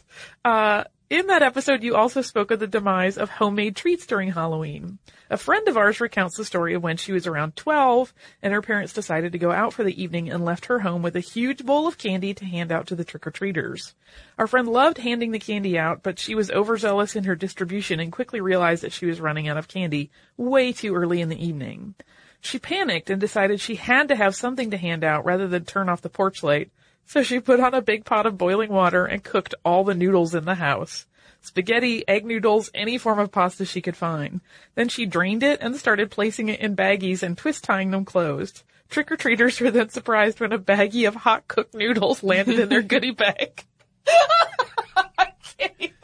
Uh, 0.45 0.83
in 1.11 1.27
that 1.29 1.43
episode, 1.43 1.83
you 1.83 1.97
also 1.97 2.21
spoke 2.21 2.51
of 2.51 2.61
the 2.61 2.67
demise 2.67 3.17
of 3.17 3.31
homemade 3.31 3.75
treats 3.77 4.07
during 4.07 4.33
Halloween. 4.33 4.99
A 5.31 5.37
friend 5.37 5.67
of 5.67 5.77
ours 5.77 6.01
recounts 6.01 6.37
the 6.37 6.45
story 6.45 6.75
of 6.75 6.83
when 6.83 6.97
she 6.99 7.13
was 7.13 7.27
around 7.27 7.57
12 7.57 8.13
and 8.43 8.53
her 8.53 8.61
parents 8.61 8.93
decided 8.93 9.33
to 9.33 9.39
go 9.39 9.51
out 9.51 9.73
for 9.73 9.85
the 9.85 10.03
evening 10.03 10.31
and 10.31 10.45
left 10.45 10.67
her 10.67 10.81
home 10.81 11.03
with 11.03 11.17
a 11.17 11.21
huge 11.21 11.65
bowl 11.65 11.87
of 11.87 11.99
candy 11.99 12.35
to 12.35 12.45
hand 12.45 12.71
out 12.71 12.87
to 12.89 12.95
the 12.95 13.05
trick-or-treaters. 13.05 13.95
Our 14.39 14.47
friend 14.47 14.69
loved 14.69 14.99
handing 14.99 15.33
the 15.33 15.39
candy 15.39 15.79
out, 15.79 16.03
but 16.03 16.19
she 16.19 16.35
was 16.35 16.51
overzealous 16.51 17.17
in 17.17 17.25
her 17.25 17.37
distribution 17.37 18.01
and 18.01 18.13
quickly 18.13 18.41
realized 18.41 18.83
that 18.83 18.93
she 18.93 19.07
was 19.07 19.21
running 19.21 19.49
out 19.49 19.57
of 19.57 19.69
candy 19.69 20.11
way 20.37 20.73
too 20.73 20.95
early 20.95 21.21
in 21.21 21.31
the 21.31 21.43
evening. 21.43 21.95
She 22.41 22.59
panicked 22.59 23.11
and 23.11 23.21
decided 23.21 23.61
she 23.61 23.77
had 23.77 24.09
to 24.09 24.17
have 24.17 24.37
something 24.37 24.71
to 24.71 24.77
hand 24.77 25.05
out 25.05 25.25
rather 25.25 25.49
than 25.49 25.65
turn 25.65 25.89
off 25.89 26.03
the 26.03 26.09
porch 26.09 26.43
light, 26.43 26.71
so 27.09 27.23
she 27.23 27.41
put 27.41 27.59
on 27.59 27.73
a 27.73 27.81
big 27.81 28.05
pot 28.05 28.27
of 28.27 28.37
boiling 28.37 28.71
water 28.71 29.07
and 29.07 29.25
cooked 29.25 29.55
all 29.65 29.83
the 29.83 29.95
noodles 29.95 30.35
in 30.35 30.45
the 30.45 30.57
house. 30.57 31.07
Spaghetti, 31.41 32.07
egg 32.07 32.27
noodles, 32.27 32.71
any 32.75 32.99
form 32.99 33.19
of 33.19 33.33
pasta 33.33 33.65
she 33.65 33.81
could 33.81 33.97
find. 33.97 34.43
Then 34.75 34.91
she 34.91 35.07
drained 35.07 35.43
it 35.43 35.63
and 35.63 35.75
started 35.75 36.11
placing 36.11 36.51
it 36.51 36.61
in 36.61 36.77
baggies 36.77 37.23
and 37.23 37.37
twist 37.37 37.65
tying 37.65 37.93
them 37.93 38.05
closed. 38.05 38.63
Trick-or-treaters 38.91 39.59
were 39.59 39.71
then 39.71 39.89
surprised 39.89 40.39
when 40.39 40.53
a 40.53 40.59
baggie 40.59 41.09
of 41.09 41.15
hot 41.15 41.49
cooked 41.49 41.75
noodles 41.75 42.23
landed 42.23 42.59
in 42.59 42.69
their 42.69 42.83
goodie 42.95 43.13
bag. 43.13 43.65
I 44.07 45.33
can't 45.59 45.73
even. 45.79 45.95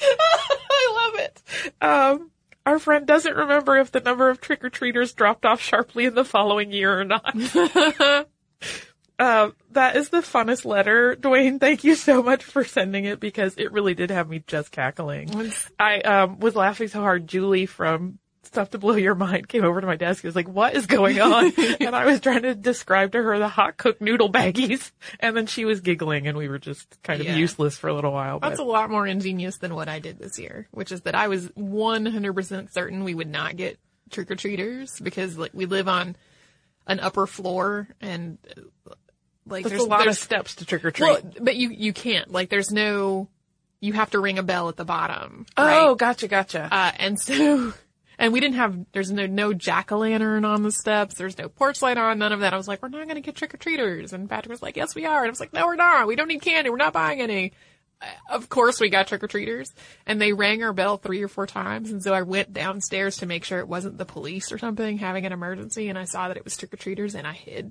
I 0.00 1.10
love 1.12 1.20
it. 1.20 1.42
Um, 1.80 2.30
our 2.66 2.80
friend 2.80 3.06
doesn't 3.06 3.36
remember 3.36 3.76
if 3.76 3.92
the 3.92 4.00
number 4.00 4.28
of 4.28 4.40
trick-or-treaters 4.40 5.14
dropped 5.14 5.46
off 5.46 5.60
sharply 5.60 6.06
in 6.06 6.16
the 6.16 6.24
following 6.24 6.72
year 6.72 6.98
or 6.98 7.04
not. 7.04 7.32
Uh, 9.18 9.50
that 9.72 9.96
is 9.96 10.10
the 10.10 10.18
funnest 10.18 10.64
letter. 10.64 11.16
Dwayne, 11.16 11.58
thank 11.58 11.82
you 11.82 11.94
so 11.96 12.22
much 12.22 12.44
for 12.44 12.64
sending 12.64 13.04
it 13.04 13.18
because 13.18 13.54
it 13.56 13.72
really 13.72 13.94
did 13.94 14.10
have 14.10 14.28
me 14.28 14.44
just 14.46 14.70
cackling. 14.70 15.52
I 15.78 16.00
um, 16.00 16.38
was 16.38 16.54
laughing 16.54 16.88
so 16.88 17.00
hard. 17.00 17.26
Julie 17.26 17.66
from 17.66 18.20
Stuff 18.44 18.70
to 18.70 18.78
Blow 18.78 18.94
Your 18.94 19.16
Mind 19.16 19.48
came 19.48 19.64
over 19.64 19.80
to 19.80 19.86
my 19.86 19.96
desk 19.96 20.22
and 20.22 20.28
was 20.28 20.36
like, 20.36 20.48
what 20.48 20.74
is 20.74 20.86
going 20.86 21.20
on? 21.20 21.52
and 21.80 21.96
I 21.96 22.06
was 22.06 22.20
trying 22.20 22.42
to 22.42 22.54
describe 22.54 23.12
to 23.12 23.22
her 23.22 23.38
the 23.40 23.48
hot 23.48 23.76
cooked 23.76 24.00
noodle 24.00 24.30
baggies. 24.30 24.92
And 25.18 25.36
then 25.36 25.46
she 25.46 25.64
was 25.64 25.80
giggling 25.80 26.28
and 26.28 26.38
we 26.38 26.48
were 26.48 26.60
just 26.60 27.02
kind 27.02 27.20
of 27.20 27.26
Yeah. 27.26 27.36
useless 27.36 27.76
for 27.76 27.88
a 27.88 27.94
little 27.94 28.12
while. 28.12 28.38
That's 28.38 28.60
a 28.60 28.64
lot 28.64 28.88
more 28.88 29.06
ingenious 29.06 29.58
than 29.58 29.74
what 29.74 29.88
I 29.88 29.98
did 29.98 30.18
this 30.18 30.38
year, 30.38 30.68
which 30.70 30.92
is 30.92 31.00
that 31.02 31.16
I 31.16 31.26
was 31.26 31.48
100% 31.50 32.72
certain 32.72 33.04
we 33.04 33.14
would 33.14 33.28
not 33.28 33.56
get 33.56 33.78
trick 34.10 34.30
or 34.30 34.36
treaters 34.36 34.98
because 35.00 35.36
like 35.36 35.50
we 35.52 35.66
live 35.66 35.88
on 35.88 36.16
an 36.86 37.00
upper 37.00 37.26
floor 37.26 37.88
and 38.00 38.38
like 39.50 39.64
there's 39.64 39.72
there's 39.72 39.84
a 39.84 39.88
lot 39.88 40.06
of 40.08 40.16
steps 40.16 40.56
to 40.56 40.64
trick 40.64 40.84
or 40.84 40.90
treat. 40.90 41.06
well, 41.06 41.20
but 41.40 41.56
you 41.56 41.70
you 41.70 41.92
can't 41.92 42.30
like 42.30 42.48
there's 42.50 42.70
no 42.70 43.28
you 43.80 43.92
have 43.92 44.10
to 44.10 44.18
ring 44.18 44.38
a 44.38 44.42
bell 44.42 44.68
at 44.68 44.76
the 44.76 44.84
bottom. 44.84 45.46
oh, 45.56 45.88
right? 45.90 45.98
gotcha, 45.98 46.28
gotcha. 46.28 46.68
Uh, 46.70 46.92
and 46.98 47.18
so, 47.18 47.72
and 48.18 48.32
we 48.32 48.40
didn't 48.40 48.56
have, 48.56 48.76
there's 48.92 49.10
no, 49.12 49.26
no 49.26 49.52
jack-o'-lantern 49.52 50.44
on 50.44 50.62
the 50.62 50.72
steps. 50.72 51.14
There's 51.14 51.38
no 51.38 51.48
porch 51.48 51.80
light 51.80 51.96
on, 51.96 52.18
none 52.18 52.32
of 52.32 52.40
that. 52.40 52.52
I 52.52 52.56
was 52.56 52.66
like, 52.66 52.82
we're 52.82 52.88
not 52.88 53.04
going 53.04 53.14
to 53.14 53.20
get 53.20 53.36
trick-or-treaters. 53.36 54.12
And 54.12 54.28
Patrick 54.28 54.50
was 54.50 54.62
like, 54.62 54.76
yes, 54.76 54.94
we 54.94 55.06
are. 55.06 55.18
And 55.18 55.26
I 55.26 55.30
was 55.30 55.40
like, 55.40 55.52
no, 55.52 55.66
we're 55.66 55.76
not. 55.76 56.08
We 56.08 56.16
don't 56.16 56.26
need 56.28 56.42
candy. 56.42 56.70
We're 56.70 56.76
not 56.76 56.92
buying 56.92 57.20
any. 57.20 57.52
Uh, 58.02 58.06
Of 58.30 58.48
course 58.48 58.80
we 58.80 58.88
got 58.90 59.06
trick-or-treaters 59.06 59.68
and 60.06 60.20
they 60.20 60.32
rang 60.32 60.64
our 60.64 60.72
bell 60.72 60.96
three 60.96 61.22
or 61.22 61.28
four 61.28 61.46
times. 61.46 61.92
And 61.92 62.02
so 62.02 62.12
I 62.12 62.22
went 62.22 62.52
downstairs 62.52 63.18
to 63.18 63.26
make 63.26 63.44
sure 63.44 63.60
it 63.60 63.68
wasn't 63.68 63.98
the 63.98 64.04
police 64.04 64.50
or 64.50 64.58
something 64.58 64.98
having 64.98 65.24
an 65.24 65.32
emergency. 65.32 65.88
And 65.88 65.96
I 65.96 66.04
saw 66.04 66.26
that 66.26 66.36
it 66.36 66.42
was 66.44 66.56
trick-or-treaters 66.56 67.14
and 67.14 67.28
I 67.28 67.32
hid. 67.34 67.70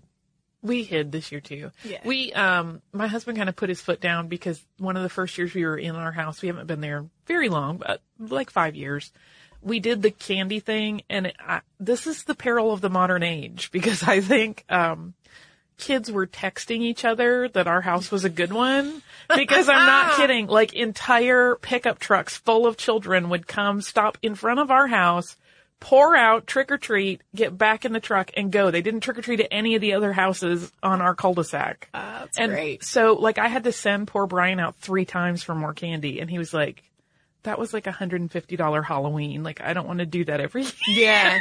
We 0.68 0.84
hid 0.84 1.12
this 1.12 1.32
year 1.32 1.42
too. 1.42 1.72
Yeah. 1.84 2.00
We, 2.04 2.34
um, 2.34 2.82
my 2.92 3.08
husband 3.08 3.38
kind 3.38 3.50
of 3.50 3.56
put 3.56 3.70
his 3.70 3.82
foot 3.82 4.00
down 4.00 4.28
because 4.28 4.64
one 4.78 4.98
of 4.98 5.04
the 5.04 5.10
first 5.10 5.38
years 5.38 5.54
we 5.54 5.66
were 5.66 5.78
in 5.78 5.96
our 5.96 6.12
house, 6.12 6.42
we 6.42 6.48
haven't 6.48 6.68
been 6.68 6.82
there 6.82 7.06
very 7.26 7.50
long, 7.50 7.78
but 7.78 8.02
like 8.20 8.50
five 8.50 8.76
years. 8.76 9.12
We 9.62 9.80
did 9.80 10.02
the 10.02 10.12
candy 10.12 10.60
thing 10.60 11.02
and 11.10 11.28
it, 11.28 11.36
I, 11.40 11.62
this 11.80 12.06
is 12.06 12.24
the 12.24 12.36
peril 12.36 12.72
of 12.72 12.82
the 12.82 12.90
modern 12.90 13.24
age 13.24 13.70
because 13.74 14.04
I 14.04 14.22
think, 14.22 14.64
um, 14.70 15.14
kids 15.78 16.12
were 16.12 16.28
texting 16.28 16.82
each 16.82 17.06
other 17.06 17.48
that 17.50 17.68
our 17.68 17.82
house 17.82 18.12
was 18.12 18.26
a 18.26 18.30
good 18.30 18.52
one 18.52 19.02
because 19.36 19.70
I'm 19.70 19.86
not 19.86 20.16
kidding. 20.18 20.48
Like 20.48 20.74
entire 20.74 21.56
pickup 21.56 22.00
trucks 22.00 22.36
full 22.38 22.66
of 22.66 22.78
children 22.78 23.30
would 23.30 23.48
come 23.48 23.82
stop 23.82 24.18
in 24.22 24.36
front 24.36 24.60
of 24.60 24.72
our 24.72 24.88
house, 24.88 25.36
pour 25.80 26.16
out 26.16 26.48
trick 26.48 26.72
or 26.72 26.78
treat, 26.78 27.22
get 27.36 27.58
back 27.58 27.86
in 27.86 27.94
the 27.94 28.00
truck 28.00 28.32
and 28.36 28.52
go. 28.52 28.72
They 28.72 28.82
didn't 28.82 29.02
trick 29.02 29.18
or 29.18 29.22
treat 29.22 29.40
at 29.40 29.48
any 29.52 29.76
of 29.76 29.82
the 29.82 29.94
other 29.94 30.12
houses 30.12 30.72
on 30.82 31.02
our 31.02 31.14
cul-de-sac. 31.16 31.90
That's 31.94 32.38
and 32.38 32.52
great. 32.52 32.84
so 32.84 33.14
like 33.14 33.38
I 33.38 33.48
had 33.48 33.66
to 33.66 33.72
send 33.72 34.08
poor 34.08 34.26
Brian 34.26 34.60
out 34.60 34.76
three 34.78 35.06
times 35.06 35.44
for 35.44 35.54
more 35.54 35.74
candy 35.74 36.20
and 36.20 36.30
he 36.30 36.38
was 36.40 36.54
like, 36.54 36.84
that 37.44 37.60
was 37.60 37.74
like 37.74 37.88
a 37.88 37.92
$150 37.92 38.84
Halloween. 38.84 39.44
Like 39.44 39.62
I 39.62 39.74
don't 39.74 39.88
want 39.88 40.00
to 40.00 40.06
do 40.06 40.26
that 40.26 40.42
every 40.42 40.64
year. 40.88 41.00
Yeah. 41.06 41.40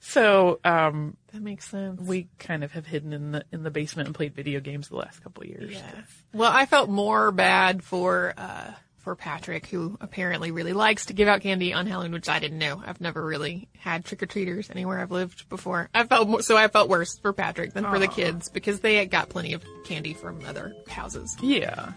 So, 0.00 0.60
um, 0.64 1.16
that 1.32 1.40
makes 1.40 1.66
sense. 1.66 1.98
we 2.00 2.28
kind 2.38 2.62
of 2.62 2.72
have 2.72 2.86
hidden 2.86 3.14
in 3.14 3.32
the 3.32 3.44
in 3.50 3.62
the 3.62 3.70
basement 3.70 4.06
and 4.06 4.14
played 4.14 4.34
video 4.34 4.60
games 4.60 4.90
the 4.90 4.96
last 4.96 5.22
couple 5.22 5.42
of 5.44 5.48
years. 5.48 5.72
Yeah. 5.72 6.02
Well, 6.34 6.52
I 6.52 6.66
felt 6.66 6.90
more 6.90 7.32
bad 7.32 7.82
for 7.82 8.34
uh 8.36 8.72
for 9.02 9.14
Patrick, 9.16 9.66
who 9.66 9.96
apparently 10.00 10.50
really 10.50 10.72
likes 10.72 11.06
to 11.06 11.12
give 11.12 11.28
out 11.28 11.40
candy 11.40 11.72
on 11.72 11.86
Halloween, 11.86 12.12
which 12.12 12.28
I 12.28 12.38
didn't 12.38 12.58
know. 12.58 12.82
I've 12.84 13.00
never 13.00 13.24
really 13.24 13.68
had 13.78 14.04
trick 14.04 14.22
or 14.22 14.26
treaters 14.26 14.70
anywhere 14.70 15.00
I've 15.00 15.10
lived 15.10 15.48
before. 15.48 15.88
I 15.94 16.04
felt 16.04 16.28
more, 16.28 16.42
so 16.42 16.56
I 16.56 16.68
felt 16.68 16.88
worse 16.88 17.18
for 17.18 17.32
Patrick 17.32 17.72
than 17.72 17.84
for 17.84 17.98
the 17.98 18.08
kids 18.08 18.48
because 18.48 18.80
they 18.80 19.04
got 19.06 19.28
plenty 19.28 19.52
of 19.52 19.64
candy 19.84 20.14
from 20.14 20.44
other 20.46 20.74
houses. 20.88 21.36
Yeah. 21.42 21.92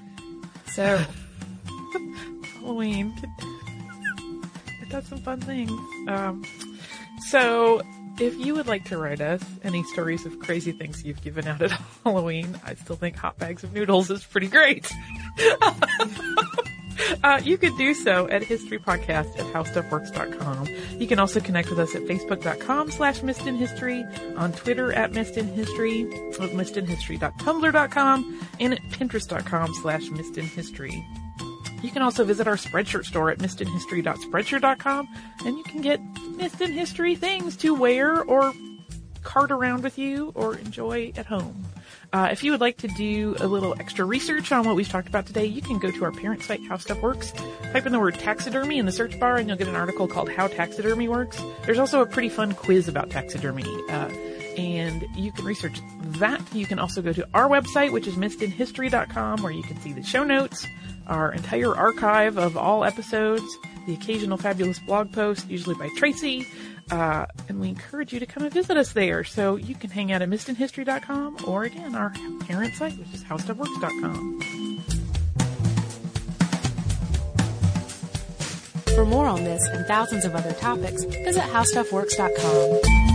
So 0.71 0.99
Halloween. 2.59 3.13
It 4.81 4.89
does 4.89 5.07
some 5.07 5.19
fun 5.19 5.41
things. 5.41 5.71
Um, 6.07 6.43
so, 7.29 7.81
if 8.19 8.35
you 8.37 8.55
would 8.55 8.67
like 8.67 8.85
to 8.85 8.97
write 8.97 9.21
us 9.21 9.43
any 9.63 9.83
stories 9.83 10.25
of 10.25 10.39
crazy 10.39 10.71
things 10.71 11.03
you've 11.03 11.21
given 11.21 11.47
out 11.47 11.61
at 11.61 11.71
Halloween, 12.03 12.59
I 12.63 12.75
still 12.75 12.95
think 12.95 13.15
hot 13.15 13.37
bags 13.37 13.63
of 13.63 13.73
noodles 13.73 14.09
is 14.09 14.23
pretty 14.23 14.47
great. 14.47 14.91
Uh, 17.23 17.41
you 17.43 17.57
could 17.57 17.75
do 17.77 17.93
so 17.93 18.27
at 18.29 18.41
historypodcast 18.43 19.39
at 19.39 19.45
howstuffworks.com. 19.53 20.67
You 20.99 21.07
can 21.07 21.17
also 21.17 21.39
connect 21.39 21.69
with 21.69 21.79
us 21.79 21.95
at 21.95 22.03
facebook.com 22.03 22.91
slash 22.91 23.21
missedinhistory, 23.21 24.37
on 24.37 24.51
Twitter 24.53 24.93
at 24.93 25.11
missedinhistory, 25.11 26.07
with 26.39 26.51
missedinhistory.tumblr.com, 26.51 28.47
and 28.59 28.73
at 28.73 28.81
pinterest.com 28.91 29.73
slash 29.81 30.03
missedinhistory. 30.03 31.03
You 31.81 31.91
can 31.91 32.01
also 32.01 32.23
visit 32.23 32.47
our 32.47 32.55
Spreadshirt 32.57 33.05
store 33.05 33.31
at 33.31 33.39
missedinhistory.spreadshirt.com, 33.39 35.07
and 35.45 35.57
you 35.57 35.63
can 35.63 35.81
get 35.81 35.99
Missed 36.35 36.61
in 36.61 36.71
History 36.71 37.15
things 37.15 37.55
to 37.57 37.73
wear 37.73 38.21
or 38.23 38.53
cart 39.23 39.51
around 39.51 39.83
with 39.83 39.97
you 39.97 40.31
or 40.35 40.55
enjoy 40.55 41.11
at 41.15 41.25
home. 41.25 41.64
Uh, 42.15 42.29
if 42.31 42.45
you 42.45 42.51
would 42.51 42.61
like 42.61 42.77
to 42.77 42.87
do 42.87 43.35
a 43.41 43.45
little 43.45 43.75
extra 43.77 44.05
research 44.05 44.49
on 44.53 44.65
what 44.65 44.73
we've 44.73 44.87
talked 44.87 45.09
about 45.09 45.25
today, 45.25 45.43
you 45.43 45.61
can 45.61 45.77
go 45.77 45.91
to 45.91 46.05
our 46.05 46.13
parent 46.13 46.41
site, 46.41 46.65
How 46.69 46.77
Stuff 46.77 47.01
Works. 47.01 47.33
Type 47.73 47.85
in 47.85 47.91
the 47.91 47.99
word 47.99 48.13
taxidermy 48.17 48.79
in 48.79 48.85
the 48.85 48.91
search 48.93 49.19
bar 49.19 49.35
and 49.35 49.49
you'll 49.49 49.57
get 49.57 49.67
an 49.67 49.75
article 49.75 50.07
called 50.07 50.29
How 50.29 50.47
Taxidermy 50.47 51.09
Works. 51.09 51.43
There's 51.65 51.77
also 51.77 51.99
a 51.99 52.05
pretty 52.05 52.29
fun 52.29 52.53
quiz 52.53 52.87
about 52.87 53.09
taxidermy. 53.09 53.65
Uh, 53.89 54.07
and 54.55 55.05
you 55.13 55.33
can 55.33 55.43
research 55.43 55.81
that. 56.03 56.41
You 56.53 56.65
can 56.65 56.79
also 56.79 57.01
go 57.01 57.11
to 57.11 57.27
our 57.33 57.49
website, 57.49 57.91
which 57.91 58.07
is 58.07 58.15
missedinhistory.com, 58.15 59.43
where 59.43 59.51
you 59.51 59.63
can 59.63 59.77
see 59.81 59.91
the 59.91 60.01
show 60.01 60.23
notes, 60.23 60.65
our 61.07 61.33
entire 61.33 61.75
archive 61.75 62.37
of 62.37 62.55
all 62.55 62.85
episodes, 62.85 63.57
the 63.85 63.93
occasional 63.93 64.37
fabulous 64.37 64.79
blog 64.79 65.11
post, 65.11 65.49
usually 65.49 65.75
by 65.75 65.89
Tracy, 65.97 66.45
uh, 66.91 67.25
and 67.47 67.59
we 67.59 67.69
encourage 67.69 68.13
you 68.13 68.19
to 68.19 68.25
come 68.25 68.43
and 68.43 68.53
visit 68.53 68.77
us 68.77 68.93
there. 68.93 69.23
So 69.23 69.55
you 69.55 69.75
can 69.75 69.89
hang 69.89 70.11
out 70.11 70.21
at 70.21 70.29
missedinhistory.com 70.29 71.37
or 71.47 71.63
again, 71.63 71.95
our 71.95 72.13
parent 72.41 72.75
site, 72.75 72.97
which 72.97 73.13
is 73.13 73.23
howstuffworks.com. 73.23 74.41
For 78.95 79.05
more 79.05 79.25
on 79.25 79.43
this 79.43 79.61
and 79.67 79.85
thousands 79.87 80.23
of 80.23 80.35
other 80.35 80.53
topics, 80.53 81.03
visit 81.03 81.43
howstuffworks.com. 81.43 83.14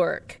work. 0.01 0.40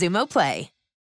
Xumo 0.01 0.25
Play. 0.25 0.80